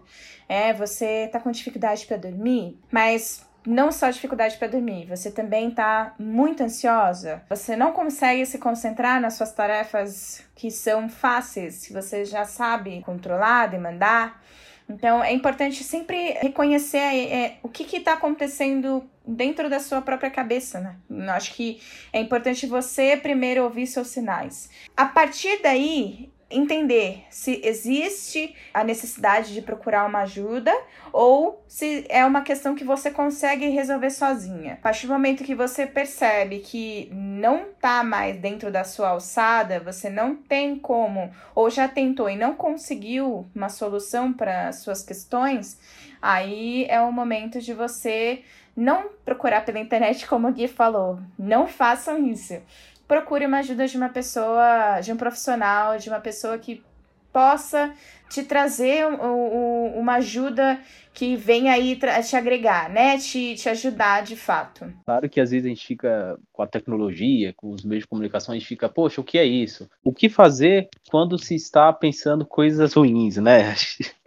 É, 0.47 0.73
você 0.73 1.25
está 1.25 1.39
com 1.39 1.51
dificuldade 1.51 2.05
para 2.05 2.17
dormir, 2.17 2.79
mas 2.91 3.45
não 3.65 3.91
só 3.91 4.09
dificuldade 4.09 4.57
para 4.57 4.69
dormir, 4.69 5.05
você 5.07 5.29
também 5.29 5.69
está 5.69 6.15
muito 6.17 6.63
ansiosa, 6.63 7.43
você 7.49 7.75
não 7.75 7.91
consegue 7.91 8.45
se 8.45 8.57
concentrar 8.57 9.19
nas 9.19 9.33
suas 9.33 9.51
tarefas 9.51 10.41
que 10.55 10.71
são 10.71 11.09
fáceis, 11.09 11.85
que 11.85 11.91
você 11.91 12.23
já 12.23 12.45
sabe 12.45 13.01
controlar, 13.01 13.67
demandar. 13.67 14.41
Então 14.89 15.23
é 15.23 15.33
importante 15.33 15.83
sempre 15.83 16.33
reconhecer 16.41 16.97
é, 16.97 17.57
o 17.61 17.69
que 17.69 17.97
está 17.97 18.13
acontecendo 18.13 19.03
dentro 19.25 19.69
da 19.69 19.79
sua 19.79 20.01
própria 20.01 20.29
cabeça, 20.29 20.79
né? 20.79 20.95
Eu 21.09 21.31
acho 21.31 21.53
que 21.53 21.81
é 22.13 22.21
importante 22.21 22.65
você 22.65 23.17
primeiro 23.17 23.63
ouvir 23.63 23.85
seus 23.87 24.07
sinais. 24.07 24.69
A 24.95 25.05
partir 25.05 25.61
daí, 25.61 26.29
entender 26.49 27.25
se 27.29 27.61
existe 27.63 28.55
a 28.73 28.83
necessidade 28.83 29.53
de 29.53 29.61
procurar 29.61 30.05
uma 30.05 30.19
ajuda 30.19 30.73
ou 31.11 31.61
se 31.67 32.05
é 32.07 32.25
uma 32.25 32.41
questão 32.41 32.73
que 32.73 32.85
você 32.85 33.11
consegue 33.11 33.67
resolver 33.67 34.09
sozinha. 34.09 34.73
A 34.73 34.77
partir 34.77 35.07
do 35.07 35.13
momento 35.13 35.43
que 35.43 35.53
você 35.53 35.85
percebe 35.85 36.59
que 36.59 37.09
não 37.11 37.65
tá 37.79 38.03
mais 38.03 38.37
dentro 38.37 38.71
da 38.71 38.83
sua 38.83 39.09
alçada, 39.09 39.79
você 39.79 40.09
não 40.09 40.35
tem 40.35 40.77
como 40.79 41.31
ou 41.53 41.69
já 41.69 41.87
tentou 41.87 42.29
e 42.29 42.35
não 42.35 42.53
conseguiu 42.55 43.45
uma 43.53 43.69
solução 43.69 44.31
para 44.31 44.71
suas 44.71 45.03
questões, 45.03 45.77
aí 46.21 46.85
é 46.85 47.01
o 47.01 47.11
momento 47.11 47.59
de 47.59 47.73
você 47.73 48.43
não 48.75 49.09
procurar 49.25 49.65
pela 49.65 49.79
internet 49.79 50.25
como 50.29 50.47
o 50.47 50.53
Gui 50.53 50.67
falou. 50.67 51.19
Não 51.37 51.67
façam 51.67 52.25
isso 52.25 52.61
procure 53.07 53.45
uma 53.45 53.59
ajuda 53.59 53.87
de 53.87 53.97
uma 53.97 54.09
pessoa, 54.09 54.99
de 55.01 55.11
um 55.11 55.17
profissional, 55.17 55.97
de 55.97 56.09
uma 56.09 56.19
pessoa 56.19 56.57
que 56.57 56.83
possa 57.31 57.93
te 58.29 58.43
trazer 58.43 59.05
uma 59.05 60.15
ajuda 60.15 60.79
que 61.13 61.35
vem 61.35 61.69
aí 61.69 61.97
te 62.23 62.35
agregar, 62.35 62.89
né? 62.89 63.17
Te, 63.17 63.55
te 63.55 63.69
ajudar 63.69 64.23
de 64.23 64.35
fato. 64.35 64.91
Claro 65.05 65.29
que 65.29 65.39
às 65.39 65.51
vezes 65.51 65.65
a 65.65 65.69
gente 65.69 65.85
fica 65.85 66.37
com 66.51 66.61
a 66.61 66.67
tecnologia, 66.67 67.53
com 67.55 67.69
os 67.69 67.83
meios 67.83 68.03
de 68.03 68.07
comunicação, 68.07 68.53
a 68.53 68.57
gente 68.57 68.67
fica, 68.67 68.89
poxa, 68.89 69.21
o 69.21 69.23
que 69.23 69.37
é 69.37 69.45
isso? 69.45 69.89
O 70.03 70.13
que 70.13 70.29
fazer 70.29 70.89
quando 71.09 71.37
se 71.37 71.55
está 71.55 71.91
pensando 71.93 72.45
coisas 72.45 72.93
ruins, 72.93 73.37
né? 73.37 73.75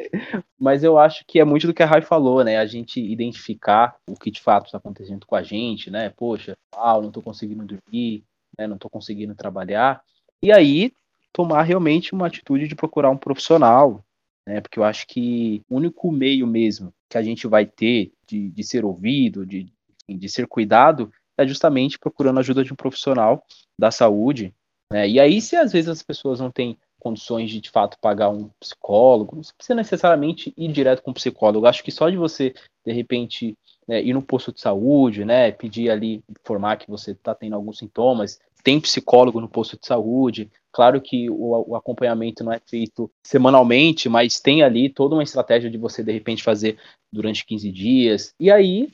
Mas 0.59 0.83
eu 0.83 0.99
acho 0.99 1.25
que 1.27 1.41
é 1.41 1.45
muito 1.45 1.67
do 1.67 1.75
que 1.75 1.83
a 1.83 1.87
Rai 1.87 2.03
falou, 2.03 2.43
né? 2.43 2.59
A 2.59 2.67
gente 2.67 3.01
identificar 3.01 3.97
o 4.09 4.15
que 4.15 4.31
de 4.31 4.41
fato 4.41 4.67
está 4.67 4.79
acontecendo 4.79 5.27
com 5.27 5.37
a 5.37 5.43
gente, 5.43 5.91
né? 5.91 6.11
Poxa, 6.11 6.57
ah, 6.77 6.99
não 7.01 7.09
estou 7.09 7.23
conseguindo 7.23 7.65
dormir, 7.65 8.25
né? 8.61 8.67
não 8.67 8.77
estou 8.77 8.91
conseguindo 8.91 9.35
trabalhar. 9.35 10.03
E 10.43 10.53
aí 10.53 10.93
tomar 11.33 11.63
realmente 11.63 12.13
uma 12.13 12.27
atitude 12.27 12.69
de 12.69 12.75
procurar 12.75 13.11
um 13.11 13.17
profissional, 13.17 14.05
né? 14.47 14.61
Porque 14.61 14.79
eu 14.79 14.85
acho 14.85 15.07
que 15.07 15.63
o 15.69 15.77
único 15.77 16.11
meio 16.11 16.47
mesmo 16.47 16.93
que 17.09 17.17
a 17.17 17.23
gente 17.23 17.47
vai 17.47 17.67
ter 17.67 18.13
de, 18.27 18.51
de 18.51 18.65
ser 18.65 18.85
ouvido, 18.85 19.47
de, 19.47 19.73
de 20.09 20.29
ser 20.29 20.47
cuidado, 20.47 21.11
é 21.39 21.47
justamente 21.47 21.99
procurando 21.99 22.39
a 22.39 22.41
ajuda 22.41 22.63
de 22.63 22.73
um 22.73 22.77
profissional 22.77 23.45
da 23.79 23.91
saúde. 23.91 24.55
Né? 24.91 25.09
E 25.09 25.21
aí, 25.21 25.41
se 25.41 25.57
às 25.57 25.73
vezes 25.73 25.89
as 25.89 26.03
pessoas 26.03 26.41
não 26.41 26.51
têm 26.51 26.77
condições 26.99 27.51
de 27.51 27.61
de 27.61 27.71
fato 27.71 27.99
pagar 27.99 28.29
um 28.29 28.51
psicólogo, 28.61 29.37
não 29.37 29.43
precisa 29.57 29.75
necessariamente 29.75 30.53
ir 30.57 30.71
direto 30.71 31.03
com 31.03 31.13
um 31.13 31.15
psicólogo. 31.15 31.67
Acho 31.67 31.83
que 31.83 31.91
só 31.91 32.11
de 32.11 32.17
você, 32.17 32.55
de 32.85 32.93
repente, 32.93 33.57
né, 33.89 34.03
ir 34.03 34.13
no 34.13 34.23
posto 34.23 34.53
de 34.53 34.61
saúde, 34.61 35.25
né, 35.25 35.51
pedir 35.51 35.91
ali, 35.91 36.23
informar 36.29 36.77
que 36.77 36.91
você 36.91 37.13
está 37.13 37.35
tendo 37.35 37.57
alguns 37.57 37.79
sintomas, 37.79 38.39
tem 38.63 38.81
psicólogo 38.81 39.41
no 39.41 39.49
posto 39.49 39.79
de 39.79 39.87
saúde. 39.87 40.51
Claro 40.73 41.01
que 41.01 41.29
o, 41.29 41.71
o, 41.71 41.77
acompanhamento 41.77 42.45
não 42.45 42.53
é 42.53 42.61
feito 42.65 43.11
semanalmente, 43.27 44.09
mas 44.09 44.39
tem 44.39 44.63
ali 44.63 44.89
toda 44.89 45.17
uma 45.17 45.23
estratégia 45.23 45.71
de 45.71 45.79
você, 45.79 46.03
de 46.03 46.13
repente, 46.13 46.43
fazer 46.43 46.79
durante 47.13 47.45
15 47.45 47.73
dias. 47.73 48.35
E 48.39 48.51
aí, 48.51 48.91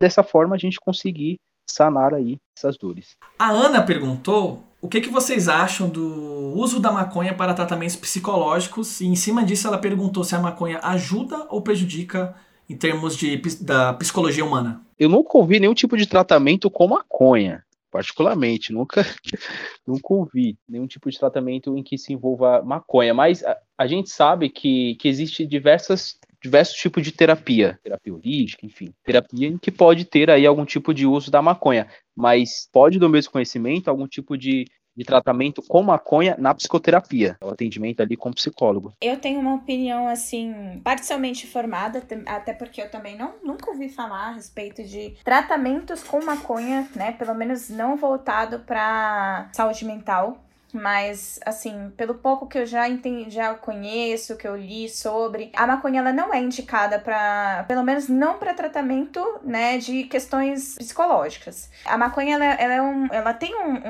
dessa 0.00 0.22
forma, 0.22 0.54
a 0.54 0.58
gente 0.58 0.80
conseguir 0.80 1.38
sanar 1.70 2.14
aí 2.14 2.38
essas 2.56 2.76
dores. 2.76 3.16
A 3.38 3.50
Ana 3.50 3.82
perguntou 3.82 4.62
o 4.80 4.88
que, 4.88 5.00
que 5.00 5.10
vocês 5.10 5.48
acham 5.48 5.88
do 5.88 6.54
uso 6.56 6.80
da 6.80 6.90
maconha 6.90 7.34
para 7.34 7.54
tratamentos 7.54 7.96
psicológicos 7.96 9.00
e 9.00 9.06
em 9.06 9.14
cima 9.14 9.44
disso 9.44 9.68
ela 9.68 9.78
perguntou 9.78 10.24
se 10.24 10.34
a 10.34 10.40
maconha 10.40 10.80
ajuda 10.82 11.46
ou 11.48 11.60
prejudica 11.60 12.34
em 12.68 12.76
termos 12.76 13.16
de, 13.16 13.36
da 13.60 13.92
psicologia 13.94 14.44
humana. 14.44 14.80
Eu 14.98 15.08
nunca 15.08 15.36
ouvi 15.36 15.58
nenhum 15.58 15.74
tipo 15.74 15.96
de 15.96 16.06
tratamento 16.06 16.70
com 16.70 16.88
maconha, 16.88 17.64
particularmente, 17.90 18.72
nunca, 18.72 19.02
nunca 19.86 20.14
ouvi 20.14 20.56
nenhum 20.68 20.86
tipo 20.86 21.10
de 21.10 21.18
tratamento 21.18 21.76
em 21.76 21.82
que 21.82 21.98
se 21.98 22.12
envolva 22.12 22.62
maconha, 22.62 23.12
mas 23.12 23.44
a, 23.44 23.56
a 23.76 23.86
gente 23.86 24.10
sabe 24.10 24.48
que, 24.48 24.94
que 24.96 25.08
existe 25.08 25.46
diversas 25.46 26.18
diversos 26.42 26.74
tipos 26.76 27.02
de 27.02 27.12
terapia, 27.12 27.78
terapia 27.82 28.14
holística, 28.14 28.64
enfim, 28.64 28.94
terapia 29.04 29.46
em 29.46 29.58
que 29.58 29.70
pode 29.70 30.06
ter 30.06 30.30
aí 30.30 30.46
algum 30.46 30.64
tipo 30.64 30.94
de 30.94 31.06
uso 31.06 31.30
da 31.30 31.42
maconha, 31.42 31.86
mas 32.16 32.66
pode 32.72 32.98
do 32.98 33.10
mesmo 33.10 33.30
conhecimento 33.30 33.88
algum 33.88 34.06
tipo 34.06 34.38
de 34.38 34.64
de 34.96 35.04
tratamento 35.04 35.62
com 35.62 35.82
maconha 35.82 36.36
na 36.38 36.54
psicoterapia, 36.54 37.36
o 37.42 37.48
atendimento 37.48 38.00
ali 38.00 38.16
com 38.16 38.32
psicólogo. 38.32 38.92
Eu 39.00 39.18
tenho 39.18 39.40
uma 39.40 39.54
opinião 39.54 40.08
assim 40.08 40.80
parcialmente 40.82 41.46
formada, 41.46 42.02
até 42.26 42.52
porque 42.52 42.82
eu 42.82 42.90
também 42.90 43.16
não 43.16 43.34
nunca 43.42 43.70
ouvi 43.70 43.88
falar 43.88 44.28
a 44.28 44.32
respeito 44.32 44.82
de 44.82 45.16
tratamentos 45.24 46.02
com 46.02 46.24
maconha, 46.24 46.88
né? 46.94 47.12
Pelo 47.12 47.34
menos 47.34 47.68
não 47.68 47.96
voltado 47.96 48.60
para 48.60 49.48
saúde 49.52 49.84
mental. 49.84 50.44
Mas, 50.72 51.38
assim, 51.44 51.92
pelo 51.96 52.14
pouco 52.14 52.46
que 52.46 52.58
eu 52.58 52.66
já 52.66 52.88
entendi, 52.88 53.30
já 53.30 53.54
conheço, 53.54 54.36
que 54.36 54.46
eu 54.46 54.56
li 54.56 54.88
sobre, 54.88 55.50
a 55.54 55.66
maconha 55.66 56.00
ela 56.00 56.12
não 56.12 56.32
é 56.32 56.40
indicada 56.40 56.98
para, 56.98 57.64
pelo 57.66 57.82
menos 57.82 58.08
não 58.08 58.38
para 58.38 58.54
tratamento, 58.54 59.20
né, 59.42 59.78
de 59.78 60.04
questões 60.04 60.76
psicológicas. 60.76 61.70
A 61.84 61.98
maconha 61.98 62.34
ela, 62.34 62.44
ela, 62.44 62.74
é 62.74 62.82
um, 62.82 63.06
ela 63.12 63.34
tem 63.34 63.54
uma 63.54 63.80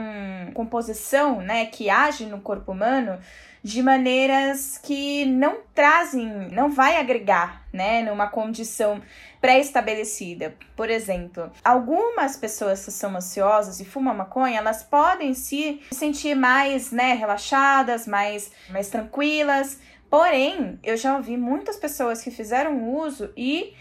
um 0.49 0.53
composição, 0.53 1.41
né, 1.41 1.67
que 1.67 1.91
age 1.91 2.27
no 2.27 2.41
corpo 2.41 2.73
humano 2.73 3.19
de 3.63 3.83
maneiras 3.83 4.79
que 4.79 5.25
não 5.27 5.59
trazem, 5.75 6.27
não 6.51 6.71
vai 6.71 6.97
agregar, 6.97 7.67
né, 7.73 8.03
numa 8.03 8.29
condição 8.29 9.01
pré-estabelecida. 9.41 10.55
Por 10.75 10.91
exemplo, 10.91 11.51
algumas 11.65 12.37
pessoas 12.37 12.85
que 12.85 12.91
são 12.91 13.15
ansiosas 13.17 13.81
e 13.81 13.85
fumam 13.85 14.15
maconha, 14.15 14.59
elas 14.59 14.83
podem 14.83 15.35
se 15.35 15.81
sentir 15.93 16.35
mais, 16.35 16.91
né, 16.91 17.15
relaxadas, 17.15 18.07
mais, 18.07 18.51
mais 18.71 18.89
tranquilas. 18.89 19.79
Porém, 20.09 20.79
eu 20.83 20.97
já 20.97 21.17
ouvi 21.17 21.37
muitas 21.37 21.77
pessoas 21.77 22.23
que 22.23 22.31
fizeram 22.31 22.95
uso 22.95 23.33
e 23.37 23.75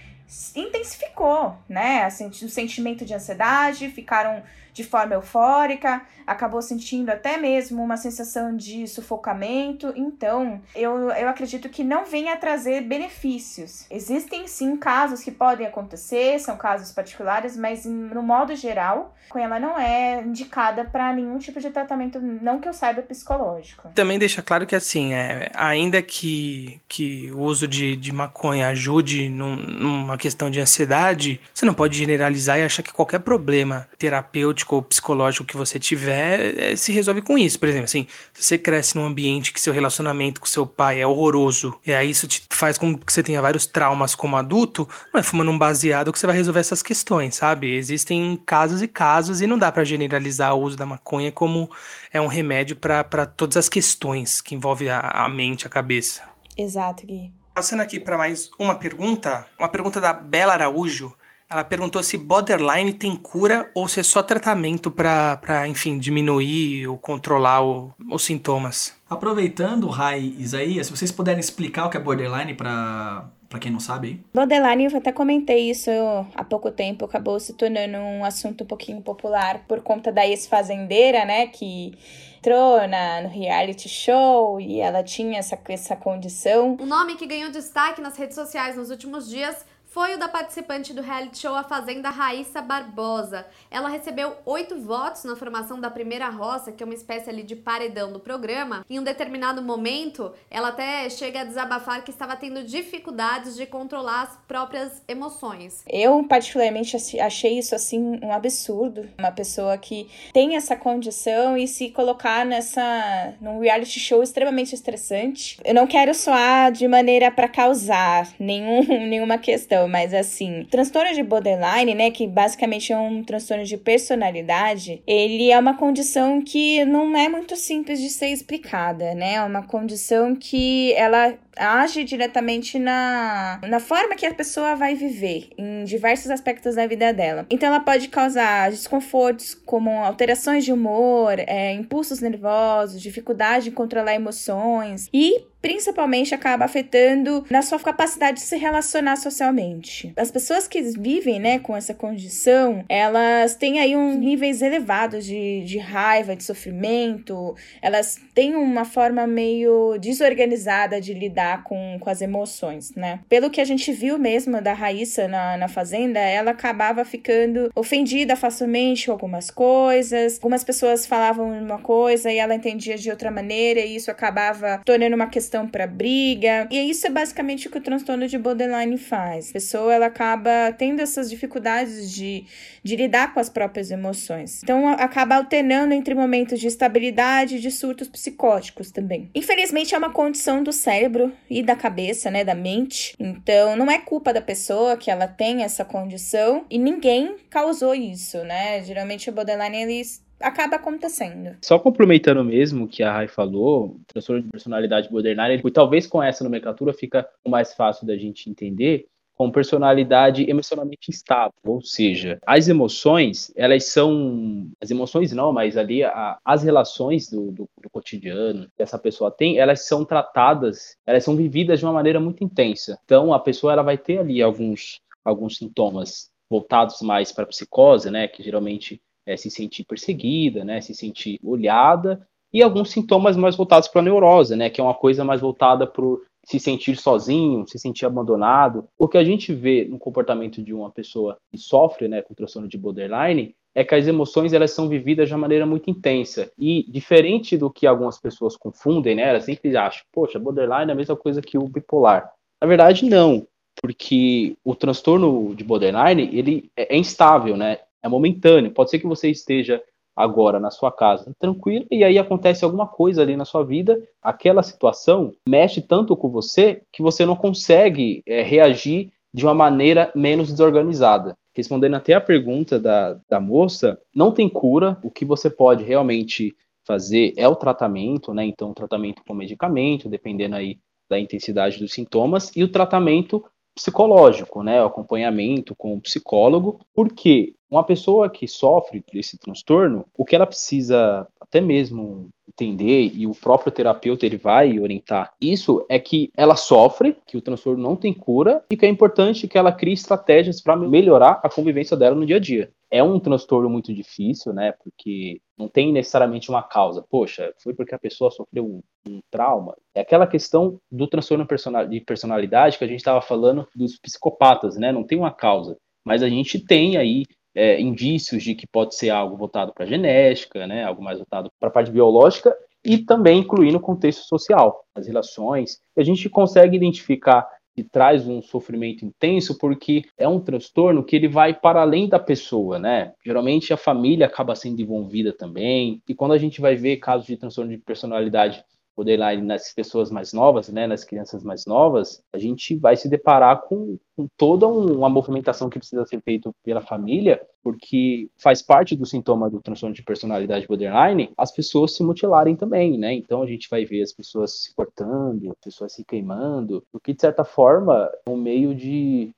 intensificou, 0.55 1.57
né, 1.67 2.03
assim, 2.03 2.27
o 2.27 2.49
sentimento 2.49 3.03
de 3.03 3.13
ansiedade, 3.13 3.89
ficaram 3.89 4.43
de 4.73 4.83
forma 4.83 5.13
eufórica, 5.15 6.01
acabou 6.25 6.61
sentindo 6.61 7.09
até 7.09 7.37
mesmo 7.37 7.83
uma 7.83 7.97
sensação 7.97 8.55
de 8.55 8.87
sufocamento. 8.87 9.91
Então, 9.95 10.61
eu, 10.75 11.09
eu 11.11 11.27
acredito 11.27 11.69
que 11.69 11.83
não 11.83 12.05
venha 12.05 12.37
trazer 12.37 12.81
benefícios. 12.81 13.85
Existem 13.89 14.47
sim 14.47 14.77
casos 14.77 15.21
que 15.21 15.31
podem 15.31 15.65
acontecer, 15.65 16.39
são 16.39 16.55
casos 16.55 16.91
particulares, 16.91 17.57
mas 17.57 17.85
no 17.85 18.21
modo 18.21 18.55
geral, 18.55 19.15
ela 19.35 19.59
não 19.59 19.77
é 19.77 20.21
indicada 20.21 20.85
para 20.85 21.13
nenhum 21.13 21.37
tipo 21.37 21.59
de 21.59 21.69
tratamento, 21.69 22.19
não 22.19 22.59
que 22.59 22.67
eu 22.67 22.73
saiba, 22.73 23.01
psicológico. 23.01 23.89
Também 23.95 24.17
deixa 24.17 24.41
claro 24.41 24.65
que, 24.65 24.75
assim, 24.75 25.13
é, 25.13 25.51
ainda 25.53 26.01
que, 26.01 26.79
que 26.87 27.31
o 27.31 27.39
uso 27.39 27.67
de, 27.67 27.95
de 27.95 28.11
maconha 28.11 28.69
ajude 28.69 29.29
num, 29.29 29.55
numa 29.55 30.17
questão 30.17 30.49
de 30.49 30.59
ansiedade, 30.59 31.39
você 31.53 31.65
não 31.65 31.73
pode 31.73 31.97
generalizar 31.97 32.59
e 32.59 32.63
achar 32.63 32.83
que 32.83 32.93
qualquer 32.93 33.19
problema 33.19 33.87
terapêutico 33.97 34.58
ou 34.69 34.81
psicológico 34.81 35.45
que 35.45 35.57
você 35.57 35.79
tiver 35.79 36.57
é, 36.57 36.75
se 36.75 36.91
resolve 36.91 37.21
com 37.21 37.37
isso. 37.37 37.59
Por 37.59 37.69
exemplo, 37.69 37.85
assim, 37.85 38.07
se 38.33 38.43
você 38.43 38.57
cresce 38.57 38.95
num 38.95 39.05
ambiente 39.05 39.53
que 39.53 39.59
seu 39.59 39.73
relacionamento 39.73 40.39
com 40.39 40.47
seu 40.47 40.65
pai 40.65 41.01
é 41.01 41.07
horroroso, 41.07 41.79
e 41.85 41.93
aí 41.93 42.09
isso 42.09 42.27
te 42.27 42.43
faz 42.49 42.77
com 42.77 42.97
que 42.97 43.11
você 43.11 43.23
tenha 43.23 43.41
vários 43.41 43.65
traumas 43.65 44.15
como 44.15 44.37
adulto, 44.37 44.87
não 45.13 45.19
é 45.19 45.23
fumando 45.23 45.51
um 45.51 45.57
baseado 45.57 46.11
que 46.11 46.19
você 46.19 46.27
vai 46.27 46.35
resolver 46.35 46.59
essas 46.59 46.81
questões, 46.81 47.35
sabe? 47.35 47.73
Existem 47.75 48.41
casos 48.45 48.81
e 48.81 48.87
casos 48.87 49.41
e 49.41 49.47
não 49.47 49.57
dá 49.57 49.71
para 49.71 49.83
generalizar 49.83 50.55
o 50.55 50.61
uso 50.61 50.77
da 50.77 50.85
maconha 50.85 51.31
como 51.31 51.69
é 52.11 52.19
um 52.19 52.27
remédio 52.27 52.75
para 52.75 53.25
todas 53.25 53.57
as 53.57 53.69
questões 53.69 54.41
que 54.41 54.55
envolvem 54.55 54.89
a, 54.89 54.99
a 54.99 55.29
mente, 55.29 55.67
a 55.67 55.69
cabeça. 55.69 56.21
Exato, 56.57 57.05
Gui. 57.05 57.31
Passando 57.53 57.81
aqui 57.81 57.99
para 57.99 58.17
mais 58.17 58.49
uma 58.57 58.75
pergunta, 58.75 59.45
uma 59.57 59.67
pergunta 59.67 59.99
da 59.99 60.13
Bela 60.13 60.53
Araújo. 60.53 61.13
Ela 61.49 61.63
perguntou 61.63 62.03
se 62.03 62.15
borderline 62.15 62.93
tem 62.93 63.15
cura 63.15 63.71
ou 63.73 63.87
se 63.87 63.99
é 63.99 64.03
só 64.03 64.21
tratamento 64.21 64.91
para, 64.91 65.67
enfim, 65.67 65.97
diminuir 65.97 66.87
ou 66.87 66.95
controlar 66.95 67.65
o, 67.65 67.91
os 68.11 68.23
sintomas. 68.23 68.93
Aproveitando, 69.09 69.87
Rai 69.87 70.35
Isaías, 70.37 70.85
se 70.85 70.95
vocês 70.95 71.11
puderem 71.11 71.39
explicar 71.39 71.87
o 71.87 71.89
que 71.89 71.97
é 71.97 71.99
borderline 71.99 72.53
para 72.53 73.31
para 73.49 73.57
quem 73.57 73.71
não 73.71 73.79
sabe 73.79 74.07
aí. 74.07 74.21
Borderline, 74.31 74.85
eu 74.85 74.95
até 74.95 75.11
comentei 75.11 75.71
isso 75.71 75.89
há 76.35 76.43
pouco 76.43 76.69
tempo, 76.69 77.03
acabou 77.05 77.39
se 77.39 77.53
tornando 77.53 77.97
um 77.97 78.23
assunto 78.23 78.63
um 78.63 78.67
pouquinho 78.67 79.01
popular 79.01 79.65
por 79.67 79.81
conta 79.81 80.11
da 80.11 80.23
ex-fazendeira, 80.23 81.25
né, 81.25 81.47
que 81.47 81.97
entrou 82.37 82.87
na, 82.87 83.21
no 83.23 83.29
reality 83.29 83.89
show 83.89 84.61
e 84.61 84.79
ela 84.79 85.03
tinha 85.03 85.39
essa, 85.39 85.57
essa 85.67 85.95
condição. 85.95 86.77
O 86.79 86.85
nome 86.85 87.15
que 87.15 87.25
ganhou 87.25 87.49
destaque 87.49 87.99
nas 88.01 88.15
redes 88.15 88.35
sociais 88.35 88.77
nos 88.77 88.91
últimos 88.91 89.27
dias 89.27 89.65
foi 89.89 90.13
o 90.13 90.19
da 90.19 90.27
participante 90.27 90.93
do 90.93 91.01
reality 91.01 91.39
show 91.39 91.55
A 91.55 91.63
Fazenda 91.63 92.11
Raíssa 92.11 92.61
Barbosa. 92.61 93.45
Ela 93.71 93.89
recebeu 93.89 94.33
oito 94.45 94.79
votos 94.79 95.23
na 95.23 95.35
formação 95.35 95.79
da 95.79 95.89
primeira 95.89 96.29
roça, 96.29 96.71
que 96.71 96.83
é 96.83 96.85
uma 96.85 96.93
espécie 96.93 97.29
ali 97.29 97.41
de 97.41 97.55
paredão 97.55 98.13
do 98.13 98.19
programa. 98.19 98.85
Em 98.87 98.99
um 98.99 99.03
determinado 99.03 99.63
momento, 99.63 100.31
ela 100.49 100.67
até 100.67 101.09
chega 101.09 101.41
a 101.41 101.43
desabafar 101.43 102.03
que 102.03 102.11
estava 102.11 102.35
tendo 102.35 102.63
dificuldades 102.63 103.55
de 103.55 103.65
controlar 103.65 104.21
as 104.21 104.37
próprias 104.47 105.01
emoções. 105.07 105.83
Eu, 105.87 106.23
particularmente, 106.23 106.95
achei 107.19 107.57
isso 107.57 107.73
assim 107.73 108.19
um 108.21 108.31
absurdo. 108.31 109.09
Uma 109.17 109.31
pessoa 109.31 109.75
que 109.75 110.07
tem 110.31 110.55
essa 110.55 110.75
condição 110.75 111.57
e 111.57 111.67
se 111.67 111.89
colocar 111.89 112.45
nessa 112.45 113.33
num 113.41 113.59
reality 113.59 113.99
show 113.99 114.21
extremamente 114.21 114.75
estressante. 114.75 115.59
Eu 115.65 115.73
não 115.73 115.87
quero 115.87 116.13
soar 116.13 116.71
de 116.71 116.87
maneira 116.87 117.31
para 117.31 117.47
causar 117.47 118.29
nenhum, 118.39 118.83
nenhuma 119.09 119.39
questão 119.39 119.78
mas 119.87 120.13
assim, 120.13 120.65
transtorno 120.69 121.13
de 121.13 121.23
borderline, 121.23 121.95
né, 121.95 122.11
que 122.11 122.27
basicamente 122.27 122.91
é 122.91 122.97
um 122.97 123.23
transtorno 123.23 123.63
de 123.63 123.77
personalidade, 123.77 125.01
ele 125.05 125.51
é 125.51 125.59
uma 125.59 125.75
condição 125.75 126.41
que 126.41 126.83
não 126.85 127.15
é 127.15 127.29
muito 127.29 127.55
simples 127.55 128.01
de 128.01 128.09
ser 128.09 128.27
explicada, 128.27 129.13
né? 129.13 129.35
É 129.35 129.43
uma 129.43 129.63
condição 129.63 130.35
que 130.35 130.93
ela 130.93 131.33
age 131.59 132.03
diretamente 132.03 132.79
na, 132.79 133.59
na 133.67 133.79
forma 133.79 134.15
que 134.15 134.25
a 134.25 134.33
pessoa 134.33 134.75
vai 134.75 134.95
viver 134.95 135.49
em 135.57 135.83
diversos 135.83 136.31
aspectos 136.31 136.75
da 136.75 136.87
vida 136.87 137.13
dela. 137.13 137.45
Então, 137.49 137.67
ela 137.67 137.79
pode 137.79 138.07
causar 138.07 138.71
desconfortos 138.71 139.53
como 139.53 139.91
alterações 140.03 140.63
de 140.63 140.71
humor, 140.71 141.35
é, 141.39 141.73
impulsos 141.73 142.19
nervosos, 142.19 143.01
dificuldade 143.01 143.69
em 143.69 143.73
controlar 143.73 144.15
emoções 144.15 145.09
e 145.13 145.49
principalmente 145.61 146.33
acaba 146.33 146.65
afetando 146.65 147.45
na 147.49 147.61
sua 147.61 147.79
capacidade 147.79 148.37
de 148.37 148.43
se 148.43 148.57
relacionar 148.57 149.17
socialmente. 149.17 150.13
As 150.15 150.31
pessoas 150.31 150.67
que 150.67 150.81
vivem, 150.81 151.39
né, 151.39 151.59
com 151.59 151.75
essa 151.75 151.93
condição, 151.93 152.85
elas 152.87 153.55
têm 153.55 153.79
aí 153.79 153.95
um 153.95 154.17
níveis 154.17 154.61
elevados 154.61 155.25
de, 155.25 155.63
de 155.65 155.77
raiva, 155.77 156.35
de 156.35 156.43
sofrimento, 156.43 157.55
elas 157.81 158.17
têm 158.33 158.55
uma 158.55 158.85
forma 158.85 159.27
meio 159.27 159.97
desorganizada 159.97 161.01
de 161.01 161.13
lidar 161.13 161.48
com, 161.57 161.97
com 161.99 162.09
as 162.09 162.21
emoções, 162.21 162.93
né? 162.95 163.19
Pelo 163.27 163.49
que 163.49 163.61
a 163.61 163.65
gente 163.65 163.91
viu 163.91 164.17
mesmo 164.17 164.61
da 164.61 164.73
Raíssa 164.73 165.27
na, 165.27 165.57
na 165.57 165.67
Fazenda, 165.67 166.19
ela 166.19 166.51
acabava 166.51 167.03
ficando 167.03 167.71
ofendida 167.75 168.35
facilmente 168.35 169.05
com 169.07 169.11
algumas 169.11 169.51
coisas, 169.51 170.35
algumas 170.35 170.63
pessoas 170.63 171.05
falavam 171.05 171.49
uma 171.51 171.79
coisa 171.79 172.31
e 172.31 172.37
ela 172.37 172.55
entendia 172.55 172.97
de 172.97 173.09
outra 173.09 173.31
maneira 173.31 173.79
e 173.79 173.95
isso 173.95 174.11
acabava 174.11 174.81
tornando 174.85 175.15
uma 175.15 175.27
questão 175.27 175.67
para 175.67 175.85
briga. 175.85 176.67
E 176.71 176.89
isso 176.89 177.07
é 177.07 177.09
basicamente 177.09 177.67
o 177.67 177.71
que 177.71 177.77
o 177.77 177.81
transtorno 177.81 178.27
de 178.27 178.37
borderline 178.37 178.97
faz. 178.97 179.49
A 179.49 179.53
pessoa 179.53 179.93
ela 179.93 180.05
acaba 180.07 180.73
tendo 180.77 181.01
essas 181.01 181.29
dificuldades 181.29 182.11
de, 182.11 182.45
de 182.83 182.95
lidar 182.95 183.33
com 183.33 183.39
as 183.39 183.49
próprias 183.49 183.91
emoções. 183.91 184.61
Então 184.63 184.87
acaba 184.87 185.35
alternando 185.35 185.93
entre 185.93 186.13
momentos 186.13 186.59
de 186.59 186.67
estabilidade 186.67 187.57
e 187.57 187.59
de 187.59 187.71
surtos 187.71 188.07
psicóticos 188.07 188.91
também. 188.91 189.29
Infelizmente 189.33 189.93
é 189.93 189.97
uma 189.97 190.11
condição 190.11 190.63
do 190.63 190.71
cérebro 190.71 191.28
e 191.49 191.63
da 191.63 191.75
cabeça, 191.75 192.29
né, 192.29 192.43
da 192.43 192.55
mente. 192.55 193.15
Então 193.19 193.75
não 193.75 193.89
é 193.89 193.99
culpa 193.99 194.33
da 194.33 194.41
pessoa 194.41 194.97
que 194.97 195.11
ela 195.11 195.27
tem 195.27 195.63
essa 195.63 195.83
condição 195.85 196.65
e 196.69 196.77
ninguém 196.77 197.35
causou 197.49 197.93
isso, 197.93 198.43
né? 198.43 198.83
Geralmente 198.83 199.29
o 199.29 199.33
borderline 199.33 199.77
eles 199.77 200.23
acaba 200.39 200.77
acontecendo. 200.77 201.57
Só 201.61 201.77
complementando 201.77 202.43
mesmo 202.43 202.85
o 202.85 202.87
que 202.87 203.03
a 203.03 203.11
Rai 203.11 203.27
falou, 203.27 203.99
transtorno 204.07 204.43
de 204.43 204.49
personalidade 204.49 205.09
borderline, 205.09 205.61
e 205.63 205.71
talvez 205.71 206.07
com 206.07 206.23
essa 206.23 206.43
nomenclatura 206.43 206.93
fica 206.93 207.27
mais 207.47 207.73
fácil 207.73 208.07
da 208.07 208.15
gente 208.17 208.49
entender, 208.49 209.07
com 209.39 209.49
personalidade 209.49 210.49
emocionalmente 210.49 211.09
instável, 211.09 211.53
ou 211.65 211.81
seja, 211.81 212.37
as 212.45 212.67
emoções, 212.67 213.49
elas 213.55 213.85
são, 213.85 214.69
as 214.81 214.91
emoções 214.91 215.31
não, 215.31 215.53
mas 215.53 215.77
ali 215.77 216.03
a, 216.03 216.37
as 216.43 216.61
relações 216.61 217.29
do, 217.29 217.49
do, 217.49 217.69
do, 217.81 217.89
cotidiano 217.89 218.67
que 218.75 218.83
essa 218.83 218.99
pessoa 218.99 219.31
tem, 219.31 219.57
elas 219.57 219.87
são 219.87 220.03
tratadas, 220.03 220.97
elas 221.07 221.23
são 221.23 221.37
vividas 221.37 221.79
de 221.79 221.85
uma 221.85 221.93
maneira 221.93 222.19
muito 222.19 222.43
intensa. 222.43 222.99
Então 223.05 223.33
a 223.33 223.39
pessoa 223.39 223.71
ela 223.71 223.81
vai 223.81 223.97
ter 223.97 224.17
ali 224.17 224.41
alguns, 224.41 224.99
alguns 225.23 225.55
sintomas 225.55 226.29
voltados 226.49 227.01
mais 227.01 227.31
para 227.31 227.45
a 227.45 227.47
psicose, 227.47 228.11
né, 228.11 228.27
que 228.27 228.43
geralmente 228.43 229.01
é, 229.25 229.37
se 229.37 229.49
sentir 229.49 229.85
perseguida, 229.85 230.65
né, 230.65 230.81
se 230.81 230.93
sentir 230.93 231.39
olhada, 231.41 232.27
e 232.51 232.61
alguns 232.61 232.91
sintomas 232.91 233.37
mais 233.37 233.55
voltados 233.55 233.87
para 233.87 234.01
a 234.01 234.03
neurose, 234.03 234.57
né, 234.57 234.69
que 234.69 234.81
é 234.81 234.83
uma 234.83 234.95
coisa 234.95 235.23
mais 235.23 235.39
voltada 235.39 235.87
para 235.87 236.03
se 236.49 236.59
sentir 236.59 236.95
sozinho, 236.95 237.67
se 237.67 237.77
sentir 237.77 238.07
abandonado. 238.07 238.87
O 238.97 239.07
que 239.07 239.19
a 239.19 239.23
gente 239.23 239.53
vê 239.53 239.85
no 239.85 239.99
comportamento 239.99 240.63
de 240.63 240.73
uma 240.73 240.89
pessoa 240.89 241.37
que 241.51 241.59
sofre 241.59 242.07
né, 242.07 242.23
com 242.23 242.33
transtorno 242.33 242.67
de 242.67 242.75
borderline 242.75 243.55
é 243.75 243.83
que 243.83 243.93
as 243.93 244.07
emoções 244.07 244.51
elas 244.51 244.71
são 244.71 244.89
vividas 244.89 245.27
de 245.27 245.35
uma 245.35 245.41
maneira 245.41 245.63
muito 245.63 245.91
intensa. 245.91 246.51
E 246.57 246.83
diferente 246.89 247.55
do 247.55 247.69
que 247.69 247.85
algumas 247.85 248.19
pessoas 248.19 248.57
confundem, 248.57 249.13
né, 249.13 249.29
elas 249.29 249.43
sempre 249.43 249.77
acham, 249.77 250.03
poxa, 250.11 250.39
borderline 250.39 250.89
é 250.89 250.93
a 250.93 250.97
mesma 250.97 251.15
coisa 251.15 251.39
que 251.39 251.55
o 251.55 251.67
bipolar. 251.67 252.31
Na 252.59 252.67
verdade, 252.67 253.05
não, 253.05 253.45
porque 253.79 254.57
o 254.63 254.73
transtorno 254.73 255.53
de 255.53 255.63
borderline 255.63 256.35
ele 256.35 256.71
é 256.75 256.97
instável, 256.97 257.55
né? 257.55 257.77
é 258.01 258.09
momentâneo. 258.09 258.71
Pode 258.71 258.89
ser 258.89 258.99
que 258.99 259.07
você 259.07 259.29
esteja 259.29 259.81
agora 260.19 260.59
na 260.59 260.69
sua 260.69 260.91
casa 260.91 261.33
tranquilo 261.39 261.85
e 261.89 262.03
aí 262.03 262.19
acontece 262.19 262.65
alguma 262.65 262.85
coisa 262.85 263.21
ali 263.21 263.37
na 263.37 263.45
sua 263.45 263.63
vida, 263.63 263.97
aquela 264.21 264.61
situação 264.61 265.31
mexe 265.47 265.81
tanto 265.81 266.15
com 266.17 266.29
você 266.29 266.81
que 266.91 267.01
você 267.01 267.25
não 267.25 267.37
consegue 267.37 268.21
é, 268.27 268.41
reagir 268.41 269.13
de 269.33 269.45
uma 269.45 269.53
maneira 269.53 270.11
menos 270.13 270.51
desorganizada. 270.51 271.37
Respondendo 271.55 271.95
até 271.95 272.15
a 272.15 272.21
pergunta 272.21 272.77
da, 272.77 273.17
da 273.29 273.39
moça, 273.39 273.97
não 274.13 274.31
tem 274.33 274.49
cura, 274.49 274.97
o 275.01 275.09
que 275.09 275.23
você 275.23 275.49
pode 275.49 275.85
realmente 275.85 276.53
fazer 276.85 277.33
é 277.37 277.47
o 277.47 277.55
tratamento, 277.55 278.33
né? 278.33 278.43
Então, 278.45 278.73
tratamento 278.73 279.21
com 279.25 279.33
medicamento, 279.33 280.09
dependendo 280.09 280.55
aí 280.55 280.79
da 281.09 281.17
intensidade 281.17 281.79
dos 281.79 281.93
sintomas, 281.93 282.51
e 282.55 282.63
o 282.63 282.71
tratamento 282.71 283.43
psicológico, 283.75 284.63
né? 284.63 284.81
O 284.81 284.87
acompanhamento 284.87 285.75
com 285.75 285.93
o 285.95 286.01
psicólogo, 286.01 286.79
porque 286.93 287.53
uma 287.69 287.83
pessoa 287.83 288.29
que 288.29 288.47
sofre 288.47 289.03
desse 289.13 289.37
transtorno, 289.37 290.05
o 290.17 290.25
que 290.25 290.35
ela 290.35 290.47
precisa 290.47 291.27
até 291.39 291.61
mesmo 291.61 292.29
entender 292.47 293.11
e 293.13 293.27
o 293.27 293.35
próprio 293.35 293.71
terapeuta 293.71 294.25
ele 294.25 294.37
vai 294.37 294.79
orientar 294.79 295.33
isso 295.39 295.85
é 295.87 295.99
que 295.99 296.31
ela 296.35 296.55
sofre, 296.55 297.15
que 297.25 297.37
o 297.37 297.41
transtorno 297.41 297.81
não 297.81 297.95
tem 297.95 298.13
cura 298.13 298.63
e 298.71 298.75
que 298.75 298.85
é 298.85 298.89
importante 298.89 299.47
que 299.47 299.57
ela 299.57 299.71
crie 299.71 299.93
estratégias 299.93 300.61
para 300.61 300.75
melhorar 300.75 301.39
a 301.43 301.49
convivência 301.49 301.95
dela 301.95 302.15
no 302.15 302.25
dia 302.25 302.37
a 302.37 302.39
dia. 302.39 302.71
É 302.91 303.03
um 303.03 303.19
transtorno 303.19 303.69
muito 303.69 303.93
difícil, 303.93 304.53
né? 304.53 304.73
Porque 304.83 305.41
não 305.57 305.67
tem 305.67 305.91
necessariamente 305.91 306.49
uma 306.49 306.63
causa. 306.63 307.05
Poxa, 307.09 307.53
foi 307.61 307.73
porque 307.73 307.93
a 307.93 307.99
pessoa 307.99 308.31
sofreu 308.31 308.65
um, 308.65 308.81
um 309.07 309.19
trauma. 309.29 309.75
É 309.93 310.01
aquela 310.01 310.25
questão 310.25 310.79
do 310.91 311.07
transtorno 311.07 311.47
de 311.89 312.01
personalidade 312.01 312.77
que 312.77 312.83
a 312.83 312.87
gente 312.87 312.99
estava 312.99 313.21
falando 313.21 313.67
dos 313.75 313.97
psicopatas, 313.99 314.75
né? 314.77 314.91
Não 314.91 315.03
tem 315.03 315.17
uma 315.17 315.31
causa. 315.31 315.77
Mas 316.03 316.23
a 316.23 316.29
gente 316.29 316.59
tem 316.59 316.97
aí 316.97 317.25
é, 317.55 317.79
indícios 317.79 318.43
de 318.43 318.55
que 318.55 318.67
pode 318.67 318.95
ser 318.95 319.09
algo 319.09 319.35
voltado 319.35 319.73
para 319.73 319.85
genética, 319.85 320.65
né, 320.65 320.83
algo 320.83 321.03
mais 321.03 321.17
voltado 321.17 321.51
para 321.59 321.69
a 321.69 321.71
parte 321.71 321.91
biológica, 321.91 322.55
e 322.83 322.97
também 322.97 323.39
incluindo 323.39 323.77
o 323.77 323.81
contexto 323.81 324.21
social, 324.21 324.85
as 324.95 325.07
relações. 325.07 325.79
A 325.97 326.03
gente 326.03 326.29
consegue 326.29 326.77
identificar 326.77 327.45
que 327.75 327.83
traz 327.83 328.27
um 328.27 328.41
sofrimento 328.41 329.05
intenso 329.05 329.57
porque 329.57 330.03
é 330.17 330.27
um 330.27 330.39
transtorno 330.39 331.03
que 331.03 331.15
ele 331.15 331.27
vai 331.27 331.53
para 331.53 331.81
além 331.81 332.09
da 332.09 332.19
pessoa, 332.19 332.77
né? 332.77 333.13
Geralmente 333.25 333.73
a 333.73 333.77
família 333.77 334.25
acaba 334.25 334.55
sendo 334.55 334.81
envolvida 334.81 335.31
também. 335.31 336.01
E 336.07 336.13
quando 336.13 336.33
a 336.33 336.37
gente 336.37 336.59
vai 336.59 336.75
ver 336.75 336.97
casos 336.97 337.27
de 337.27 337.37
transtorno 337.37 337.71
de 337.71 337.77
personalidade 337.77 338.63
borderline 338.99 339.41
nas 339.41 339.73
pessoas 339.73 340.11
mais 340.11 340.33
novas, 340.33 340.67
né, 340.67 340.85
nas 340.85 341.05
crianças 341.05 341.41
mais 341.41 341.65
novas, 341.65 342.21
a 342.33 342.37
gente 342.37 342.75
vai 342.75 342.97
se 342.97 343.07
deparar 343.07 343.61
com, 343.61 343.97
com 344.15 344.27
toda 344.35 344.67
uma 344.67 345.07
movimentação 345.07 345.69
que 345.69 345.79
precisa 345.79 346.05
ser 346.05 346.21
feita 346.21 346.51
pela 346.63 346.81
família, 346.81 347.41
porque 347.63 348.29
faz 348.37 348.61
parte 348.61 348.97
do 348.97 349.05
sintoma 349.05 349.49
do 349.49 349.61
transtorno 349.61 349.95
de 349.95 350.03
personalidade 350.03 350.67
borderline 350.67 351.31
as 351.37 351.51
pessoas 351.51 351.95
se 351.95 352.03
mutilarem 352.03 352.55
também, 352.57 352.97
né? 352.97 353.13
Então 353.13 353.41
a 353.41 353.47
gente 353.47 353.69
vai 353.69 353.85
ver 353.85 354.01
as 354.01 354.11
pessoas 354.11 354.63
se 354.63 354.75
cortando, 354.75 355.51
as 355.51 355.57
pessoas 355.63 355.93
se 355.93 356.03
queimando, 356.03 356.83
o 356.91 356.99
que 356.99 357.13
de 357.13 357.21
certa 357.21 357.45
forma 357.45 358.11
é 358.25 358.29
um 358.29 358.37
meio 358.37 358.75
de, 358.75 359.31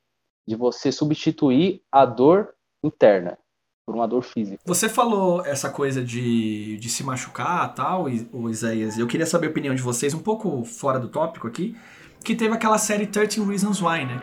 de 0.47 0.55
você 0.55 0.91
substituir 0.91 1.83
a 1.91 2.03
dor 2.05 2.55
interna 2.83 3.37
por 3.85 3.95
uma 3.95 4.07
dor 4.07 4.23
física. 4.23 4.59
Você 4.65 4.87
falou 4.87 5.45
essa 5.45 5.69
coisa 5.69 6.03
de, 6.03 6.77
de 6.77 6.89
se 6.89 7.03
machucar 7.03 7.73
tal, 7.73 8.05
o 8.31 8.49
Isaías. 8.49 8.97
Eu 8.97 9.07
queria 9.07 9.25
saber 9.25 9.47
a 9.47 9.49
opinião 9.49 9.75
de 9.75 9.81
vocês, 9.81 10.13
um 10.13 10.19
pouco 10.19 10.63
fora 10.63 10.99
do 10.99 11.07
tópico 11.07 11.47
aqui, 11.47 11.75
que 12.23 12.35
teve 12.35 12.53
aquela 12.53 12.77
série 12.77 13.07
13 13.07 13.43
Reasons 13.43 13.81
Why, 13.81 14.05
né? 14.05 14.21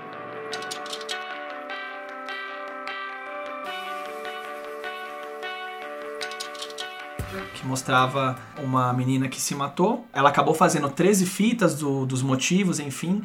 que 7.55 7.67
mostrava 7.67 8.39
uma 8.63 8.93
menina 8.93 9.29
que 9.29 9.41
se 9.41 9.55
matou. 9.55 10.07
Ela 10.13 10.29
acabou 10.29 10.55
fazendo 10.55 10.89
13 10.89 11.27
fitas 11.27 11.75
do, 11.75 12.07
dos 12.07 12.23
motivos, 12.23 12.79
enfim. 12.79 13.21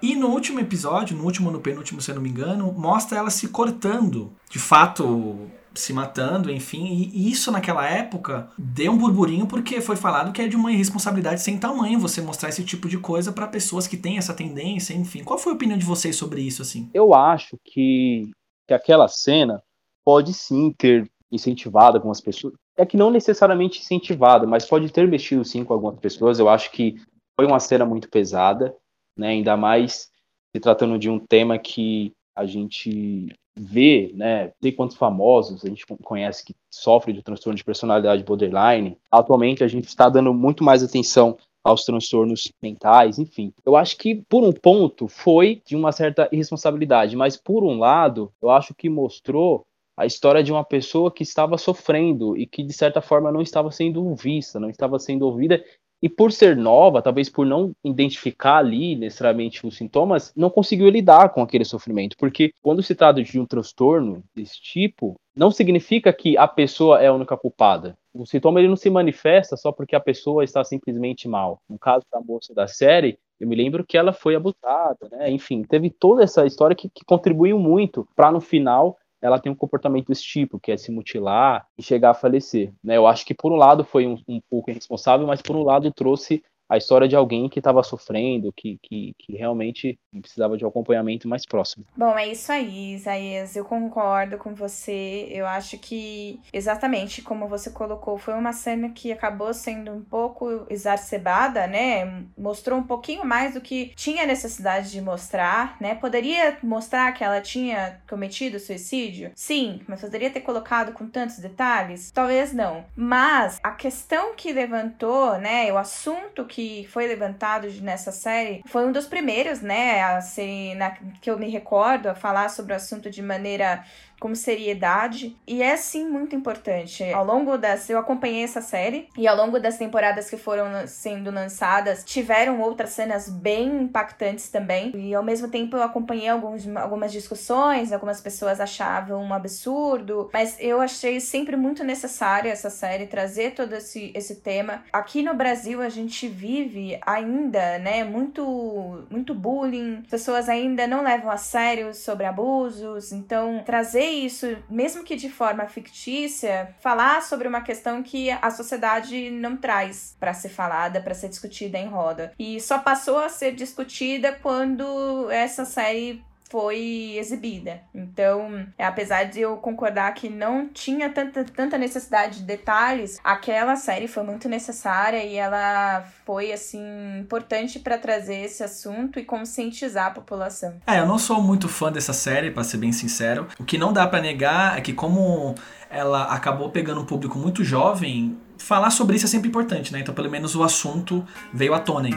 E 0.00 0.14
no 0.14 0.28
último 0.28 0.60
episódio, 0.60 1.16
no 1.16 1.24
último 1.24 1.50
no 1.50 1.60
penúltimo, 1.60 2.00
se 2.00 2.10
eu 2.10 2.14
não 2.14 2.22
me 2.22 2.28
engano, 2.28 2.72
mostra 2.72 3.18
ela 3.18 3.30
se 3.30 3.48
cortando. 3.48 4.32
De 4.48 4.58
fato, 4.58 5.50
se 5.74 5.92
matando, 5.92 6.50
enfim. 6.50 7.10
E 7.12 7.30
isso 7.30 7.50
naquela 7.50 7.88
época 7.88 8.48
deu 8.58 8.92
um 8.92 8.98
burburinho 8.98 9.46
porque 9.46 9.80
foi 9.80 9.96
falado 9.96 10.32
que 10.32 10.42
é 10.42 10.48
de 10.48 10.56
uma 10.56 10.72
irresponsabilidade 10.72 11.40
sem 11.40 11.58
tamanho 11.58 11.98
você 11.98 12.20
mostrar 12.20 12.48
esse 12.48 12.64
tipo 12.64 12.88
de 12.88 12.98
coisa 12.98 13.32
para 13.32 13.46
pessoas 13.46 13.86
que 13.86 13.96
têm 13.96 14.18
essa 14.18 14.34
tendência, 14.34 14.94
enfim. 14.94 15.24
Qual 15.24 15.38
foi 15.38 15.52
a 15.52 15.56
opinião 15.56 15.78
de 15.78 15.84
vocês 15.84 16.16
sobre 16.16 16.40
isso, 16.42 16.62
assim? 16.62 16.90
Eu 16.92 17.14
acho 17.14 17.56
que, 17.64 18.30
que 18.66 18.74
aquela 18.74 19.08
cena 19.08 19.62
pode 20.04 20.34
sim 20.34 20.72
ter 20.76 21.10
incentivado 21.30 21.96
algumas 21.96 22.20
pessoas. 22.20 22.54
É 22.76 22.84
que 22.84 22.96
não 22.96 23.10
necessariamente 23.10 23.80
incentivada, 23.80 24.46
mas 24.46 24.66
pode 24.66 24.90
ter 24.90 25.06
mexido 25.08 25.44
sim 25.44 25.64
com 25.64 25.72
algumas 25.72 25.98
pessoas. 25.98 26.38
Eu 26.38 26.48
acho 26.48 26.70
que 26.70 26.96
foi 27.36 27.46
uma 27.46 27.60
cena 27.60 27.84
muito 27.84 28.08
pesada, 28.08 28.74
né? 29.16 29.28
Ainda 29.28 29.56
mais 29.56 30.10
se 30.54 30.60
tratando 30.60 30.98
de 30.98 31.08
um 31.08 31.18
tema 31.18 31.58
que 31.58 32.12
a 32.36 32.44
gente 32.44 33.34
vê, 33.56 34.12
né, 34.14 34.52
tem 34.60 34.72
quantos 34.72 34.96
famosos 34.96 35.64
a 35.64 35.68
gente 35.68 35.84
conhece 36.02 36.44
que 36.44 36.54
sofrem 36.70 37.14
de 37.14 37.22
transtorno 37.22 37.56
de 37.56 37.64
personalidade 37.64 38.24
borderline. 38.24 38.96
Atualmente 39.10 39.62
a 39.62 39.68
gente 39.68 39.86
está 39.86 40.08
dando 40.08 40.32
muito 40.32 40.64
mais 40.64 40.82
atenção 40.82 41.36
aos 41.64 41.84
transtornos 41.84 42.50
mentais, 42.60 43.18
enfim. 43.18 43.52
Eu 43.64 43.76
acho 43.76 43.96
que 43.96 44.16
por 44.28 44.42
um 44.42 44.52
ponto 44.52 45.06
foi 45.06 45.62
de 45.64 45.76
uma 45.76 45.92
certa 45.92 46.28
irresponsabilidade, 46.32 47.16
mas 47.16 47.36
por 47.36 47.62
um 47.62 47.78
lado, 47.78 48.32
eu 48.42 48.50
acho 48.50 48.74
que 48.74 48.88
mostrou 48.88 49.64
a 49.96 50.06
história 50.06 50.42
de 50.42 50.50
uma 50.50 50.64
pessoa 50.64 51.12
que 51.12 51.22
estava 51.22 51.58
sofrendo 51.58 52.36
e 52.36 52.46
que 52.46 52.62
de 52.62 52.72
certa 52.72 53.00
forma 53.00 53.30
não 53.30 53.42
estava 53.42 53.70
sendo 53.70 54.14
vista, 54.14 54.58
não 54.58 54.70
estava 54.70 54.98
sendo 54.98 55.26
ouvida 55.26 55.62
e 56.02 56.08
por 56.08 56.32
ser 56.32 56.56
nova, 56.56 57.00
talvez 57.00 57.28
por 57.28 57.46
não 57.46 57.72
identificar 57.84 58.56
ali 58.56 58.96
necessariamente 58.96 59.64
os 59.64 59.76
sintomas, 59.76 60.32
não 60.36 60.50
conseguiu 60.50 60.88
lidar 60.88 61.28
com 61.28 61.40
aquele 61.40 61.64
sofrimento, 61.64 62.16
porque 62.18 62.52
quando 62.60 62.82
se 62.82 62.94
trata 62.94 63.22
de 63.22 63.38
um 63.38 63.46
transtorno 63.46 64.24
desse 64.34 64.60
tipo, 64.60 65.14
não 65.34 65.50
significa 65.50 66.12
que 66.12 66.36
a 66.36 66.48
pessoa 66.48 67.00
é 67.00 67.06
a 67.06 67.12
única 67.12 67.36
culpada. 67.36 67.96
O 68.12 68.26
sintoma 68.26 68.58
ele 68.58 68.68
não 68.68 68.76
se 68.76 68.90
manifesta 68.90 69.56
só 69.56 69.72
porque 69.72 69.96
a 69.96 70.00
pessoa 70.00 70.44
está 70.44 70.62
simplesmente 70.64 71.26
mal. 71.28 71.62
No 71.68 71.78
caso 71.78 72.04
da 72.12 72.20
moça 72.20 72.52
da 72.52 72.66
série, 72.66 73.18
eu 73.40 73.48
me 73.48 73.56
lembro 73.56 73.84
que 73.86 73.96
ela 73.96 74.12
foi 74.12 74.34
abusada, 74.34 75.08
né? 75.10 75.30
Enfim, 75.30 75.62
teve 75.62 75.88
toda 75.88 76.22
essa 76.22 76.44
história 76.44 76.76
que, 76.76 76.90
que 76.90 77.04
contribuiu 77.04 77.58
muito 77.58 78.06
para 78.14 78.30
no 78.30 78.40
final 78.40 78.98
ela 79.22 79.38
tem 79.38 79.50
um 79.50 79.54
comportamento 79.54 80.08
desse 80.08 80.24
tipo, 80.24 80.58
que 80.58 80.72
é 80.72 80.76
se 80.76 80.90
mutilar 80.90 81.66
e 81.78 81.82
chegar 81.82 82.10
a 82.10 82.14
falecer. 82.14 82.72
Né? 82.82 82.96
Eu 82.96 83.06
acho 83.06 83.24
que 83.24 83.32
por 83.32 83.52
um 83.52 83.56
lado 83.56 83.84
foi 83.84 84.06
um, 84.06 84.18
um 84.28 84.40
pouco 84.50 84.70
irresponsável, 84.70 85.26
mas 85.26 85.40
por 85.40 85.54
um 85.54 85.62
lado 85.62 85.90
trouxe 85.92 86.42
a 86.72 86.78
história 86.78 87.06
de 87.06 87.14
alguém 87.14 87.50
que 87.50 87.58
estava 87.58 87.82
sofrendo, 87.82 88.50
que, 88.50 88.78
que, 88.82 89.14
que, 89.18 89.36
realmente 89.36 89.98
precisava 90.22 90.56
de 90.56 90.64
um 90.64 90.68
acompanhamento 90.68 91.28
mais 91.28 91.44
próximo. 91.44 91.84
Bom, 91.94 92.16
é 92.16 92.28
isso 92.28 92.50
aí, 92.50 92.94
Isaías. 92.94 93.54
Eu 93.54 93.66
concordo 93.66 94.38
com 94.38 94.54
você. 94.54 95.28
Eu 95.30 95.46
acho 95.46 95.76
que, 95.76 96.40
exatamente 96.50 97.20
como 97.20 97.46
você 97.46 97.68
colocou, 97.70 98.16
foi 98.16 98.32
uma 98.32 98.54
cena 98.54 98.88
que 98.88 99.12
acabou 99.12 99.52
sendo 99.52 99.92
um 99.92 100.00
pouco 100.00 100.64
exacerbada, 100.70 101.66
né? 101.66 102.24
Mostrou 102.38 102.78
um 102.78 102.84
pouquinho 102.84 103.26
mais 103.26 103.52
do 103.52 103.60
que 103.60 103.92
tinha 103.94 104.24
necessidade 104.24 104.90
de 104.90 105.00
mostrar, 105.02 105.76
né? 105.78 105.94
Poderia 105.94 106.56
mostrar 106.62 107.12
que 107.12 107.22
ela 107.22 107.42
tinha 107.42 108.00
cometido 108.08 108.58
suicídio? 108.58 109.30
Sim, 109.34 109.82
mas 109.86 110.00
poderia 110.00 110.30
ter 110.30 110.40
colocado 110.40 110.92
com 110.92 111.06
tantos 111.06 111.38
detalhes? 111.38 112.10
Talvez 112.10 112.54
não. 112.54 112.86
Mas 112.96 113.60
a 113.62 113.72
questão 113.72 114.34
que 114.34 114.54
levantou, 114.54 115.36
né? 115.36 115.70
O 115.70 115.76
assunto 115.76 116.46
que 116.46 116.61
que 116.62 116.86
foi 116.86 117.08
levantado 117.08 117.68
nessa 117.80 118.12
série 118.12 118.62
foi 118.66 118.86
um 118.86 118.92
dos 118.92 119.06
primeiros, 119.06 119.60
né, 119.60 120.00
a 120.00 120.20
ser, 120.20 120.76
na, 120.76 120.92
que 121.20 121.28
eu 121.28 121.36
me 121.36 121.50
recordo, 121.50 122.08
a 122.08 122.14
falar 122.14 122.48
sobre 122.50 122.72
o 122.72 122.76
assunto 122.76 123.10
de 123.10 123.20
maneira 123.20 123.84
com 124.22 124.36
seriedade 124.36 125.36
e 125.44 125.64
é 125.64 125.76
sim 125.76 126.08
muito 126.08 126.36
importante. 126.36 127.02
Ao 127.12 127.24
longo 127.24 127.58
das 127.58 127.90
eu 127.90 127.98
acompanhei 127.98 128.44
essa 128.44 128.60
série 128.60 129.08
e 129.18 129.26
ao 129.26 129.36
longo 129.36 129.58
das 129.58 129.76
temporadas 129.76 130.30
que 130.30 130.36
foram 130.36 130.86
sendo 130.86 131.28
lançadas, 131.32 132.04
tiveram 132.04 132.60
outras 132.60 132.90
cenas 132.90 133.28
bem 133.28 133.82
impactantes 133.82 134.48
também. 134.48 134.92
E 134.94 135.12
ao 135.12 135.24
mesmo 135.24 135.48
tempo 135.48 135.76
eu 135.76 135.82
acompanhei 135.82 136.28
alguns, 136.28 136.64
algumas 136.76 137.10
discussões, 137.10 137.92
algumas 137.92 138.20
pessoas 138.20 138.60
achavam 138.60 139.20
um 139.20 139.34
absurdo, 139.34 140.30
mas 140.32 140.56
eu 140.60 140.80
achei 140.80 141.18
sempre 141.18 141.56
muito 141.56 141.82
necessária 141.82 142.52
essa 142.52 142.70
série 142.70 143.08
trazer 143.08 143.54
todo 143.54 143.72
esse, 143.72 144.12
esse 144.14 144.36
tema. 144.36 144.84
Aqui 144.92 145.20
no 145.20 145.34
Brasil 145.34 145.82
a 145.82 145.88
gente 145.88 146.28
vive 146.28 146.96
ainda, 147.04 147.80
né, 147.80 148.04
muito 148.04 149.04
muito 149.10 149.34
bullying, 149.34 150.02
pessoas 150.08 150.48
ainda 150.48 150.86
não 150.86 151.02
levam 151.02 151.28
a 151.28 151.36
sério 151.36 151.92
sobre 151.92 152.24
abusos, 152.24 153.10
então 153.10 153.64
trazer 153.66 154.11
isso, 154.12 154.56
mesmo 154.68 155.04
que 155.04 155.16
de 155.16 155.28
forma 155.28 155.66
fictícia, 155.66 156.74
falar 156.80 157.22
sobre 157.22 157.48
uma 157.48 157.60
questão 157.60 158.02
que 158.02 158.30
a 158.30 158.50
sociedade 158.50 159.30
não 159.30 159.56
traz 159.56 160.16
para 160.18 160.34
ser 160.34 160.48
falada, 160.48 161.00
para 161.00 161.14
ser 161.14 161.28
discutida 161.28 161.78
em 161.78 161.88
roda. 161.88 162.32
E 162.38 162.60
só 162.60 162.78
passou 162.78 163.18
a 163.18 163.28
ser 163.28 163.54
discutida 163.54 164.32
quando 164.42 165.30
essa 165.30 165.64
série 165.64 166.22
foi 166.52 167.16
exibida. 167.16 167.80
Então, 167.94 168.66
apesar 168.78 169.24
de 169.24 169.40
eu 169.40 169.56
concordar 169.56 170.12
que 170.12 170.28
não 170.28 170.68
tinha 170.68 171.08
tanta, 171.08 171.44
tanta 171.44 171.78
necessidade 171.78 172.40
de 172.40 172.44
detalhes, 172.44 173.18
aquela 173.24 173.74
série 173.74 174.06
foi 174.06 174.22
muito 174.22 174.50
necessária 174.50 175.24
e 175.24 175.36
ela 175.36 176.04
foi 176.26 176.52
assim 176.52 176.82
importante 177.18 177.78
para 177.78 177.96
trazer 177.96 178.36
esse 178.44 178.62
assunto 178.62 179.18
e 179.18 179.24
conscientizar 179.24 180.08
a 180.08 180.10
população. 180.10 180.74
É, 180.86 180.98
eu 180.98 181.06
não 181.06 181.18
sou 181.18 181.40
muito 181.40 181.70
fã 181.70 181.90
dessa 181.90 182.12
série, 182.12 182.50
para 182.50 182.64
ser 182.64 182.76
bem 182.76 182.92
sincero. 182.92 183.48
O 183.58 183.64
que 183.64 183.78
não 183.78 183.90
dá 183.90 184.06
para 184.06 184.20
negar 184.20 184.76
é 184.76 184.82
que 184.82 184.92
como 184.92 185.54
ela 185.88 186.24
acabou 186.24 186.68
pegando 186.68 187.00
um 187.00 187.06
público 187.06 187.38
muito 187.38 187.64
jovem, 187.64 188.36
falar 188.58 188.90
sobre 188.90 189.16
isso 189.16 189.24
é 189.24 189.28
sempre 189.28 189.48
importante, 189.48 189.90
né? 189.90 190.00
Então, 190.00 190.14
pelo 190.14 190.30
menos 190.30 190.54
o 190.54 190.62
assunto 190.62 191.26
veio 191.50 191.72
à 191.72 191.80
tona. 191.80 192.08
Hein? 192.08 192.14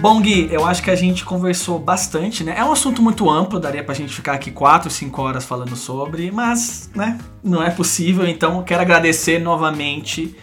Bom, 0.00 0.18
Gui, 0.22 0.48
eu 0.50 0.64
acho 0.64 0.82
que 0.82 0.90
a 0.90 0.96
gente 0.96 1.26
conversou 1.26 1.78
bastante, 1.78 2.42
né? 2.42 2.54
É 2.56 2.64
um 2.64 2.72
assunto 2.72 3.02
muito 3.02 3.28
amplo, 3.28 3.60
daria 3.60 3.84
pra 3.84 3.94
gente 3.94 4.14
ficar 4.14 4.32
aqui 4.32 4.50
4, 4.50 4.88
5 4.88 5.20
horas 5.20 5.44
falando 5.44 5.76
sobre, 5.76 6.30
mas, 6.30 6.90
né, 6.94 7.18
não 7.44 7.62
é 7.62 7.68
possível, 7.68 8.26
então 8.26 8.62
quero 8.62 8.80
agradecer 8.80 9.38
novamente 9.38 10.34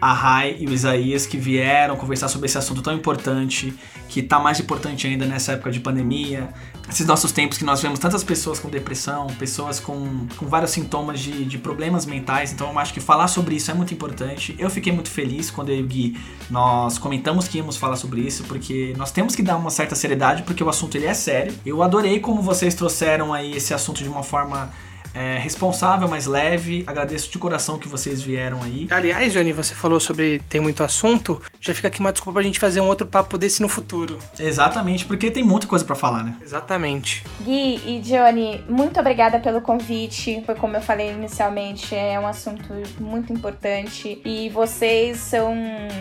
a 0.00 0.12
Rai 0.12 0.56
e 0.58 0.66
o 0.66 0.72
Isaías 0.72 1.24
que 1.24 1.36
vieram 1.36 1.94
conversar 1.94 2.26
sobre 2.26 2.46
esse 2.46 2.58
assunto 2.58 2.82
tão 2.82 2.92
importante, 2.92 3.72
que 4.08 4.22
tá 4.22 4.40
mais 4.40 4.58
importante 4.58 5.06
ainda 5.06 5.24
nessa 5.24 5.52
época 5.52 5.70
de 5.70 5.78
pandemia, 5.78 6.48
esses 6.90 7.06
nossos 7.06 7.30
tempos 7.30 7.56
que 7.56 7.64
nós 7.64 7.80
vemos 7.80 7.98
tantas 7.98 8.24
pessoas 8.24 8.58
com 8.58 8.68
depressão, 8.68 9.28
pessoas 9.38 9.78
com, 9.78 10.26
com 10.36 10.46
vários 10.46 10.72
sintomas 10.72 11.20
de, 11.20 11.44
de 11.44 11.56
problemas 11.56 12.04
mentais, 12.04 12.52
então 12.52 12.70
eu 12.70 12.78
acho 12.78 12.92
que 12.92 13.00
falar 13.00 13.28
sobre 13.28 13.54
isso 13.54 13.70
é 13.70 13.74
muito 13.74 13.94
importante. 13.94 14.56
Eu 14.58 14.68
fiquei 14.68 14.92
muito 14.92 15.08
feliz 15.08 15.50
quando 15.50 15.70
eu 15.70 15.76
e 15.76 15.82
o 15.82 15.86
Gui 15.86 16.20
nós 16.50 16.98
comentamos 16.98 17.46
que 17.46 17.58
íamos 17.58 17.76
falar 17.76 17.96
sobre 17.96 18.20
isso, 18.20 18.42
porque 18.44 18.92
nós 18.96 19.12
temos 19.12 19.36
que 19.36 19.42
dar 19.42 19.56
uma 19.56 19.70
certa 19.70 19.94
seriedade, 19.94 20.42
porque 20.42 20.64
o 20.64 20.68
assunto 20.68 20.96
ele 20.96 21.06
é 21.06 21.14
sério. 21.14 21.54
Eu 21.64 21.82
adorei 21.82 22.18
como 22.18 22.42
vocês 22.42 22.74
trouxeram 22.74 23.32
aí 23.32 23.56
esse 23.56 23.72
assunto 23.72 24.02
de 24.02 24.08
uma 24.08 24.24
forma 24.24 24.70
é, 25.14 25.38
responsável, 25.38 26.08
mais 26.08 26.26
leve. 26.26 26.84
Agradeço 26.86 27.30
de 27.30 27.38
coração 27.38 27.78
que 27.78 27.88
vocês 27.88 28.22
vieram 28.22 28.62
aí. 28.62 28.86
Aliás, 28.90 29.32
Johnny, 29.32 29.52
você 29.52 29.74
falou 29.74 30.00
sobre 30.00 30.40
tem 30.48 30.60
muito 30.60 30.82
assunto. 30.82 31.40
Já 31.60 31.74
fica 31.74 31.88
aqui 31.88 32.00
uma 32.00 32.12
desculpa 32.12 32.38
pra 32.38 32.42
gente 32.42 32.58
fazer 32.58 32.80
um 32.80 32.86
outro 32.86 33.06
papo 33.06 33.36
desse 33.36 33.60
no 33.62 33.68
futuro. 33.68 34.18
Exatamente, 34.38 35.04
porque 35.04 35.30
tem 35.30 35.44
muita 35.44 35.66
coisa 35.66 35.84
para 35.84 35.96
falar, 35.96 36.24
né? 36.24 36.36
Exatamente. 36.42 37.24
Gui 37.40 37.80
e 37.86 38.00
Johnny, 38.00 38.64
muito 38.68 38.98
obrigada 38.98 39.38
pelo 39.38 39.60
convite. 39.60 40.42
Foi 40.46 40.54
como 40.54 40.76
eu 40.76 40.82
falei 40.82 41.12
inicialmente, 41.12 41.94
é 41.94 42.18
um 42.18 42.26
assunto 42.26 42.72
muito 42.98 43.32
importante. 43.32 44.20
E 44.24 44.48
vocês 44.50 45.18
são. 45.18 45.54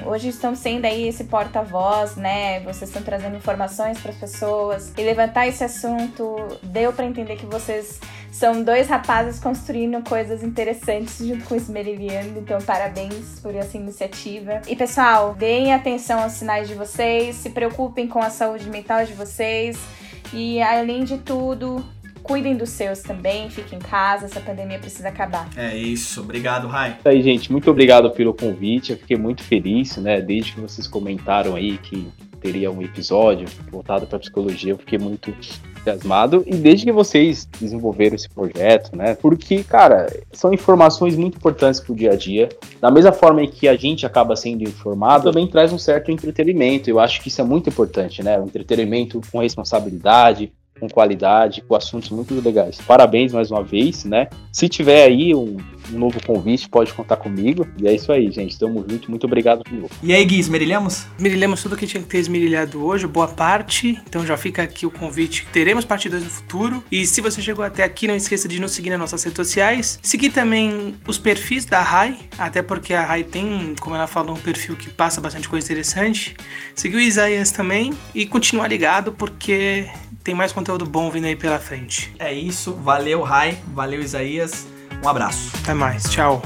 Hoje 0.05 0.29
estão 0.29 0.55
sendo 0.55 0.85
aí 0.85 1.07
esse 1.07 1.25
porta-voz, 1.25 2.15
né? 2.15 2.59
Vocês 2.61 2.89
estão 2.89 3.01
trazendo 3.01 3.35
informações 3.35 3.99
para 3.99 4.11
as 4.11 4.17
pessoas. 4.17 4.93
E 4.97 5.01
levantar 5.01 5.47
esse 5.47 5.63
assunto 5.63 6.35
deu 6.63 6.93
para 6.93 7.05
entender 7.05 7.35
que 7.35 7.45
vocês 7.45 7.99
são 8.31 8.63
dois 8.63 8.87
rapazes 8.99 9.39
construindo 9.39 10.01
coisas 10.03 10.43
interessantes 10.43 11.25
junto 11.25 11.45
com 11.45 11.53
o 11.53 11.57
Esmerilhando, 11.57 12.39
então 12.39 12.59
parabéns 12.61 13.39
por 13.41 13.55
essa 13.55 13.77
iniciativa. 13.77 14.61
E 14.67 14.75
pessoal, 14.75 15.33
deem 15.33 15.73
atenção 15.73 16.19
aos 16.21 16.33
sinais 16.33 16.67
de 16.67 16.73
vocês, 16.75 17.37
se 17.37 17.49
preocupem 17.49 18.07
com 18.07 18.19
a 18.19 18.29
saúde 18.29 18.69
mental 18.69 19.05
de 19.05 19.13
vocês 19.13 19.79
e 20.33 20.61
além 20.61 21.05
de 21.05 21.17
tudo, 21.17 21.83
cuidem 22.23 22.55
dos 22.55 22.69
seus 22.69 22.99
também, 23.01 23.49
fiquem 23.49 23.79
em 23.79 23.81
casa, 23.81 24.25
essa 24.25 24.39
pandemia 24.39 24.79
precisa 24.79 25.09
acabar. 25.09 25.49
É 25.55 25.75
isso, 25.75 26.21
obrigado, 26.21 26.67
Rai. 26.67 26.95
Isso 26.99 27.07
aí, 27.07 27.21
gente, 27.21 27.51
muito 27.51 27.69
obrigado 27.69 28.11
pelo 28.11 28.33
convite, 28.33 28.91
eu 28.91 28.97
fiquei 28.97 29.17
muito 29.17 29.43
feliz, 29.43 29.97
né, 29.97 30.21
desde 30.21 30.53
que 30.53 30.61
vocês 30.61 30.87
comentaram 30.87 31.55
aí 31.55 31.77
que 31.77 32.07
teria 32.39 32.71
um 32.71 32.81
episódio 32.81 33.47
voltado 33.69 34.07
para 34.07 34.19
psicologia, 34.19 34.71
eu 34.71 34.77
fiquei 34.77 34.97
muito 34.97 35.29
entusiasmado 35.29 36.43
e 36.45 36.55
desde 36.55 36.85
que 36.85 36.91
vocês 36.91 37.47
desenvolveram 37.59 38.15
esse 38.15 38.29
projeto, 38.29 38.95
né? 38.95 39.15
Porque, 39.15 39.63
cara, 39.63 40.07
são 40.31 40.53
informações 40.53 41.15
muito 41.15 41.37
importantes 41.37 41.79
pro 41.79 41.95
dia 41.95 42.11
a 42.11 42.15
dia. 42.15 42.49
Da 42.79 42.91
mesma 42.91 43.11
forma 43.11 43.43
em 43.43 43.49
que 43.49 43.67
a 43.67 43.75
gente 43.75 44.05
acaba 44.05 44.35
sendo 44.35 44.63
informado, 44.63 45.31
também 45.31 45.47
traz 45.47 45.73
um 45.73 45.77
certo 45.77 46.11
entretenimento. 46.11 46.89
Eu 46.89 46.99
acho 46.99 47.21
que 47.21 47.27
isso 47.27 47.41
é 47.41 47.43
muito 47.43 47.69
importante, 47.69 48.23
né? 48.23 48.39
Um 48.39 48.45
entretenimento 48.45 49.21
com 49.31 49.39
responsabilidade, 49.39 50.51
com 50.79 50.89
qualidade, 50.89 51.61
com 51.61 51.75
assuntos 51.75 52.09
muito 52.09 52.33
legais. 52.39 52.79
Parabéns 52.81 53.33
mais 53.33 53.51
uma 53.51 53.63
vez, 53.63 54.05
né? 54.05 54.27
Se 54.51 54.69
tiver 54.69 55.03
aí 55.03 55.35
um, 55.35 55.57
um 55.93 55.99
novo 55.99 56.19
convite, 56.25 56.69
pode 56.69 56.93
contar 56.93 57.17
comigo. 57.17 57.67
E 57.77 57.87
é 57.87 57.93
isso 57.93 58.11
aí, 58.11 58.29
gente. 58.31 58.57
Tamo 58.57 58.85
junto. 58.87 59.09
Muito 59.09 59.25
obrigado 59.25 59.63
de 59.63 59.75
novo. 59.75 59.89
E 60.01 60.13
aí, 60.13 60.23
Gui, 60.25 60.39
esmerilhamos? 60.39 61.05
Esmerilhamos 61.17 61.61
tudo 61.61 61.75
que 61.75 61.87
tinha 61.87 62.01
que 62.01 62.09
ter 62.09 62.19
esmerilhado 62.19 62.83
hoje, 62.83 63.07
boa 63.07 63.27
parte. 63.27 63.99
Então 64.07 64.25
já 64.25 64.37
fica 64.37 64.63
aqui 64.63 64.85
o 64.85 64.91
convite. 64.91 65.47
Teremos 65.51 65.85
parte 65.85 66.09
2 66.09 66.23
no 66.23 66.29
futuro. 66.29 66.83
E 66.91 67.05
se 67.05 67.21
você 67.21 67.41
chegou 67.41 67.63
até 67.63 67.83
aqui, 67.83 68.07
não 68.07 68.15
esqueça 68.15 68.47
de 68.47 68.59
nos 68.59 68.71
seguir 68.71 68.89
nas 68.91 68.99
nossas 68.99 69.23
redes 69.23 69.37
sociais. 69.37 69.99
Seguir 70.01 70.31
também 70.31 70.95
os 71.07 71.17
perfis 71.17 71.65
da 71.65 71.81
Rai, 71.81 72.17
até 72.37 72.61
porque 72.61 72.93
a 72.93 73.03
Rai 73.03 73.23
tem, 73.23 73.75
como 73.79 73.95
ela 73.95 74.07
falou, 74.07 74.35
um 74.35 74.39
perfil 74.39 74.75
que 74.75 74.89
passa 74.89 75.21
bastante 75.21 75.47
coisa 75.49 75.65
interessante. 75.65 76.35
Seguir 76.75 76.97
o 76.97 77.01
Isaías 77.01 77.51
também 77.51 77.93
e 78.13 78.25
continuar 78.25 78.67
ligado, 78.67 79.11
porque 79.11 79.87
tem 80.23 80.35
mais 80.35 80.51
conteúdo 80.51 80.85
bom 80.85 81.09
vindo 81.09 81.25
aí 81.25 81.35
pela 81.35 81.59
frente. 81.59 82.13
É 82.19 82.33
isso. 82.33 82.73
Valeu, 82.73 83.21
Rai. 83.21 83.57
Valeu, 83.73 84.01
Isaías. 84.01 84.67
Um 85.03 85.07
abraço. 85.07 85.51
Até 85.63 85.73
mais. 85.73 86.03
Tchau. 86.03 86.41